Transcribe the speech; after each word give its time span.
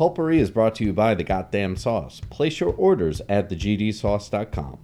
Pulpery 0.00 0.38
is 0.38 0.50
brought 0.50 0.74
to 0.76 0.84
you 0.84 0.94
by 0.94 1.14
the 1.14 1.22
Goddamn 1.22 1.76
Sauce. 1.76 2.22
Place 2.30 2.58
your 2.58 2.72
orders 2.72 3.20
at 3.28 3.50
thegdsauce.com. 3.50 4.78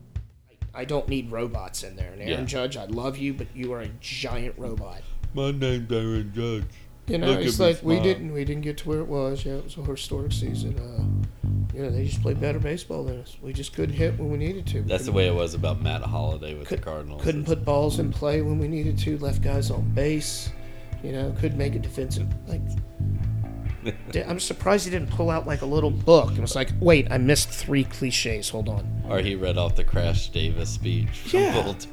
I 0.75 0.85
don't 0.85 1.09
need 1.09 1.33
robots 1.33 1.83
in 1.85 1.97
there. 1.97 2.13
And 2.13 2.21
Aaron 2.21 2.41
Yeah. 2.41 2.45
Judge, 2.45 2.77
I 2.77 2.85
love 2.85 3.17
you, 3.17 3.33
but 3.33 3.47
you 3.55 3.73
are 3.73 3.81
a 3.81 3.89
giant 3.99 4.59
robot. 4.59 5.01
My 5.33 5.53
name's 5.53 5.91
Aaron 5.91 6.33
Judge. 6.35 6.65
You 7.07 7.17
know, 7.17 7.29
Look 7.29 7.41
it's 7.41 7.59
me 7.59 7.65
like 7.65 7.83
we 7.83 7.95
smile. 7.95 8.05
didn't 8.05 8.33
we 8.35 8.45
didn't 8.45 8.61
get 8.61 8.77
to 8.79 8.89
where 8.91 8.99
it 8.99 9.07
was. 9.09 9.47
Yeah, 9.47 9.55
it 9.55 9.65
was 9.65 9.79
a 9.79 9.85
historic 9.85 10.33
season. 10.33 10.79
Uh, 10.79 11.49
you 11.75 11.83
know, 11.83 11.89
they 11.91 12.05
just 12.05 12.21
played 12.21 12.39
better 12.39 12.59
baseball 12.59 13.05
than 13.05 13.21
us. 13.21 13.39
We 13.41 13.55
just 13.55 13.73
couldn't 13.73 13.95
hit 13.95 14.19
when 14.19 14.31
we 14.31 14.37
needed 14.37 14.67
to. 14.67 14.83
That's 14.83 15.07
the 15.07 15.13
way 15.13 15.29
it 15.29 15.35
was 15.35 15.55
about 15.55 15.81
Matt 15.81 16.03
Holliday 16.03 16.59
with 16.59 16.69
the 16.69 16.77
Cardinals. 16.77 17.23
couldn't 17.23 17.47
put 17.47 17.65
balls 17.65 18.01
in 18.01 18.13
play 18.13 18.43
when 18.43 18.59
we 18.59 18.69
needed 18.69 18.99
to. 18.99 19.17
Left 19.17 19.41
guys 19.41 19.71
on 19.71 19.89
base. 19.95 20.51
You 21.03 21.13
know, 21.13 21.35
couldn't 21.41 21.57
make 21.57 21.75
a 21.75 21.79
defensive 21.79 22.27
like. 22.47 22.61
I'm 24.27 24.41
surprised 24.41 24.85
he 24.85 24.91
didn't 24.91 25.11
pull 25.11 25.31
out 25.31 25.47
like 25.47 25.63
a 25.63 25.67
little 25.67 25.91
book 25.91 26.31
and 26.31 26.41
was 26.41 26.55
like, 26.57 26.71
"Wait, 26.81 27.07
I 27.11 27.19
missed 27.19 27.49
three 27.49 27.85
cliches. 27.85 28.49
Hold 28.51 28.69
on." 28.69 29.03
Or 29.09 29.21
he 29.21 29.35
read 29.35 29.59
off 29.59 29.77
the 29.77 29.85
Crash 29.85 30.29
Davis 30.31 30.71
speech. 30.71 31.09
from 31.11 31.41
Yeah. 31.41 31.63
Bolt. 31.63 31.87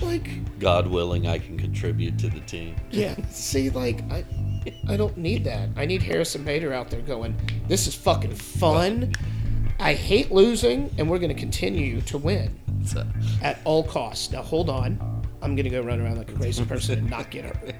Like, 0.00 0.58
God 0.60 0.86
willing, 0.86 1.26
I 1.26 1.38
can 1.38 1.58
contribute 1.58 2.16
to 2.20 2.28
the 2.28 2.40
team. 2.40 2.76
yeah. 2.90 3.16
See, 3.30 3.70
like, 3.70 4.02
I, 4.10 4.24
I 4.88 4.96
don't 4.96 5.16
need 5.16 5.42
that. 5.44 5.68
I 5.76 5.84
need 5.84 6.00
Harrison 6.02 6.44
Bader 6.44 6.72
out 6.72 6.90
there 6.90 7.00
going, 7.00 7.34
"This 7.68 7.86
is 7.86 7.94
fucking 7.94 8.34
fun. 8.34 9.12
I 9.80 9.94
hate 9.94 10.30
losing, 10.30 10.94
and 10.98 11.10
we're 11.10 11.18
going 11.18 11.34
to 11.34 11.40
continue 11.40 12.02
to 12.02 12.18
win 12.18 12.58
So, 12.84 13.04
at 13.42 13.58
all 13.64 13.82
costs." 13.82 14.30
Now, 14.30 14.42
hold 14.42 14.70
on. 14.70 14.98
I'm 15.42 15.56
going 15.56 15.64
to 15.64 15.70
go 15.70 15.80
run 15.80 16.00
around 16.02 16.18
like 16.18 16.30
a 16.30 16.34
crazy 16.34 16.64
person 16.66 16.98
and 16.98 17.08
not 17.10 17.30
get 17.30 17.46
hurt 17.46 17.74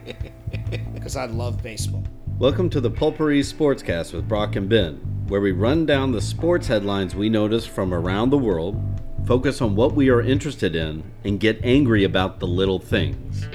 because 0.94 1.14
I 1.14 1.26
love 1.26 1.62
baseball. 1.62 2.02
Welcome 2.40 2.70
to 2.70 2.80
the 2.80 2.90
Pulpery 2.90 3.40
Sportscast 3.40 4.14
with 4.14 4.26
Brock 4.26 4.56
and 4.56 4.66
Ben, 4.66 4.94
where 5.28 5.42
we 5.42 5.52
run 5.52 5.84
down 5.84 6.10
the 6.10 6.22
sports 6.22 6.68
headlines 6.68 7.14
we 7.14 7.28
notice 7.28 7.66
from 7.66 7.92
around 7.92 8.30
the 8.30 8.38
world, 8.38 8.82
focus 9.26 9.60
on 9.60 9.76
what 9.76 9.94
we 9.94 10.08
are 10.08 10.22
interested 10.22 10.74
in, 10.74 11.02
and 11.22 11.38
get 11.38 11.60
angry 11.62 12.02
about 12.02 12.40
the 12.40 12.46
little 12.46 12.78
things. 12.78 13.46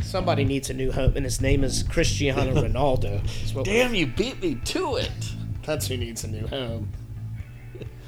Somebody 0.00 0.44
needs 0.44 0.70
a 0.70 0.74
new 0.74 0.92
home, 0.92 1.12
and 1.14 1.26
his 1.26 1.42
name 1.42 1.62
is 1.62 1.82
Cristiano 1.82 2.54
Ronaldo. 2.62 3.20
That's 3.22 3.54
what- 3.54 3.66
damn, 3.66 3.94
you 3.94 4.06
beat 4.06 4.40
me 4.40 4.54
to 4.64 4.96
it. 4.96 5.10
That's 5.64 5.88
who 5.88 5.98
needs 5.98 6.24
a 6.24 6.28
new 6.28 6.46
home. 6.46 6.88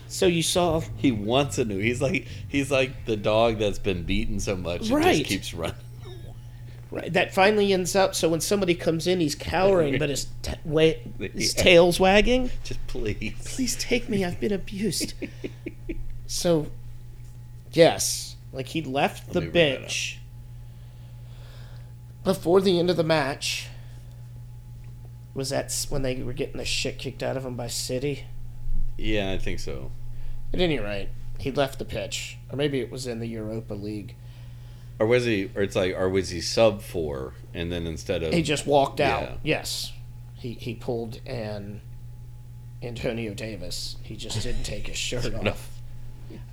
So 0.09 0.27
you 0.27 0.43
saw, 0.43 0.81
He 0.97 1.13
wants 1.13 1.59
a 1.59 1.65
new. 1.65 1.79
He's 1.79 2.01
like 2.01 2.27
he's 2.49 2.71
like 2.71 3.05
the 3.07 3.17
dog 3.17 3.59
that's 3.59 3.79
been 3.79 4.05
beaten 4.05 4.39
so 4.41 4.57
much 4.57 4.91
it 4.91 4.95
Right. 4.95 5.17
just 5.19 5.29
keeps 5.29 5.55
running. 5.55 5.77
right, 6.91 7.13
that 7.13 7.35
finally 7.35 7.73
ends 7.73 7.95
up. 7.97 8.15
So 8.15 8.29
when 8.29 8.41
somebody 8.41 8.75
comes 8.75 9.07
in, 9.07 9.21
he's 9.21 9.35
cowering, 9.35 9.99
but 9.99 10.09
his 10.09 10.27
t- 10.43 10.53
wa- 10.65 10.93
his 11.19 11.55
Yeah. 11.57 11.63
tail's 11.63 11.99
wagging. 12.01 12.51
Just 12.65 12.85
please. 12.87 13.35
Please 13.45 13.77
take 13.77 14.09
me. 14.09 14.25
I've 14.25 14.39
been 14.41 14.53
abused. 14.53 15.15
so, 16.27 16.67
yes, 17.73 18.37
like 18.53 18.69
he 18.69 18.83
left 18.83 19.33
the 19.33 19.41
read 19.41 19.49
that 19.49 19.53
bench 19.81 20.19
before 22.25 22.61
the 22.61 22.79
end 22.79 22.91
of 22.91 22.97
the 22.97 23.05
match. 23.05 23.69
Was 25.35 25.51
that 25.51 25.87
when 25.91 26.01
they 26.03 26.23
were 26.23 26.33
getting 26.33 26.57
the 26.57 26.65
shit 26.65 26.99
kicked 26.99 27.23
out 27.23 27.37
of 27.37 27.45
him 27.45 27.57
by 27.57 27.67
City? 27.67 28.25
Yeah, 28.97 29.33
I 29.33 29.39
think 29.39 29.61
so. 29.61 29.91
At 30.53 30.61
any 30.61 30.79
rate, 30.79 31.09
he 31.39 31.51
left 31.51 31.79
the 31.79 31.85
pitch, 31.85 32.39
or 32.51 32.57
maybe 32.57 32.81
it 32.81 32.91
was 32.91 33.07
in 33.07 33.19
the 33.21 33.27
Europa 33.27 33.75
League. 33.75 34.15
Or 34.99 35.07
was 35.07 35.25
he? 35.25 35.51
Or 35.55 35.63
it's 35.63 35.77
like, 35.77 35.95
or 35.95 36.09
was 36.09 36.31
he 36.31 36.41
sub 36.41 36.81
four, 36.83 37.35
and 37.53 37.71
then 37.71 37.87
instead 37.87 38.23
of 38.23 38.33
He 38.33 38.43
just 38.43 38.67
walked 38.67 39.01
out. 39.01 39.23
Yeah. 39.23 39.37
Yes, 39.43 39.93
he 40.35 40.55
he 40.55 40.75
pulled 40.75 41.21
an 41.27 41.83
Antonio 42.83 43.35
Davis. 43.35 43.97
He 44.03 44.17
just 44.17 44.43
didn't 44.43 44.63
take 44.65 44.87
his 44.87 44.97
shirt 44.97 45.35
off. 45.47 45.71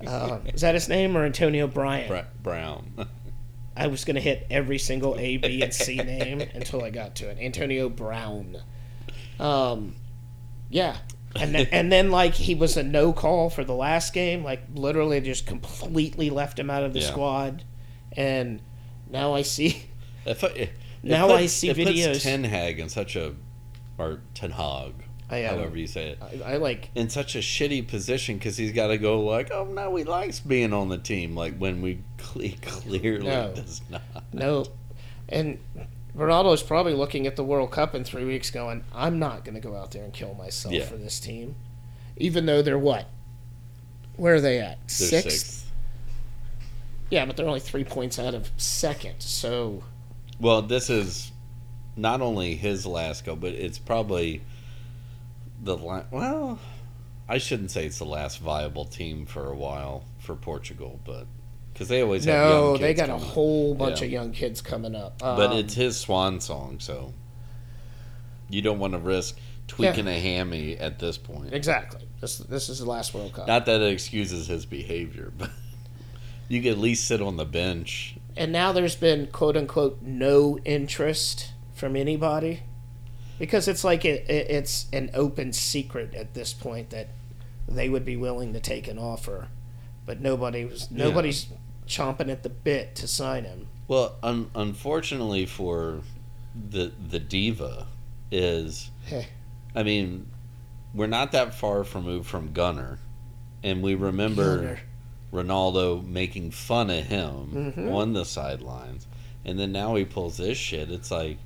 Uh, 0.06 0.38
is 0.52 0.60
that 0.60 0.74
his 0.74 0.88
name 0.88 1.16
or 1.16 1.24
Antonio 1.24 1.66
Bryant? 1.66 2.08
Bra- 2.08 2.24
Brown. 2.42 3.06
I 3.76 3.88
was 3.88 4.04
gonna 4.04 4.20
hit 4.20 4.46
every 4.50 4.78
single 4.78 5.18
A, 5.18 5.36
B, 5.38 5.62
and 5.62 5.72
C 5.74 5.96
name 5.96 6.40
until 6.54 6.84
I 6.84 6.90
got 6.90 7.16
to 7.16 7.28
it. 7.30 7.38
Antonio 7.40 7.88
Brown. 7.88 8.58
Um, 9.40 9.96
yeah, 10.70 10.98
and 11.36 11.54
then, 11.54 11.66
and 11.72 11.90
then 11.92 12.10
like 12.10 12.34
he 12.34 12.54
was 12.54 12.76
a 12.76 12.82
no 12.82 13.12
call 13.12 13.50
for 13.50 13.64
the 13.64 13.74
last 13.74 14.12
game. 14.12 14.44
Like 14.44 14.62
literally 14.74 15.20
just 15.20 15.46
completely 15.46 16.30
left 16.30 16.58
him 16.58 16.70
out 16.70 16.82
of 16.84 16.92
the 16.92 17.00
Yeah. 17.00 17.06
squad, 17.10 17.64
and 18.16 18.60
now 19.10 19.34
I 19.34 19.42
see. 19.42 19.84
It 20.26 20.70
Now 21.02 21.28
I 21.30 21.44
see 21.46 21.68
it 21.68 21.76
puts 21.76 21.90
videos- 21.90 22.22
Ten 22.22 22.44
Hag 22.44 22.80
in 22.80 22.88
such 22.88 23.14
a, 23.14 23.34
or 23.98 24.20
Ten 24.32 24.52
Hag, 24.52 24.94
I, 25.28 25.42
uh, 25.44 25.50
however 25.56 25.76
you 25.76 25.86
say 25.86 26.10
it, 26.12 26.18
I, 26.42 26.54
I 26.54 26.56
like 26.56 26.88
in 26.94 27.10
such 27.10 27.34
a 27.36 27.40
shitty 27.40 27.86
position 27.88 28.38
because 28.38 28.56
he's 28.56 28.72
got 28.72 28.86
to 28.86 28.96
go 28.96 29.20
like, 29.20 29.50
oh 29.50 29.64
no, 29.66 29.94
he 29.96 30.04
likes 30.04 30.40
being 30.40 30.72
on 30.72 30.88
the 30.88 30.96
team, 30.96 31.34
like 31.36 31.58
when 31.58 31.82
we 31.82 32.00
cle- 32.16 32.48
clearly 32.62 33.26
No. 33.26 33.52
does 33.54 33.82
not. 33.90 34.00
no, 34.32 34.64
and 35.28 35.58
Ronaldo's 36.16 36.62
probably 36.62 36.94
looking 36.94 37.26
at 37.26 37.36
the 37.36 37.44
World 37.44 37.70
Cup 37.72 37.94
in 37.94 38.04
three 38.04 38.24
weeks, 38.24 38.50
going, 38.50 38.84
"I'm 38.94 39.18
not 39.18 39.44
going 39.44 39.54
to 39.54 39.60
go 39.60 39.76
out 39.76 39.90
there 39.90 40.04
and 40.04 40.12
kill 40.12 40.34
myself 40.34 40.72
Yeah. 40.74 40.84
for 40.84 40.96
this 40.96 41.18
team," 41.18 41.56
even 42.16 42.46
though 42.46 42.62
they're 42.62 42.78
what? 42.78 43.08
Where 44.16 44.36
are 44.36 44.40
they 44.40 44.60
at? 44.60 44.78
They're 44.86 44.88
Sixth. 45.08 45.30
sixth. 45.30 45.70
Yeah, 47.10 47.26
but 47.26 47.36
they're 47.36 47.46
only 47.48 47.60
three 47.60 47.84
points 47.84 48.18
out 48.18 48.34
of 48.34 48.50
second. 48.56 49.16
So 49.20 49.82
Well, 50.40 50.62
this 50.62 50.88
is 50.90 51.32
not 51.96 52.20
only 52.20 52.56
his 52.56 52.86
last 52.86 53.24
go, 53.24 53.34
but 53.36 53.52
it's 53.52 53.78
probably 53.78 54.42
the 55.62 55.76
la- 55.76 56.04
well. 56.10 56.58
I 57.28 57.38
shouldn't 57.38 57.70
say 57.70 57.86
it's 57.86 57.98
the 57.98 58.04
last 58.04 58.38
viable 58.38 58.84
team 58.84 59.26
for 59.26 59.46
a 59.50 59.54
while 59.56 60.04
for 60.18 60.34
Portugal, 60.36 61.00
but 61.04 61.26
because 61.74 61.88
they 61.88 62.00
always 62.00 62.24
have 62.24 62.34
no, 62.50 62.76
they 62.78 62.94
got 62.94 63.10
a 63.10 63.16
whole 63.18 63.74
bunch 63.74 64.00
Yeah. 64.00 64.06
of 64.06 64.12
young 64.12 64.32
kids 64.32 64.62
coming 64.62 64.94
up. 64.94 65.18
But 65.18 65.50
Um, 65.50 65.58
it's 65.58 65.74
his 65.74 65.96
swan 65.98 66.40
song, 66.40 66.76
so 66.80 67.12
you 68.48 68.62
don't 68.62 68.78
want 68.78 68.92
to 68.94 68.98
risk 68.98 69.36
tweaking 69.66 70.06
a 70.06 70.18
hammy 70.18 70.76
at 70.76 70.98
this 70.98 71.18
point. 71.18 71.52
exactly 71.52 72.00
this. 72.20 72.38
This 72.38 72.68
is 72.68 72.78
the 72.78 72.84
last 72.86 73.12
World 73.14 73.32
Cup, 73.32 73.46
Not 73.48 73.66
that 73.66 73.80
it 73.80 73.92
excuses 73.92 74.46
his 74.46 74.64
behavior, 74.66 75.32
but 75.36 75.50
you 76.48 76.62
could 76.62 76.72
at 76.72 76.78
least 76.78 77.06
sit 77.06 77.20
on 77.20 77.36
the 77.36 77.44
bench. 77.46 78.14
and 78.36 78.52
now 78.52 78.72
there's 78.72 78.96
been 78.96 79.26
quote 79.28 79.56
unquote 79.56 80.00
no 80.02 80.58
interest 80.64 81.52
from 81.74 81.96
anybody 81.96 82.62
because 83.38 83.66
it's 83.66 83.82
like 83.82 84.04
it, 84.04 84.28
it, 84.30 84.48
it's 84.50 84.86
an 84.92 85.10
open 85.14 85.52
secret 85.52 86.14
at 86.14 86.34
this 86.34 86.52
point 86.52 86.90
that 86.90 87.08
they 87.66 87.88
would 87.88 88.04
be 88.04 88.16
willing 88.16 88.52
to 88.52 88.60
take 88.60 88.86
an 88.86 88.98
offer, 88.98 89.48
but 90.06 90.20
nobody 90.20 90.64
was 90.64 90.90
nobody's 90.90 91.46
chomping 91.86 92.30
at 92.30 92.42
the 92.42 92.48
bit 92.48 92.94
to 92.96 93.06
sign 93.08 93.44
him. 93.44 93.68
Well, 93.88 94.16
un- 94.22 94.50
unfortunately 94.54 95.46
for 95.46 96.00
the 96.70 96.92
the 97.08 97.18
diva, 97.20 97.86
is 98.30 98.90
Hey. 99.06 99.26
I 99.74 99.82
mean, 99.82 100.26
we're 100.94 101.06
not 101.08 101.32
that 101.32 101.54
far 101.54 101.82
removed 101.82 102.26
from 102.28 102.52
Gunner, 102.52 102.98
and 103.62 103.82
we 103.82 103.94
remember 103.94 104.56
Gunner. 104.58 104.80
Ronaldo 105.32 106.06
making 106.06 106.52
fun 106.52 106.90
of 106.90 107.04
him 107.06 107.72
Mhm. 107.76 107.92
on 107.92 108.12
the 108.12 108.24
sidelines, 108.24 109.06
and 109.44 109.58
then 109.58 109.72
now 109.72 109.94
he 109.96 110.04
pulls 110.04 110.36
this 110.36 110.56
shit. 110.56 110.90
It's 110.90 111.10
like, 111.10 111.38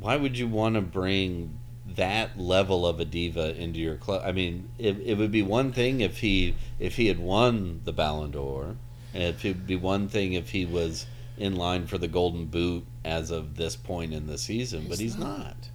why 0.00 0.16
would 0.16 0.36
you 0.36 0.48
want 0.48 0.74
to 0.74 0.80
bring 0.80 1.58
that 1.94 2.38
level 2.38 2.86
of 2.86 2.98
a 3.00 3.04
diva 3.04 3.54
into 3.60 3.78
your 3.78 3.96
club? 3.96 4.22
I 4.24 4.32
mean, 4.32 4.68
it, 4.78 4.98
it 5.04 5.16
would 5.16 5.30
be 5.30 5.42
one 5.42 5.72
thing 5.72 6.00
if 6.00 6.18
he 6.18 6.54
if 6.80 6.96
he 6.96 7.06
had 7.06 7.18
won 7.20 7.80
the 7.84 7.92
Ballon 7.92 8.32
d'Or, 8.32 8.76
and 9.14 9.22
it 9.22 9.42
would 9.44 9.66
be 9.66 9.76
one 9.76 10.08
thing 10.08 10.32
if 10.34 10.50
he 10.50 10.64
was 10.66 11.06
in 11.36 11.56
line 11.56 11.86
for 11.86 11.98
the 11.98 12.08
Golden 12.08 12.46
Boot 12.46 12.84
as 13.04 13.30
of 13.30 13.56
this 13.56 13.74
point 13.76 14.12
in 14.12 14.26
the 14.26 14.38
season, 14.38 14.82
but 14.82 14.98
He's 14.98 15.14
he's 15.14 15.18
not. 15.18 15.38
not. 15.38 15.68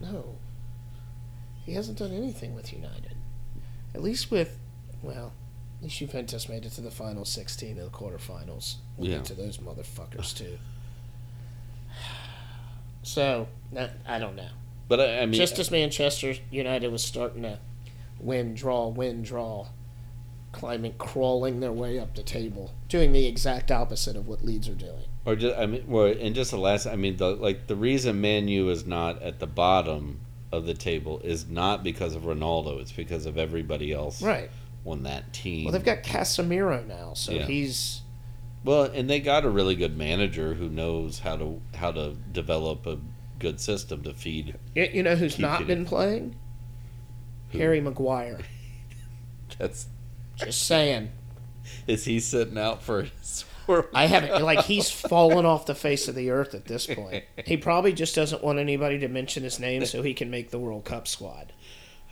No. 0.00 0.36
He 1.64 1.74
hasn't 1.74 1.98
done 1.98 2.12
anything 2.12 2.54
with 2.54 2.72
United. 2.72 3.14
At 3.94 4.02
least 4.02 4.30
with, 4.30 4.58
well, 5.02 5.32
at 5.78 5.84
least 5.84 5.98
Juventus 5.98 6.48
made 6.48 6.64
it 6.64 6.70
to 6.72 6.80
the 6.80 6.90
final 6.90 7.24
16 7.24 7.78
of 7.78 7.84
the 7.84 7.96
quarterfinals. 7.96 8.76
We'll 8.96 9.10
Yeah. 9.10 9.16
get 9.18 9.26
to 9.26 9.34
those 9.34 9.58
motherfuckers, 9.58 10.36
too. 10.36 10.58
So, 13.02 13.48
I 14.06 14.18
don't 14.18 14.36
know. 14.36 14.48
But 14.88 15.00
I, 15.00 15.18
I 15.20 15.26
mean, 15.26 15.34
Just 15.34 15.58
as 15.58 15.70
Manchester 15.70 16.34
United 16.50 16.90
was 16.90 17.02
starting 17.02 17.42
to 17.42 17.58
win, 18.20 18.54
draw, 18.54 18.88
win, 18.88 19.22
draw, 19.22 19.66
climbing, 20.52 20.94
crawling 20.98 21.60
their 21.60 21.72
way 21.72 21.98
up 21.98 22.14
the 22.14 22.22
table, 22.22 22.72
doing 22.88 23.12
the 23.12 23.26
exact 23.26 23.70
opposite 23.70 24.16
of 24.16 24.28
what 24.28 24.44
Leeds 24.44 24.68
are 24.68 24.74
doing. 24.74 25.04
Or 25.24 25.34
just, 25.36 25.56
I 25.56 25.66
mean, 25.66 25.84
well, 25.86 26.06
and 26.06 26.34
just 26.34 26.50
the 26.50 26.58
last, 26.58 26.86
I 26.86 26.96
mean, 26.96 27.16
the, 27.16 27.30
like 27.30 27.66
the 27.66 27.76
reason 27.76 28.20
Man 28.20 28.48
U 28.48 28.68
is 28.70 28.86
not 28.86 29.22
at 29.22 29.40
the 29.40 29.46
bottom 29.46 30.20
of 30.50 30.66
the 30.66 30.74
table 30.74 31.20
is 31.24 31.48
not 31.48 31.82
because 31.82 32.14
of 32.14 32.22
Ronaldo; 32.22 32.80
it's 32.80 32.92
because 32.92 33.24
of 33.26 33.38
everybody 33.38 33.92
else 33.92 34.20
Right. 34.20 34.50
on 34.84 35.04
that 35.04 35.32
team. 35.32 35.64
Well, 35.64 35.72
they've 35.72 35.84
got 35.84 36.02
Casemiro 36.02 36.86
now, 36.86 37.14
so 37.14 37.32
Yeah. 37.32 37.46
he's 37.46 38.02
Well, 38.64 38.84
and 38.84 39.08
they 39.08 39.20
got 39.20 39.44
a 39.44 39.50
really 39.50 39.74
good 39.74 39.96
manager 39.96 40.54
who 40.54 40.68
knows 40.68 41.20
how 41.20 41.36
to 41.36 41.60
how 41.74 41.92
to 41.92 42.16
develop 42.32 42.86
a 42.86 42.98
good 43.38 43.60
system 43.60 44.02
to 44.02 44.14
feed. 44.14 44.56
You, 44.74 45.02
know 45.02 45.16
who's 45.16 45.38
not 45.38 45.66
been 45.66 45.84
playing? 45.84 46.36
Harry 47.52 47.80
Maguire. 47.80 48.38
That's 49.58 49.86
Just 50.44 50.66
saying. 50.66 51.10
is 51.86 52.04
he 52.04 52.20
sitting 52.20 52.58
out 52.58 52.82
for 52.82 53.02
his 53.02 53.44
World 53.68 53.86
I 53.94 54.06
haven't 54.06 54.42
like 54.42 54.64
he's 54.64 54.90
fallen 54.90 55.46
off 55.46 55.66
the 55.66 55.74
face 55.74 56.08
of 56.08 56.16
the 56.16 56.30
earth 56.30 56.52
at 56.54 56.64
this 56.64 56.86
point. 56.86 57.24
He 57.44 57.56
probably 57.56 57.92
just 57.92 58.14
doesn't 58.14 58.42
want 58.42 58.58
anybody 58.58 58.98
to 58.98 59.08
mention 59.08 59.44
his 59.44 59.60
name 59.60 59.86
so 59.86 60.02
he 60.02 60.14
can 60.14 60.30
make 60.30 60.50
the 60.50 60.58
World 60.58 60.84
Cup 60.84 61.06
squad. 61.06 61.52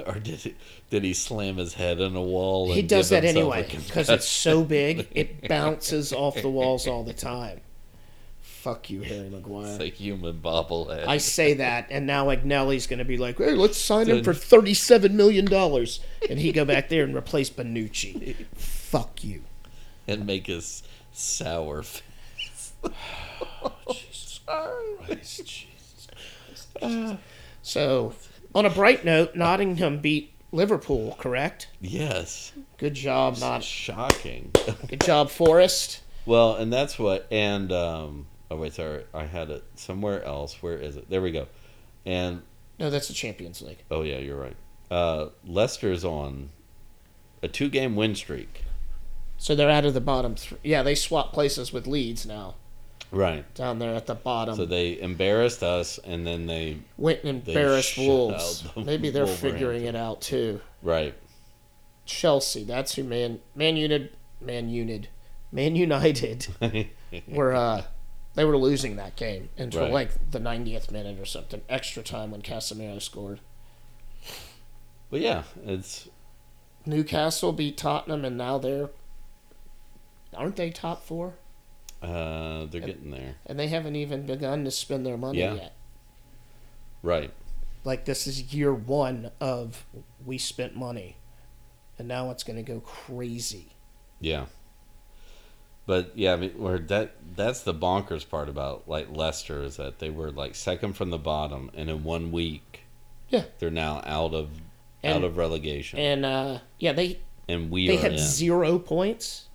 Or 0.06 0.14
did 0.14 0.38
he, 0.38 0.54
did 0.90 1.02
he 1.04 1.12
slam 1.12 1.56
his 1.56 1.74
head 1.74 2.00
on 2.00 2.14
a 2.14 2.22
wall? 2.22 2.66
And 2.66 2.76
He 2.76 2.82
does 2.82 3.08
that 3.10 3.24
anyway 3.24 3.66
because 3.68 4.08
it's 4.08 4.28
so 4.28 4.62
big 4.64 5.08
it 5.10 5.48
bounces 5.48 6.12
off 6.12 6.40
the 6.40 6.48
walls 6.48 6.86
all 6.86 7.02
the 7.04 7.12
time. 7.12 7.60
Fuck 8.62 8.90
you, 8.90 9.00
Harry 9.02 9.20
It's 9.26 9.32
Maguire. 9.32 9.78
a 9.80 9.84
human 9.86 10.40
bobblehead. 10.40 11.06
I 11.06 11.16
say 11.18 11.54
that, 11.54 11.86
and 11.90 12.06
now 12.06 12.26
Agnelli's 12.26 12.86
going 12.86 12.98
to 12.98 13.04
be 13.04 13.16
like, 13.16 13.38
"Hey, 13.38 13.52
let's 13.54 13.78
sign 13.78 14.08
him 14.08 14.22
for 14.22 14.34
thirty-seven 14.34 15.16
million 15.16 15.46
dollars," 15.46 16.00
and 16.28 16.38
he 16.38 16.52
go 16.52 16.64
back 16.66 16.88
there 16.90 17.04
and 17.04 17.14
replace 17.16 17.48
Bonucci. 17.50 18.34
Fuck 18.54 19.24
you. 19.24 19.42
and 20.06 20.26
make 20.26 20.46
his 20.46 20.82
sour 21.12 21.82
face. 21.82 22.72
So, 27.62 28.14
on 28.54 28.64
a 28.66 28.70
bright 28.70 29.04
note, 29.04 29.34
Nottingham 29.36 29.98
beat 30.00 30.32
Liverpool. 30.52 31.14
Correct. 31.18 31.68
Yes, 31.80 32.52
Good 32.78 32.94
job, 32.94 33.38
not 33.38 33.62
shocking. 33.62 34.50
good 34.88 35.00
job, 35.02 35.30
Forest. 35.30 36.00
well, 36.26 36.56
and 36.56 36.72
that's 36.72 36.98
what. 36.98 37.26
And 37.30 37.70
um, 37.70 38.26
oh 38.50 38.56
wait, 38.56 38.73
sorry, 38.75 39.05
I 39.14 39.25
had 39.26 39.50
it 39.50 39.64
somewhere 39.76 40.23
else. 40.25 40.62
Where 40.62 40.76
is 40.76 40.97
it? 40.97 41.08
There 41.11 41.23
we 41.23 41.31
go. 41.32 41.47
And 42.06 42.43
No, 42.79 42.91
that's 42.91 43.08
the 43.08 43.14
Champions 43.14 43.62
League. 43.62 43.82
oh 43.91 44.02
yeah, 44.02 44.19
you're 44.19 44.38
right. 44.41 44.56
Uh, 44.91 45.29
Leicester's 45.47 46.05
on 46.05 46.50
a 47.43 47.49
two-game 47.49 47.94
win 47.97 48.14
streak. 48.14 48.64
So 49.38 49.55
they're 49.55 49.70
out 49.70 49.85
of 49.85 49.94
the 49.94 50.00
bottom 50.00 50.35
three. 50.35 50.58
Yeah, 50.62 50.82
they 50.82 50.94
swap 50.94 51.32
places 51.32 51.73
with 51.73 51.87
Leeds 51.87 52.26
now. 52.26 52.56
Right. 53.12 53.52
Down 53.55 53.79
there 53.81 53.94
at 53.94 54.06
the 54.06 54.14
bottom. 54.14 54.55
So 54.55 54.67
they 54.67 55.00
embarrassed 55.00 55.62
us, 55.64 55.99
and 56.05 56.25
then 56.26 56.47
they 56.47 56.79
Went 56.97 57.25
and 57.25 57.44
they 57.44 57.52
embarrassed 57.52 57.88
shut 57.94 58.06
Wolves. 58.06 58.67
out 58.67 58.75
the 58.76 58.81
Maybe 58.82 59.11
they're 59.11 59.26
figuring 59.26 59.85
it 59.85 59.97
out 59.97 60.20
too. 60.20 60.61
right. 60.82 61.14
Chelsea, 62.06 62.64
that's 62.64 62.94
who 62.94 63.05
Man 63.05 63.38
Man 63.55 63.76
United 63.76 64.11
Man 64.41 64.69
United 64.69 65.08
Man 65.52 65.76
United 65.76 66.49
were 67.29 67.52
uh 67.55 67.82
they 68.40 68.46
were 68.46 68.56
losing 68.56 68.96
that 68.96 69.16
game 69.16 69.50
until 69.58 69.82
Right. 69.82 69.92
like 69.92 70.31
the 70.31 70.38
90th 70.40 70.90
minute 70.90 71.20
or 71.20 71.26
something, 71.26 71.60
extra 71.69 72.02
time 72.02 72.31
when 72.31 72.40
Casemiro 72.40 72.98
scored. 73.02 73.40
But 75.10 75.20
yeah, 75.20 75.42
it's 75.62 76.08
Newcastle 76.87 77.52
beat 77.52 77.76
Tottenham 77.76 78.25
and 78.25 78.38
now 78.38 78.56
they're 78.56 78.88
aren't 80.34 80.56
they 80.56 80.70
top 80.70 81.04
4? 81.04 81.34
uh, 82.02 82.64
they're 82.64 82.81
getting 82.81 83.10
there. 83.10 83.34
And 83.44 83.58
they 83.58 83.69
haven't 83.69 83.94
even 83.96 84.25
begun 84.25 84.64
to 84.64 84.70
spend 84.70 85.04
their 85.04 85.19
money 85.19 85.40
Yeah. 85.40 85.52
yet. 85.56 85.76
Right. 87.02 87.34
Like 87.84 88.06
this 88.06 88.26
is 88.26 88.54
year 88.54 88.72
1 88.72 89.32
of 89.38 89.84
we 90.25 90.38
spent 90.38 90.75
money. 90.75 91.19
And 91.98 92.08
now 92.08 92.31
it's 92.31 92.42
going 92.42 92.56
to 92.56 92.62
go 92.62 92.81
crazy. 92.81 93.75
Yeah. 94.19 94.46
But 95.86 96.12
yeah, 96.16 96.34
I 96.34 96.36
mean, 96.36 96.50
where 96.52 96.78
that 96.78 97.16
that's 97.36 97.62
the 97.62 97.74
bonkers 97.74 98.28
part 98.28 98.48
about 98.48 98.88
like 98.88 99.08
Leicester 99.10 99.62
is 99.62 99.76
that 99.76 99.98
they 99.98 100.10
were 100.10 100.30
like 100.30 100.54
second 100.54 100.92
from 100.94 101.10
the 101.10 101.18
bottom, 101.18 101.70
and 101.74 101.88
in 101.90 102.04
one 102.04 102.30
week, 102.32 102.82
Yeah. 103.28 103.44
they're 103.58 103.70
now 103.70 104.02
out 104.04 104.34
of 104.34 104.50
And- 105.02 105.16
out 105.16 105.24
of 105.24 105.36
relegation, 105.36 105.98
and, 105.98 106.24
uh 106.26 106.58
yeah, 106.78 106.92
they 106.92 107.20
and 107.48 107.70
we 107.70 107.86
they 107.88 107.96
had 107.96 108.12
in 108.12 108.18
zero 108.18 108.78
points. 108.78 109.46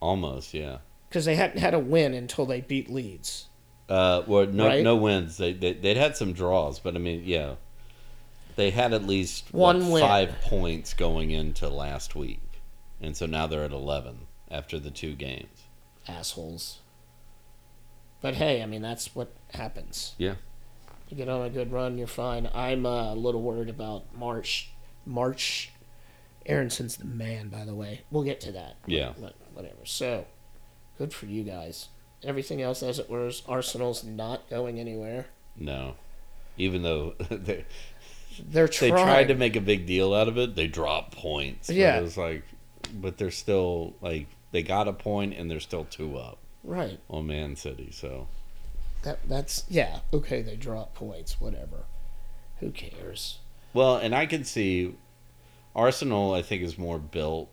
almost. 0.00 0.52
Yeah. 0.54 0.78
because 1.08 1.24
they 1.24 1.36
hadn't 1.36 1.58
had 1.60 1.72
a 1.72 1.78
win 1.78 2.12
until 2.14 2.44
they 2.44 2.60
beat 2.60 2.90
Leeds. 2.90 3.46
Uh, 3.88 4.22
well, 4.26 4.44
no 4.46 4.66
Right? 4.66 4.84
no 4.84 4.96
wins. 4.96 5.38
They, 5.38 5.54
they 5.54 5.72
they'd 5.72 5.96
had 5.96 6.16
some 6.16 6.34
draws, 6.34 6.78
but 6.78 6.94
I 6.94 6.98
mean, 6.98 7.22
yeah, 7.24 7.54
they 8.56 8.68
had 8.70 8.92
at 8.92 9.04
least 9.06 9.44
One 9.54 9.88
what, 9.88 10.02
five 10.02 10.40
points 10.42 10.92
going 10.92 11.30
into 11.30 11.68
last 11.70 12.14
week, 12.14 12.42
and 13.00 13.16
so 13.16 13.24
now 13.24 13.46
they're 13.46 13.64
at 13.64 13.72
eleven 13.72 14.26
after 14.50 14.78
the 14.78 14.90
two 14.90 15.14
games. 15.14 15.64
Assholes. 16.06 16.78
But 18.20 18.34
hey, 18.34 18.62
I 18.62 18.66
mean 18.66 18.82
that's 18.82 19.14
what 19.14 19.32
happens. 19.52 20.14
Yeah. 20.18 20.34
You 21.08 21.16
get 21.16 21.28
on 21.28 21.42
a 21.42 21.50
good 21.50 21.72
run, 21.72 21.96
you're 21.96 22.06
fine. 22.06 22.48
I'm 22.54 22.84
uh, 22.84 23.12
a 23.12 23.14
little 23.14 23.40
worried 23.40 23.70
about 23.70 24.04
Marsch. 24.18 24.66
Marsch. 25.08 25.68
Aaronson's 26.44 26.96
the 26.96 27.04
man, 27.04 27.48
by 27.48 27.64
the 27.64 27.74
way. 27.74 28.02
We'll 28.10 28.24
get 28.24 28.40
to 28.42 28.52
that. 28.52 28.76
Yeah. 28.86 29.12
But 29.18 29.34
whatever. 29.54 29.84
So, 29.84 30.26
good 30.98 31.12
for 31.12 31.26
you 31.26 31.44
guys. 31.44 31.88
Everything 32.24 32.60
else 32.60 32.82
as 32.82 32.98
it 32.98 33.08
was. 33.08 33.42
Arsenal's 33.48 34.02
not 34.04 34.48
going 34.50 34.80
anywhere. 34.80 35.26
No, 35.56 35.94
even 36.56 36.82
though 36.82 37.14
they 37.30 37.64
They're 38.46 38.66
they 38.66 38.90
trying. 38.90 39.04
tried 39.04 39.28
to 39.28 39.34
make 39.34 39.56
a 39.56 39.60
big 39.60 39.86
deal 39.86 40.14
out 40.14 40.28
of 40.28 40.36
it, 40.38 40.56
they 40.56 40.66
dropped 40.66 41.16
points. 41.16 41.70
Yeah. 41.70 41.98
it 41.98 42.02
was 42.02 42.16
like, 42.16 42.42
but 42.94 43.18
they're 43.18 43.30
still 43.30 43.94
like 44.00 44.26
they 44.50 44.62
got 44.62 44.88
a 44.88 44.92
point 44.92 45.34
and 45.34 45.50
they're 45.50 45.60
still 45.60 45.84
two 45.84 46.16
up 46.16 46.38
right. 46.64 46.98
on 47.08 47.26
Man 47.26 47.56
City. 47.56 47.90
So 47.92 48.28
That 49.02 49.18
that's 49.28 49.64
yeah. 49.68 50.00
Okay, 50.12 50.42
they 50.42 50.56
drop 50.56 50.94
points. 50.94 51.40
Whatever. 51.40 51.84
Who 52.60 52.70
cares? 52.70 53.38
well, 53.74 53.96
and 53.96 54.14
I 54.14 54.26
can 54.26 54.44
see 54.44 54.94
Arsenal. 55.76 56.34
I 56.34 56.42
think 56.42 56.62
is 56.62 56.76
more 56.78 56.98
built 56.98 57.50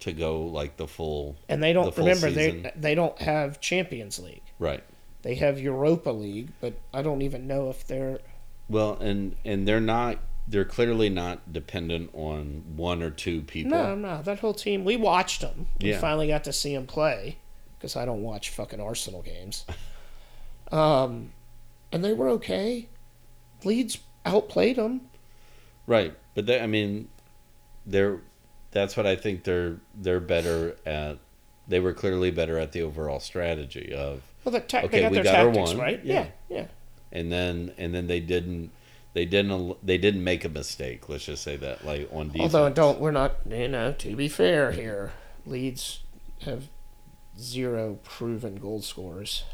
to 0.00 0.12
go 0.12 0.42
like 0.42 0.76
the 0.78 0.88
full 0.88 1.36
And 1.48 1.62
they 1.62 1.72
don't 1.72 1.94
The 1.94 2.02
remember 2.02 2.30
they 2.30 2.72
they 2.74 2.94
don't 2.94 3.16
have 3.22 3.60
Champions 3.60 4.18
League. 4.18 4.42
right. 4.58 4.82
They 5.22 5.36
have 5.36 5.60
Europa 5.60 6.10
League, 6.10 6.48
but 6.60 6.74
I 6.92 7.02
don't 7.02 7.22
even 7.22 7.46
know 7.46 7.70
if 7.70 7.86
they're 7.86 8.18
Well, 8.68 8.94
and 8.98 9.36
and 9.44 9.68
they're 9.68 9.80
not. 9.80 10.18
They're 10.48 10.64
clearly 10.64 11.08
not 11.08 11.52
dependent 11.52 12.10
on 12.14 12.64
one 12.76 13.02
or 13.02 13.10
two 13.10 13.42
people. 13.42 13.70
no, 13.70 13.94
no. 13.94 14.22
That 14.22 14.40
whole 14.40 14.54
team, 14.54 14.84
we 14.84 14.96
watched 14.96 15.40
them. 15.40 15.66
We 15.80 15.90
Yeah. 15.90 16.00
finally 16.00 16.26
got 16.28 16.44
to 16.44 16.52
see 16.52 16.74
them 16.74 16.86
play 16.86 17.38
because 17.78 17.94
I 17.96 18.04
don't 18.04 18.22
watch 18.22 18.50
fucking 18.50 18.80
Arsenal 18.80 19.22
games. 19.22 19.64
um, 20.72 21.32
and 21.92 22.04
they 22.04 22.12
were 22.12 22.28
okay. 22.30 22.88
Leeds 23.64 23.98
outplayed 24.26 24.76
them. 24.76 25.02
Right, 25.86 26.14
but 26.34 26.46
they, 26.46 26.60
I 26.60 26.66
mean, 26.66 27.08
they're. 27.86 28.20
That's 28.70 28.96
what 28.96 29.06
I 29.06 29.16
think 29.16 29.44
they're 29.44 29.78
they're 29.94 30.20
better 30.20 30.76
at. 30.86 31.18
They 31.68 31.78
were 31.80 31.92
clearly 31.92 32.30
better 32.30 32.58
at 32.58 32.72
the 32.72 32.82
overall 32.82 33.20
strategy 33.20 33.92
of, 33.94 34.22
Well, 34.44 34.52
the 34.52 34.60
ta- 34.60 34.78
Okay, 34.78 34.88
they 34.88 35.00
got 35.02 35.10
we 35.12 35.14
their 35.16 35.24
got 35.24 35.34
our 35.36 35.50
one. 35.50 35.78
right. 35.78 36.00
Yeah. 36.04 36.26
Yeah, 36.48 36.56
yeah. 36.56 36.66
and 37.12 37.30
then 37.30 37.72
and 37.78 37.94
then 37.94 38.06
they 38.06 38.20
didn't. 38.20 38.70
They 39.14 39.24
didn't. 39.26 39.84
They 39.86 39.98
didn't 39.98 40.24
make 40.24 40.44
a 40.44 40.48
mistake. 40.48 41.08
Let's 41.08 41.24
just 41.26 41.42
say 41.42 41.56
that, 41.56 41.84
like 41.84 42.08
on 42.12 42.28
defense. 42.28 42.54
Although 42.54 42.72
don't 42.72 43.00
we're 43.00 43.10
not 43.10 43.36
you 43.48 43.68
know 43.68 43.92
to 43.92 44.16
be 44.16 44.28
fair 44.28 44.72
here, 44.72 45.12
Leeds 45.44 46.00
have 46.44 46.68
zero 47.38 47.98
proven 48.04 48.56
goal 48.56 48.80
scorers. 48.80 49.44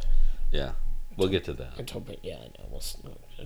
yeah, 0.52 0.72
we'll 1.16 1.28
get 1.28 1.44
to 1.44 1.52
that. 1.54 1.78
Until, 1.78 2.00
but 2.00 2.24
yeah, 2.24 2.36
I 2.36 2.44
know. 2.46 2.68
We'll, 2.70 2.82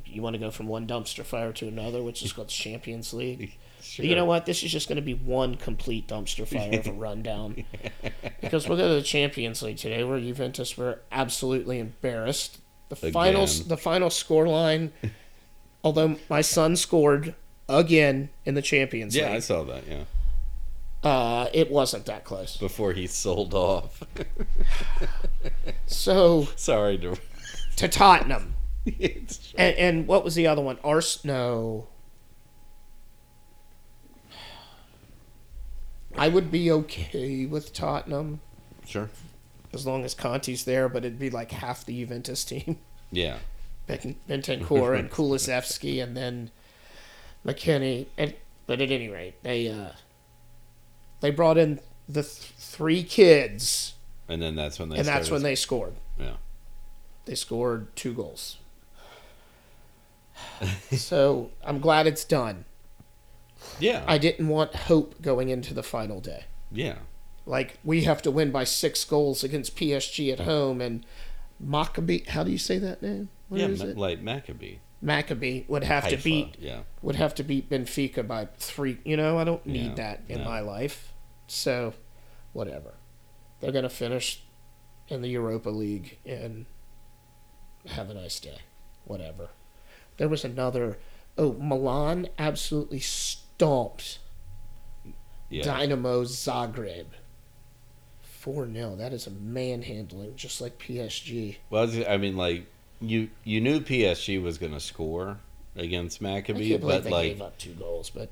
you 0.07 0.23
want 0.23 0.35
to 0.35 0.38
go 0.40 0.50
from 0.50 0.69
one 0.69 0.87
dumpster 0.87 1.25
fire 1.25 1.52
to 1.54 1.69
another, 1.69 2.02
which 2.02 2.23
is 2.23 2.33
called 2.33 2.49
the 2.49 2.52
Champions 2.52 3.12
League. 3.12 3.52
Sure. 3.85 4.07
You 4.07 4.14
know 4.14 4.26
what? 4.26 4.47
This 4.47 4.62
is 4.62 4.71
just 4.71 4.87
going 4.87 4.95
to 4.95 5.02
be 5.02 5.12
one 5.14 5.57
complete 5.57 6.07
dumpster 6.07 6.47
fire 6.47 6.78
of 6.78 6.87
a 6.87 6.92
rundown. 7.09 7.64
because 8.40 8.69
we'll 8.69 8.78
go 8.78 8.87
to 8.87 8.95
the 8.95 9.02
Champions 9.02 9.61
League 9.61 9.76
today, 9.78 10.04
where 10.04 10.21
Juventus 10.21 10.78
were 10.78 11.00
absolutely 11.11 11.81
embarrassed. 11.81 12.59
The 12.90 12.95
final, 12.95 13.42
Again. 13.42 13.66
the 13.66 13.76
final 13.76 14.09
score 14.09 14.47
line. 14.47 14.92
although 15.85 16.17
my 16.29 16.41
son 16.41 16.77
scored 16.77 17.35
again 17.69 18.31
in 18.45 18.55
the 18.55 18.62
Champions 18.62 19.15
Yeah, 19.17 19.33
I 19.33 19.39
saw 19.39 19.62
that. 19.65 19.85
Yeah, 19.89 20.05
uh, 21.09 21.49
it 21.53 21.71
wasn't 21.71 22.07
that 22.07 22.25
close. 22.25 22.57
before 22.57 22.93
he 22.93 23.07
sold 23.07 23.55
off. 23.55 24.03
So 25.87 26.49
Sorry 26.57 26.99
to. 26.99 27.17
to 27.77 27.89
Tottenham, 27.89 28.55
and, 28.87 29.37
and 29.57 30.07
what 30.07 30.25
was 30.25 30.35
the 30.35 30.47
other 30.47 30.62
one? 30.62 30.79
Ars? 30.85 31.21
No. 31.25 31.89
I 36.17 36.29
would 36.29 36.51
be 36.51 36.71
okay 36.71 37.47
with 37.47 37.73
Tottenham. 37.73 38.41
sure. 38.87 39.09
as 39.73 39.87
long 39.87 40.05
as 40.05 40.15
Conte's 40.15 40.65
there, 40.65 40.89
but 40.89 41.05
it'd 41.05 41.19
be 41.19 41.31
like 41.31 41.51
half 41.53 41.87
the 41.87 41.99
Juventus 41.99 42.45
team. 42.45 42.79
Yeah. 43.11 43.39
Ben- 43.87 44.17
Bentancur 44.29 44.99
and 44.99 45.11
Kulusevski, 45.11 46.03
and 46.03 46.17
then 46.17 46.51
McKennie. 47.45 48.07
And 48.17 48.35
but 48.67 48.81
at 48.81 48.91
any 48.91 49.09
rate, 49.09 49.35
they 49.43 49.69
uh, 49.69 49.91
they 51.21 51.31
brought 51.31 51.59
in 51.59 51.81
the 52.09 52.23
th- 52.23 52.53
three 52.59 53.03
kids 53.03 53.95
And 54.29 54.41
then 54.43 54.55
that's 54.57 54.79
when 54.79 54.89
they 54.89 54.99
and 54.99 55.07
that's 55.07 55.31
when 55.31 55.43
they 55.43 55.55
scored. 55.55 55.95
Yeah. 56.19 56.35
They 57.25 57.35
scored 57.35 57.95
two 57.97 58.12
goals. 58.15 58.59
so 60.93 61.51
I'm 61.65 61.81
glad 61.81 62.07
it's 62.07 62.25
done. 62.25 62.65
Yeah. 63.79 64.05
I 64.07 64.19
didn't 64.19 64.49
want 64.49 64.75
hope 64.75 65.21
going 65.23 65.49
into 65.49 65.73
the 65.75 65.83
final 65.83 66.21
day. 66.21 66.45
yeah. 66.71 66.97
Like 67.45 67.79
we 67.83 68.05
have 68.05 68.23
to 68.23 68.31
win 68.31 68.53
by 68.53 68.62
six 68.62 69.05
goals 69.05 69.43
against 69.43 69.75
PSG 69.77 70.33
at 70.33 70.39
home, 70.41 70.81
and 70.81 71.05
Maccabi. 71.61 72.29
How 72.29 72.45
do 72.45 72.53
you 72.53 72.59
say 72.59 72.79
that 72.79 73.03
name? 73.03 73.31
Yeah, 73.61 73.69
Ma- 73.69 74.01
like 74.01 74.21
Maccabee. 74.23 74.79
Maccabi 75.05 75.69
would 75.69 75.83
have 75.85 76.05
to 76.05 76.11
Haifa, 76.11 76.23
beat 76.25 76.57
Yeah. 76.61 76.81
would 77.03 77.17
have 77.17 77.35
to 77.37 77.43
beat 77.43 77.69
Benfica 77.69 78.27
by 78.27 78.47
three. 78.57 78.99
You 79.05 79.17
know, 79.17 79.37
I 79.39 79.45
don't 79.45 79.65
need 79.67 79.89
Yeah, 79.91 79.95
that 79.95 80.23
in 80.29 80.39
no. 80.39 80.45
my 80.45 80.61
life. 80.61 81.13
So, 81.49 81.95
whatever. 82.53 82.95
They're 83.61 83.73
gonna 83.73 83.89
finish 83.91 84.43
in 85.09 85.21
the 85.23 85.29
Europa 85.29 85.71
League 85.71 86.19
and 86.25 86.67
have 87.87 88.11
a 88.11 88.15
nice 88.15 88.39
day. 88.41 88.59
Whatever. 89.05 89.49
There 90.19 90.29
was 90.29 90.45
another. 90.45 90.99
Oh, 91.37 91.55
Milan 91.55 92.29
absolutely 92.39 93.01
stomped 93.01 94.19
Yeah. 95.51 95.65
Dynamo 95.65 96.23
Zagreb. 96.25 97.07
4 98.23 98.73
0. 98.73 98.97
That 98.97 99.13
is 99.13 99.27
a 99.27 99.31
manhandling, 99.31 100.35
just 100.37 100.61
like 100.61 100.79
PSG. 100.79 101.59
Well, 101.71 101.91
I 102.09 102.17
mean, 102.17 102.37
like 102.37 102.67
you 103.03 103.29
you 103.45 103.61
knew 103.61 103.81
PSG 103.81 104.41
was 104.43 104.57
going 104.59 104.73
to 104.73 104.81
score 104.81 105.39
against 105.77 106.23
I 106.23 106.27
Maccabee, 106.27 106.71
can't 106.71 106.83
but 106.83 107.05
they 107.05 107.11
like 107.11 107.29
gave 107.33 107.43
up 107.43 107.59
two 107.59 107.73
goals, 107.75 108.09
but 108.11 108.31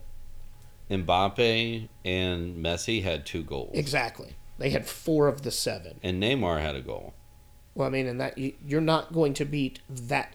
Mbappe 0.91 1.89
and 2.05 2.65
Messi 2.65 3.03
had 3.03 3.25
two 3.27 3.43
goals, 3.43 3.71
exactly. 3.75 4.35
They 4.59 4.71
had 4.71 4.87
four 4.87 5.29
of 5.29 5.43
the 5.43 5.51
seven. 5.51 5.99
and 6.03 6.23
Neymar 6.23 6.61
had 6.61 6.77
a 6.77 6.81
goal. 6.83 7.15
Well, 7.75 7.87
I 7.87 7.91
mean, 7.91 8.07
and 8.07 8.21
that 8.21 8.37
you, 8.37 8.53
you're 8.67 8.81
not 8.81 9.13
going 9.13 9.33
to 9.35 9.45
beat 9.45 9.81
that. 9.89 10.35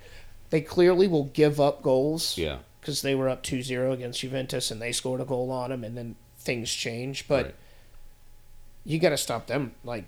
They 0.50 0.62
clearly 0.62 1.08
will 1.08 1.26
give 1.26 1.60
up 1.60 1.82
goals 1.84 2.38
Yeah. 2.38 2.60
because 2.80 3.02
they 3.02 3.14
were 3.14 3.28
up 3.30 3.44
2-0 3.44 3.92
against 3.92 4.22
Juventus 4.22 4.72
and 4.72 4.82
they 4.82 4.92
scored 4.92 5.20
a 5.22 5.26
goal 5.26 5.52
on 5.52 5.70
them, 5.70 5.84
and 5.84 5.96
then 5.98 6.16
things 6.40 6.72
change. 6.74 7.28
But 7.28 7.46
Right. 7.46 7.56
you 8.86 8.98
got 9.00 9.10
to 9.10 9.18
stop 9.18 9.48
them. 9.48 9.74
Like 9.84 10.06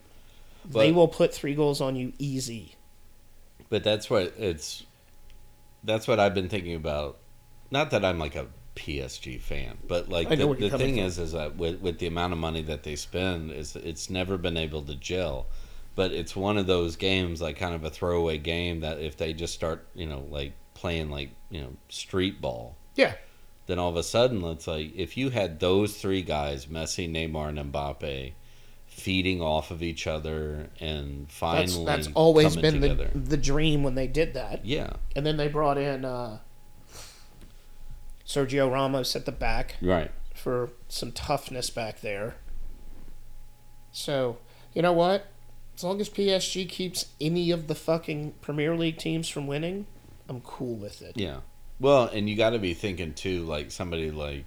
they 0.66 0.92
will 0.92 1.08
put 1.10 1.34
three 1.34 1.54
goals 1.54 1.82
on 1.82 1.96
you 1.96 2.14
easy. 2.18 2.76
But 3.70 3.84
that's 3.84 4.10
what 4.10 4.34
it's. 4.38 4.84
That's 5.84 6.08
what 6.08 6.20
I've 6.20 6.34
been 6.34 6.50
thinking 6.50 6.76
about. 6.76 7.18
Not 7.72 7.92
that 7.92 8.04
I'm 8.04 8.20
like 8.20 8.36
a 8.36 8.48
PSG 8.76 9.40
fan, 9.42 9.78
but 9.88 10.10
like 10.10 10.30
the, 10.30 10.36
the 10.54 10.78
thing 10.78 10.98
is, 10.98 11.18
is 11.20 11.32
that 11.34 11.56
with, 11.58 11.80
with 11.82 12.00
the 12.00 12.08
amount 12.08 12.34
of 12.34 12.40
money 12.40 12.62
that 12.64 12.84
they 12.84 12.96
spend, 12.96 13.52
is 13.52 13.76
it's 13.76 14.10
never 14.10 14.38
been 14.38 14.58
able 14.58 14.82
to 14.84 14.96
gel. 14.96 15.48
But 15.96 16.12
it's 16.12 16.36
one 16.36 16.58
of 16.58 16.68
those 16.68 16.96
games, 16.96 17.42
like 17.42 17.58
kind 17.58 17.74
of 17.74 17.84
a 17.84 17.90
throwaway 17.90 18.38
game, 18.38 18.82
that 18.82 19.00
if 19.00 19.18
they 19.18 19.34
just 19.34 19.54
start, 19.54 19.88
you 19.96 20.06
know, 20.06 20.26
like 20.30 20.54
playing 20.74 21.10
like 21.10 21.32
you 21.50 21.62
know 21.62 21.74
street 21.90 22.40
ball, 22.40 22.76
Yeah. 22.96 23.14
then 23.66 23.80
all 23.80 23.90
of 23.90 23.96
a 23.96 24.04
sudden 24.04 24.44
it's 24.46 24.68
like 24.68 24.96
if 24.96 25.18
you 25.18 25.30
had 25.32 25.60
those 25.60 25.98
three 25.98 26.22
guys, 26.22 26.68
Messi, 26.68 27.10
Neymar, 27.10 27.50
and 27.58 27.74
Mbappe, 27.74 28.34
feeding 28.98 29.42
off 29.44 29.70
of 29.70 29.84
each 29.84 30.08
other 30.08 30.70
and 30.80 31.28
That's, 31.28 31.36
finally 31.38 31.86
that's 31.86 32.10
always 32.16 32.56
been 32.56 32.82
together. 32.82 33.12
the, 33.14 33.20
the 33.20 33.38
dream 33.38 33.84
when 33.84 33.94
they 33.94 34.08
did 34.08 34.34
that. 34.34 34.66
yeah, 34.66 34.94
And 35.16 35.24
then 35.24 35.38
they 35.38 35.48
brought 35.48 35.78
in 35.78 36.04
uh, 36.04 36.40
Sergio 38.26 38.72
Ramos 38.72 39.16
at 39.16 39.26
the 39.26 39.32
back 39.32 39.76
right. 39.84 40.10
for 40.34 40.72
some 40.90 41.12
toughness 41.12 41.70
back 41.70 42.02
there. 42.02 42.38
So, 43.92 44.40
you 44.74 44.82
know 44.82 44.94
what? 44.94 45.28
As 45.76 45.84
long 45.84 46.02
as 46.02 46.10
PSG 46.10 46.68
keeps 46.68 47.06
any 47.22 47.52
of 47.52 47.68
the 47.68 47.76
fucking 47.76 48.34
Premier 48.42 48.76
League 48.76 48.98
teams 48.98 49.30
from 49.30 49.46
winning, 49.46 49.86
I'm 50.28 50.42
cool 50.42 50.76
with 50.76 51.04
it. 51.04 51.14
Yeah. 51.16 51.42
Well, 51.80 52.06
and 52.06 52.28
you 52.28 52.36
got 52.36 52.50
to 52.50 52.60
be 52.60 52.74
thinking 52.74 53.14
too, 53.14 53.46
like 53.46 53.70
somebody 53.70 54.10
like 54.10 54.46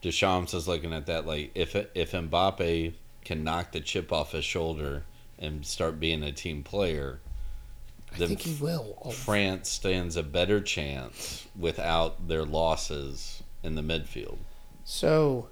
Deschamps 0.00 0.54
is 0.54 0.66
looking 0.66 0.94
at 0.94 1.06
that. 1.06 1.26
Like 1.26 1.50
if 1.54 1.76
if 1.94 2.12
Mbappe 2.12 2.94
can 3.26 3.42
knock 3.42 3.72
the 3.72 3.80
chip 3.80 4.12
off 4.12 4.30
his 4.32 4.44
shoulder 4.44 5.02
and 5.38 5.66
start 5.66 5.98
being 5.98 6.22
a 6.22 6.30
team 6.32 6.62
player, 6.62 7.18
I 8.14 8.18
then 8.18 8.28
think 8.28 8.40
he 8.42 8.54
will. 8.62 9.02
Oh, 9.04 9.10
France 9.10 9.68
stands 9.68 10.16
a 10.16 10.22
better 10.22 10.60
chance 10.60 11.46
without 11.58 12.28
their 12.28 12.44
losses 12.44 13.42
in 13.64 13.74
the 13.74 13.82
midfield. 13.82 14.38
So, 14.84 15.48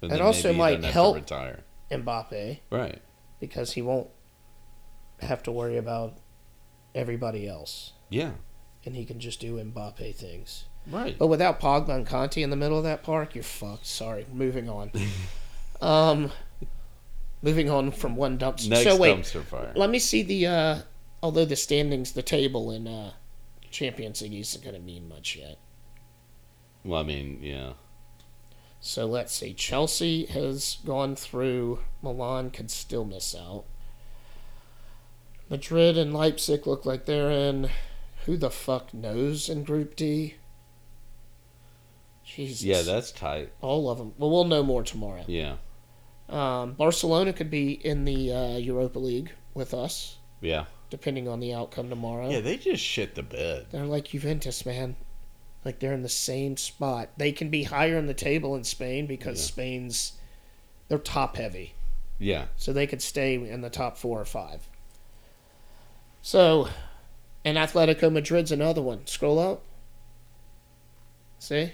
And 0.00 0.10
It 0.12 0.20
also 0.20 0.52
might 0.52 0.82
help- 0.84 1.16
retire. 1.16 1.64
Mbappe, 1.90 2.60
Right. 2.70 3.02
because 3.40 3.72
he 3.72 3.82
won't 3.82 4.08
have 5.20 5.42
to 5.42 5.52
worry 5.52 5.76
about 5.76 6.14
everybody 6.94 7.46
else. 7.48 7.92
Yeah. 8.08 8.32
And 8.86 8.94
he 8.96 9.04
can 9.04 9.18
just 9.20 9.40
do 9.40 9.56
Mbappe 9.56 10.14
things. 10.14 10.64
Right. 10.86 11.18
But 11.18 11.26
without 11.26 11.60
Pogba 11.60 11.90
and 11.90 12.06
Kanté 12.06 12.42
in 12.42 12.50
the 12.50 12.56
middle 12.56 12.78
of 12.78 12.84
that 12.84 13.02
park, 13.02 13.34
you're 13.34 13.44
fucked. 13.44 13.84
Sorry. 13.86 14.24
Moving 14.32 14.68
on. 14.70 14.92
um, 15.80 16.32
moving 17.42 17.70
on 17.70 17.90
from 17.90 18.16
one 18.16 18.38
dumpster. 18.38 18.70
Next 18.70 18.84
so 18.84 18.96
wait, 18.96 19.16
dumpster 19.16 19.42
fire. 19.42 19.72
let 19.74 19.90
me 19.90 19.98
see 19.98 20.22
the. 20.22 20.46
Uh, 20.46 20.78
although 21.22 21.44
the 21.44 21.56
standings, 21.56 22.12
the 22.12 22.22
table 22.22 22.70
in 22.70 22.86
uh, 22.86 23.12
Champions 23.70 24.22
League 24.22 24.34
isn't 24.34 24.62
going 24.62 24.74
to 24.74 24.80
mean 24.80 25.08
much 25.08 25.36
yet. 25.36 25.58
Well, 26.84 27.00
I 27.00 27.04
mean, 27.04 27.38
yeah. 27.42 27.72
So 28.80 29.06
let's 29.06 29.34
see. 29.34 29.54
Chelsea 29.54 30.26
has 30.26 30.78
gone 30.84 31.16
through. 31.16 31.80
Milan 32.02 32.50
could 32.50 32.70
still 32.70 33.04
miss 33.04 33.34
out. 33.34 33.64
Madrid 35.50 35.96
and 35.96 36.14
Leipzig 36.14 36.66
look 36.66 36.84
like 36.84 37.06
they're 37.06 37.30
in. 37.30 37.70
Who 38.26 38.36
the 38.36 38.50
fuck 38.50 38.92
knows 38.92 39.48
in 39.48 39.64
Group 39.64 39.96
D? 39.96 40.34
Jesus. 42.24 42.62
Yeah, 42.62 42.82
that's 42.82 43.10
tight. 43.10 43.52
all 43.62 43.88
of 43.88 43.98
them. 43.98 44.12
Well, 44.18 44.30
we'll 44.30 44.44
know 44.44 44.62
more 44.62 44.82
tomorrow. 44.82 45.24
Yeah. 45.26 45.56
Um, 46.28 46.72
Barcelona 46.74 47.32
could 47.32 47.50
be 47.50 47.72
in 47.72 48.04
the 48.04 48.32
uh, 48.32 48.56
Europa 48.58 48.98
League 48.98 49.32
with 49.54 49.72
us, 49.72 50.18
Yeah. 50.40 50.66
depending 50.90 51.26
on 51.26 51.40
the 51.40 51.54
outcome 51.54 51.88
tomorrow. 51.88 52.28
Yeah, 52.30 52.40
they 52.40 52.56
just 52.58 52.82
shit 52.84 53.14
the 53.14 53.22
bed. 53.22 53.66
They're 53.70 53.86
like 53.86 54.08
Juventus, 54.08 54.66
man. 54.66 54.96
Like 55.64 55.78
they're 55.80 55.94
in 55.94 56.02
the 56.02 56.08
same 56.08 56.56
spot. 56.56 57.08
They 57.16 57.32
can 57.32 57.48
be 57.50 57.64
higher 57.64 57.96
in 57.96 58.06
the 58.06 58.14
table 58.14 58.54
in 58.54 58.64
Spain 58.64 59.06
because 59.06 59.38
Yeah. 59.40 59.46
Spain's 59.46 60.12
they're 60.88 60.98
top 60.98 61.36
heavy, 61.36 61.74
Yeah. 62.18 62.46
so 62.56 62.72
they 62.72 62.86
could 62.86 63.02
stay 63.02 63.34
in 63.34 63.60
the 63.62 63.70
top 63.70 63.96
four 63.98 64.20
or 64.20 64.24
five. 64.24 64.68
So, 66.22 66.68
and 67.44 67.56
Atletico 67.56 68.12
Madrid's 68.12 68.52
another 68.52 68.82
one. 68.82 69.06
Scroll 69.06 69.38
up. 69.38 69.62
See, 71.38 71.72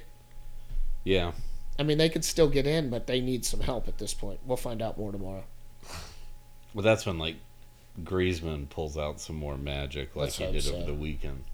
Yeah. 1.05 1.33
I 1.79 1.83
mean 1.83 1.99
they 1.99 2.09
could 2.09 2.25
still 2.25 2.49
get 2.49 2.67
in, 2.67 2.91
but 2.91 3.07
they 3.07 3.21
need 3.21 3.45
some 3.45 3.61
help 3.61 3.89
at 3.89 3.99
this 3.99 4.15
point. 4.15 4.41
We'll 4.45 4.57
find 4.57 4.81
out 4.81 4.97
more 4.99 5.11
tomorrow. 5.13 5.45
Well, 6.73 6.83
that's 6.83 7.05
when 7.07 7.19
like 7.19 7.37
Griezmann 8.03 8.69
pulls 8.69 8.97
out 8.99 9.21
some 9.21 9.37
more 9.37 9.57
magic, 9.57 10.15
like 10.17 10.25
Let's 10.25 10.37
he 10.39 10.51
did 10.51 10.63
so. 10.63 10.77
over 10.77 10.87
the 10.87 10.95
weekend, 10.95 11.45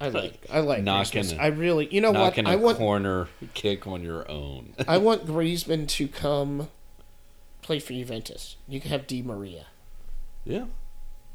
I 0.00 0.08
like 0.08 0.46
I 0.52 0.60
like 0.60 0.82
Knocking 0.82 1.24
it- 1.26 1.38
I 1.40 1.48
really, 1.48 1.88
you 1.92 2.00
know 2.00 2.12
what? 2.12 2.38
I 2.38 2.52
a 2.54 2.58
want 2.58 2.78
corner 2.78 3.28
kick 3.54 3.86
on 3.86 4.02
your 4.02 4.28
own. 4.30 4.74
I 4.88 4.98
want 4.98 5.26
Griezmann 5.26 5.88
to 5.88 6.08
come 6.08 6.68
play 7.62 7.78
for 7.78 7.92
Juventus. 7.92 8.56
You 8.68 8.80
can 8.80 8.90
have 8.90 9.06
Di 9.06 9.22
Maria. 9.22 9.66
yeah. 10.44 10.66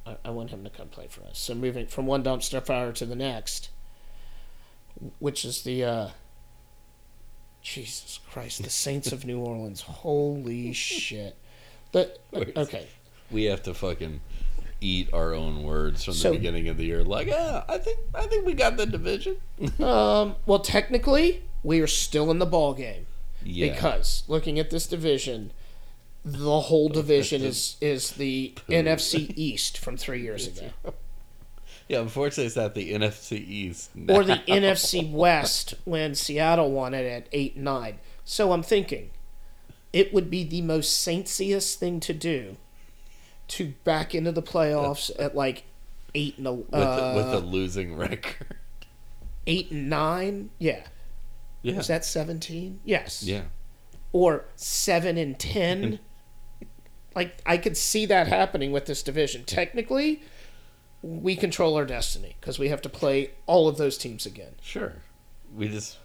I, 0.06 0.16
I 0.24 0.30
want 0.30 0.50
him 0.52 0.64
to 0.64 0.70
come 0.70 0.88
play 0.88 1.08
for 1.10 1.22
us. 1.24 1.38
So 1.38 1.54
moving 1.54 1.86
from 1.86 2.06
one 2.08 2.24
dumpster 2.24 2.66
fire 2.66 2.94
to 2.94 3.06
the 3.06 3.16
next, 3.18 3.70
which 5.20 5.44
is 5.44 5.64
the 5.64 5.84
uh, 5.84 6.08
Jesus 7.62 8.20
Christ, 8.32 8.64
the 8.64 8.70
Saints 8.70 9.12
of 9.12 9.26
New 9.26 9.40
Orleans. 9.40 9.82
Holy 9.82 10.74
shit! 10.74 11.36
But 11.92 12.20
okay, 12.34 12.88
We 13.32 13.46
have 13.46 13.64
to 13.64 13.74
fucking 13.74 14.22
eat 14.82 15.10
our 15.14 15.34
own 15.34 15.64
words 15.64 16.04
from 16.06 16.14
So- 16.14 16.32
the 16.32 16.38
beginning 16.38 16.70
of 16.70 16.78
the 16.78 16.86
year. 16.86 17.04
Like, 17.04 17.28
yeah, 17.28 17.64
I 17.68 17.78
think 17.78 18.00
I 18.16 18.28
think 18.28 18.46
we 18.46 18.54
got 18.54 18.78
the 18.78 18.86
division. 18.86 19.38
um, 19.80 20.36
well, 20.46 20.60
technically, 20.60 21.44
we 21.64 21.82
are 21.82 21.88
still 21.88 22.32
in 22.32 22.40
the 22.40 22.46
ball 22.46 22.74
game 22.74 23.06
Yeah. 23.44 23.74
because 23.74 24.24
looking 24.28 24.58
at 24.60 24.70
this 24.70 24.88
division. 24.88 25.52
The 26.26 26.60
whole 26.62 26.90
division 26.90 27.42
is 27.44 27.78
is 27.80 28.12
the 28.12 28.54
NFC 28.70 29.32
East 29.38 29.78
from 29.78 29.96
three 29.96 30.22
years 30.22 30.48
ago. 30.48 30.70
yeah. 31.90 32.00
Unfortunately, 32.00 32.46
it's 32.46 32.56
at 32.58 32.74
the 32.76 32.94
NFC 32.94 33.34
East. 33.34 33.92
or 34.08 34.24
the. 34.24 34.36
NFC 34.48 35.12
West 35.12 35.74
when 35.84 36.16
Seattle 36.16 36.72
won 36.72 36.94
it 36.94 37.06
at 37.06 37.28
eight 37.34 37.56
and 37.56 37.66
nine. 37.66 38.00
So 38.24 38.54
I'm 38.54 38.64
thinking 38.64 39.10
it 39.92 40.14
would 40.14 40.30
be 40.30 40.44
the 40.44 40.62
most 40.62 41.06
saintsiest 41.06 41.76
thing 41.76 42.00
to 42.02 42.14
do 42.14 42.56
to 43.50 43.74
back 43.84 44.14
into 44.14 44.32
the 44.32 44.44
playoffs 44.44 45.10
at 45.20 45.36
like 45.36 45.64
eight 46.14 46.38
and 46.38 46.46
a, 46.48 46.54
with, 46.54 46.74
uh, 46.74 47.14
with 47.16 47.34
a 47.34 47.40
losing 47.40 47.96
record. 47.98 48.56
eight 49.48 49.72
and 49.72 49.90
nine. 49.90 50.52
Yeah, 50.60 50.84
Yeah. 51.64 51.78
was 51.78 51.88
that 51.88 52.06
seventeen? 52.06 52.80
Yes. 52.86 53.24
Yeah. 53.24 53.44
Or 54.14 54.46
seven 54.56 55.18
and 55.18 55.40
ten. 55.40 56.00
like 57.16 57.42
I 57.46 57.58
could 57.58 57.76
see 57.78 58.06
that 58.06 58.28
happening 58.28 58.72
with 58.72 58.86
this 58.86 59.02
division. 59.02 59.44
Technically, 59.46 60.22
we 61.02 61.36
control 61.36 61.76
our 61.76 61.86
destiny 61.86 62.36
because 62.40 62.60
we 62.60 62.70
have 62.70 62.82
to 62.82 62.90
play 62.90 63.32
all 63.46 63.68
of 63.68 63.78
those 63.78 63.98
teams 63.98 64.26
again. 64.26 64.56
Sure. 64.62 64.94
We 65.56 65.68
just 65.70 65.98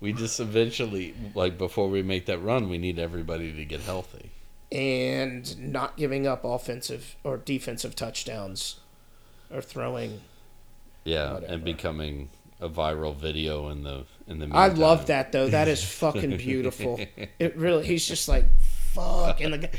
we 0.00 0.12
just 0.12 0.40
eventually 0.40 1.14
like 1.34 1.56
before 1.58 1.88
we 1.88 2.02
make 2.02 2.26
that 2.26 2.38
run, 2.38 2.68
we 2.68 2.78
need 2.78 2.98
everybody 2.98 3.52
to 3.52 3.64
get 3.64 3.80
healthy. 3.80 4.30
and 4.72 5.58
not 5.72 5.96
giving 5.96 6.26
up 6.26 6.44
offensive 6.44 7.16
or 7.24 7.36
defensive 7.36 7.94
touchdowns 7.96 8.80
or 9.52 9.60
throwing. 9.62 10.20
Yeah, 11.04 11.32
Whatever. 11.34 11.52
and 11.54 11.64
becoming 11.64 12.28
a 12.60 12.68
viral 12.68 13.16
video 13.16 13.68
in 13.70 13.82
the 13.84 14.04
in 14.26 14.38
the. 14.38 14.48
I 14.52 14.68
love 14.68 15.06
that 15.06 15.32
though. 15.32 15.48
That 15.48 15.66
is 15.68 15.82
fucking 15.82 16.36
beautiful. 16.48 17.00
It 17.38 17.56
really. 17.56 17.86
He's 17.86 18.06
just 18.06 18.28
like 18.28 18.44
fuck, 18.92 19.40
and 19.40 19.54
the 19.54 19.58
guy 19.58 19.70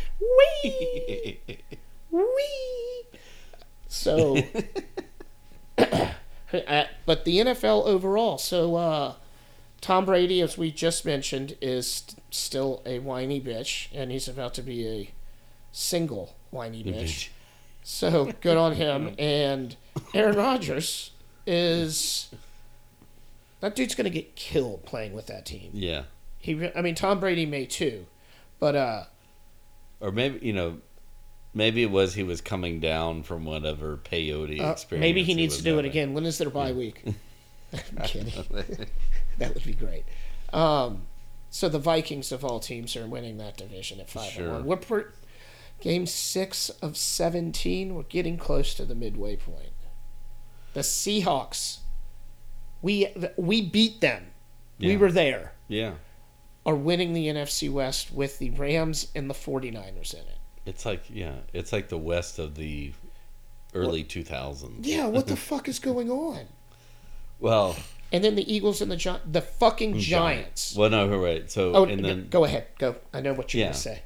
wee 0.64 1.40
wee. 2.12 2.91
So, 3.92 4.38
uh, 5.78 6.84
but 7.06 7.26
the 7.26 7.40
NFL 7.40 7.86
overall. 7.86 8.38
So, 8.38 8.76
uh, 8.78 9.14
Tom 9.82 10.06
Brady, 10.06 10.40
as 10.42 10.58
we 10.58 10.72
just 10.72 11.06
mentioned, 11.06 11.58
is 11.60 11.88
st- 11.88 12.22
still 12.30 12.82
a 12.86 13.00
whiny 13.00 13.42
bitch, 13.42 13.90
and 13.94 14.10
he's 14.10 14.30
about 14.30 14.54
to 14.54 14.62
be 14.62 14.88
a 14.88 15.12
single 15.74 16.36
whiny 16.52 16.84
bitch. 16.86 17.30
So 17.84 18.32
good 18.42 18.58
on 18.58 18.74
him. 18.74 19.14
And 19.20 19.76
Aaron 20.14 20.38
Rodgers 20.38 21.12
is 21.46 22.30
that 23.60 23.76
dude's 23.76 23.96
gonna 23.96 24.10
get 24.10 24.36
killed 24.36 24.86
playing 24.86 25.14
with 25.14 25.28
that 25.28 25.46
team. 25.46 25.72
yeah, 25.74 26.04
He, 26.38 26.70
I 26.76 26.82
mean, 26.82 26.96
Tom 26.96 27.20
Brady 27.20 27.46
may 27.46 27.66
too, 27.66 28.06
but 28.60 28.76
uh, 28.76 29.04
or 30.00 30.12
maybe 30.12 30.46
you 30.46 30.54
know, 30.54 30.78
maybe 31.54 31.84
it 31.84 31.92
was 31.92 32.14
he 32.14 32.24
was 32.24 32.42
coming 32.42 32.80
down 32.80 33.24
from 33.24 33.46
whatever 33.46 33.98
peyote 33.98 34.60
uh, 34.62 34.72
experience. 34.72 35.02
maybe 35.02 35.24
he 35.24 35.34
needs 35.34 35.54
was 35.56 35.64
to 35.64 35.64
do 35.64 35.80
it 35.80 35.86
again. 35.86 36.14
When 36.14 36.26
is 36.26 36.38
their 36.38 36.50
bye 36.50 36.72
week? 36.74 37.04
I'm 37.74 38.04
kidding. 38.06 38.34
that 39.38 39.54
would 39.54 39.64
be 39.64 39.74
great. 39.74 40.04
Um, 40.52 41.04
so 41.50 41.70
the 41.70 41.80
Vikings 41.80 42.32
of 42.32 42.44
all 42.46 42.60
teams 42.60 42.96
are 42.96 43.08
winning 43.08 43.38
that 43.38 43.58
division 43.58 44.00
at 44.00 44.10
five 44.10 44.32
Sure. 44.32 44.44
and 44.46 44.54
one. 44.54 44.66
We're 44.66 44.78
per, 44.78 45.14
game 45.80 46.06
six 46.06 46.70
of 46.70 46.98
seventeen. 46.98 47.96
We're 47.96 48.04
getting 48.04 48.38
close 48.38 48.74
to 48.76 48.86
the 48.86 48.96
midway 48.96 49.36
point. 49.38 49.72
The 50.74 50.82
Seahawks, 50.82 51.80
we 52.82 53.08
we 53.38 53.62
beat 53.62 54.00
them. 54.02 54.28
We 54.80 54.98
were 54.98 55.12
there. 55.12 55.54
Yeah, 55.68 55.94
Are 56.66 56.76
winning 56.76 57.14
the 57.14 57.28
NFC 57.28 57.72
West 57.72 58.12
with 58.12 58.40
the 58.40 58.50
Rams 58.50 59.08
and 59.16 59.30
the 59.30 59.34
49ers 59.34 60.14
in 60.14 60.22
it. 60.22 60.38
It's 60.72 60.86
like 60.86 61.04
yeah, 61.10 61.36
it's 61.54 61.72
like 61.74 61.90
the 61.90 61.98
west 61.98 62.40
of 62.40 62.56
the 62.56 62.94
early 63.74 64.04
two 64.04 64.24
thousands. 64.24 64.88
Yeah, 64.88 65.08
what 65.08 65.28
the 65.28 65.36
fuck 65.50 65.68
is 65.68 65.80
going 65.80 66.10
on? 66.10 66.46
Well, 67.40 67.76
And 68.14 68.24
then 68.24 68.36
the 68.36 68.46
Eagles 68.54 68.82
and 68.82 68.90
the 68.92 68.96
Gi- 68.98 69.26
the 69.30 69.42
fucking 69.42 69.98
Giants. 70.00 70.76
well, 70.76 70.90
no, 70.90 71.08
right. 71.18 71.50
So 71.52 71.74
Oh, 71.74 71.84
and 71.86 72.04
then 72.04 72.28
go 72.30 72.44
ahead, 72.46 72.68
go. 72.78 72.96
I 73.14 73.20
know 73.22 73.34
what 73.34 73.54
you're 73.54 73.62
Yeah. 73.62 73.68
gonna 73.68 73.78
say. 73.78 74.02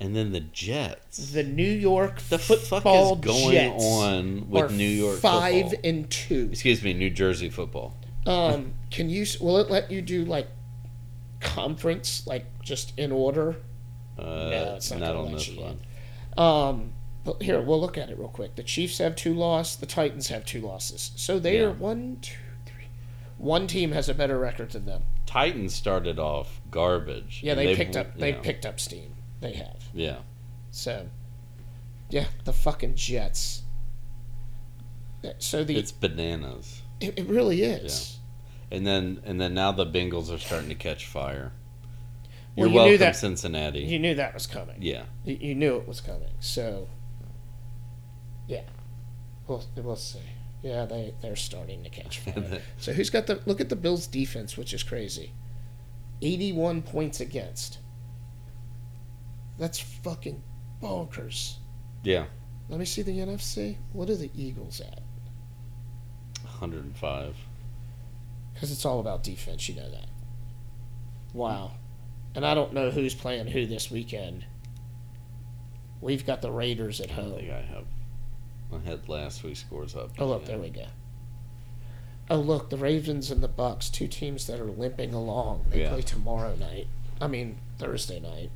and 0.00 0.14
then 0.14 0.32
the 0.32 0.40
Jets. 0.40 1.30
The 1.32 1.42
New 1.44 1.70
York 1.70 2.20
the 2.28 2.38
football 2.38 3.14
fuck 3.16 3.24
is 3.24 3.32
going 3.32 3.52
Jets 3.54 3.84
on 3.84 4.50
with 4.50 4.64
are 4.70 4.74
New 4.74 4.88
York 4.88 5.18
five 5.20 5.70
football? 5.70 5.80
and 5.90 6.10
two. 6.10 6.48
Excuse 6.52 6.82
me, 6.82 6.92
New 6.94 7.10
Jersey 7.10 7.48
football. 7.48 7.96
Um, 8.26 8.74
can 8.90 9.08
you? 9.08 9.22
s- 9.22 9.38
Will 9.40 9.58
it 9.58 9.70
let 9.70 9.90
you 9.90 10.02
do 10.02 10.24
like 10.24 10.48
conference, 11.40 12.26
like 12.26 12.46
just 12.62 12.92
in 12.98 13.12
order? 13.12 13.56
Uh, 14.18 14.22
No, 14.24 14.74
it's 14.76 14.90
not 14.90 15.00
not 15.00 15.06
gonna 15.08 15.18
on 15.20 15.24
let 15.26 15.34
this 15.34 15.48
you 15.48 15.60
one. 15.60 15.80
Um, 16.36 16.92
but 17.24 17.42
here 17.42 17.60
we'll 17.60 17.80
look 17.80 17.96
at 17.96 18.10
it 18.10 18.18
real 18.18 18.28
quick. 18.28 18.54
The 18.56 18.62
Chiefs 18.62 18.98
have 18.98 19.16
two 19.16 19.34
losses. 19.34 19.76
The 19.76 19.86
Titans 19.86 20.28
have 20.28 20.44
two 20.44 20.60
losses. 20.60 21.12
So 21.16 21.38
they 21.38 21.58
Yeah. 21.58 21.64
are 21.66 21.72
one, 21.72 22.18
two, 22.20 22.36
three. 22.66 22.88
One 23.38 23.66
team 23.66 23.92
has 23.92 24.08
a 24.08 24.14
better 24.14 24.38
record 24.38 24.70
than 24.72 24.84
them. 24.84 25.04
Titans 25.26 25.74
started 25.74 26.18
off 26.18 26.60
garbage. 26.70 27.40
Yeah, 27.42 27.54
they 27.54 27.74
picked 27.74 27.96
up. 27.96 28.16
They 28.18 28.30
yeah. 28.32 28.40
picked 28.40 28.66
up 28.66 28.78
steam. 28.78 29.14
They 29.40 29.52
have. 29.54 29.84
Yeah, 29.92 30.18
So, 30.70 31.08
yeah, 32.10 32.26
the 32.44 32.52
fucking 32.52 32.94
Jets. 32.94 33.62
So 35.38 35.64
the 35.64 35.76
it's 35.76 35.92
bananas. 35.92 36.82
it, 37.00 37.18
it 37.18 37.26
really 37.26 37.62
is. 37.62 38.18
And 38.70 38.86
then 38.86 39.20
and 39.24 39.40
then 39.40 39.54
now 39.54 39.72
the 39.72 39.86
Bengals 39.86 40.32
are 40.34 40.38
starting 40.38 40.68
to 40.68 40.74
catch 40.74 41.06
fire. 41.06 41.52
Well, 42.56 42.66
You're 42.68 42.68
you 42.68 42.72
knew 42.72 42.80
welcome, 42.90 42.98
that- 43.00 43.16
Cincinnati. 43.16 43.80
You 43.80 43.98
knew 43.98 44.14
that 44.14 44.32
was 44.34 44.46
coming. 44.46 44.76
yeah, 44.80 45.04
You, 45.24 45.36
you 45.40 45.54
knew 45.54 45.76
it 45.76 45.88
was 45.88 46.00
coming. 46.00 46.30
So, 46.40 46.88
yeah, 48.46 48.62
we'll 49.48 49.64
we'll 49.76 49.96
see. 49.96 50.20
Yeah, 50.62 50.84
they 50.86 51.14
they're 51.20 51.36
starting 51.36 51.82
to 51.84 51.90
catch 51.90 52.20
fire. 52.20 52.60
so 52.78 52.92
who's 52.92 53.10
got 53.10 53.26
the 53.26 53.40
look 53.44 53.60
at 53.60 53.68
the 53.70 53.76
Bills' 53.76 54.06
defense, 54.06 54.56
which 54.56 54.72
is 54.72 54.82
crazy. 54.82 55.32
Eighty-one 56.22 56.82
points 56.82 57.20
against. 57.20 57.78
That's 59.58 59.78
fucking 59.78 60.42
bonkers. 60.82 61.56
yeah, 62.02 62.24
Let 62.68 62.78
me 62.80 62.84
see 62.84 63.02
the 63.02 63.18
NFC. 63.18 63.76
What 63.92 64.10
are 64.10 64.16
the 64.16 64.30
Eagles 64.34 64.80
at? 64.80 65.00
105. 66.42 67.36
Because 68.52 68.72
it's 68.72 68.84
all 68.84 69.00
about 69.00 69.22
defense. 69.22 69.68
You 69.68 69.76
know 69.76 69.90
that. 69.90 70.06
Wow. 71.32 71.72
And 72.34 72.44
I 72.44 72.54
don't 72.54 72.72
know 72.72 72.90
who's 72.90 73.14
playing 73.14 73.46
who 73.48 73.66
this 73.66 73.90
weekend. 73.90 74.44
We've 76.00 76.26
got 76.26 76.42
the 76.42 76.50
Raiders 76.50 77.00
at 77.00 77.10
I 77.10 77.14
home. 77.14 77.34
think 77.34 77.50
I 77.50 77.60
have. 77.62 77.84
I 78.72 78.78
had 78.88 79.08
last 79.08 79.42
week's 79.44 79.60
scores 79.60 79.94
up. 79.94 80.10
Oh 80.18 80.26
look, 80.26 80.42
Yeah. 80.42 80.48
there 80.48 80.58
we 80.58 80.70
go. 80.70 80.86
Oh 82.30 82.40
look, 82.40 82.70
the 82.70 82.76
Ravens 82.76 83.30
and 83.30 83.42
the 83.42 83.48
Bucks, 83.48 83.88
two 83.90 84.08
teams 84.08 84.46
that 84.46 84.58
are 84.58 84.64
limping 84.70 85.14
along. 85.14 85.66
They 85.70 85.82
Yeah. 85.82 85.90
play 85.90 86.02
tomorrow 86.02 86.56
night. 86.56 86.88
I 87.20 87.26
mean 87.28 87.58
Thursday 87.78 88.18
night. 88.18 88.50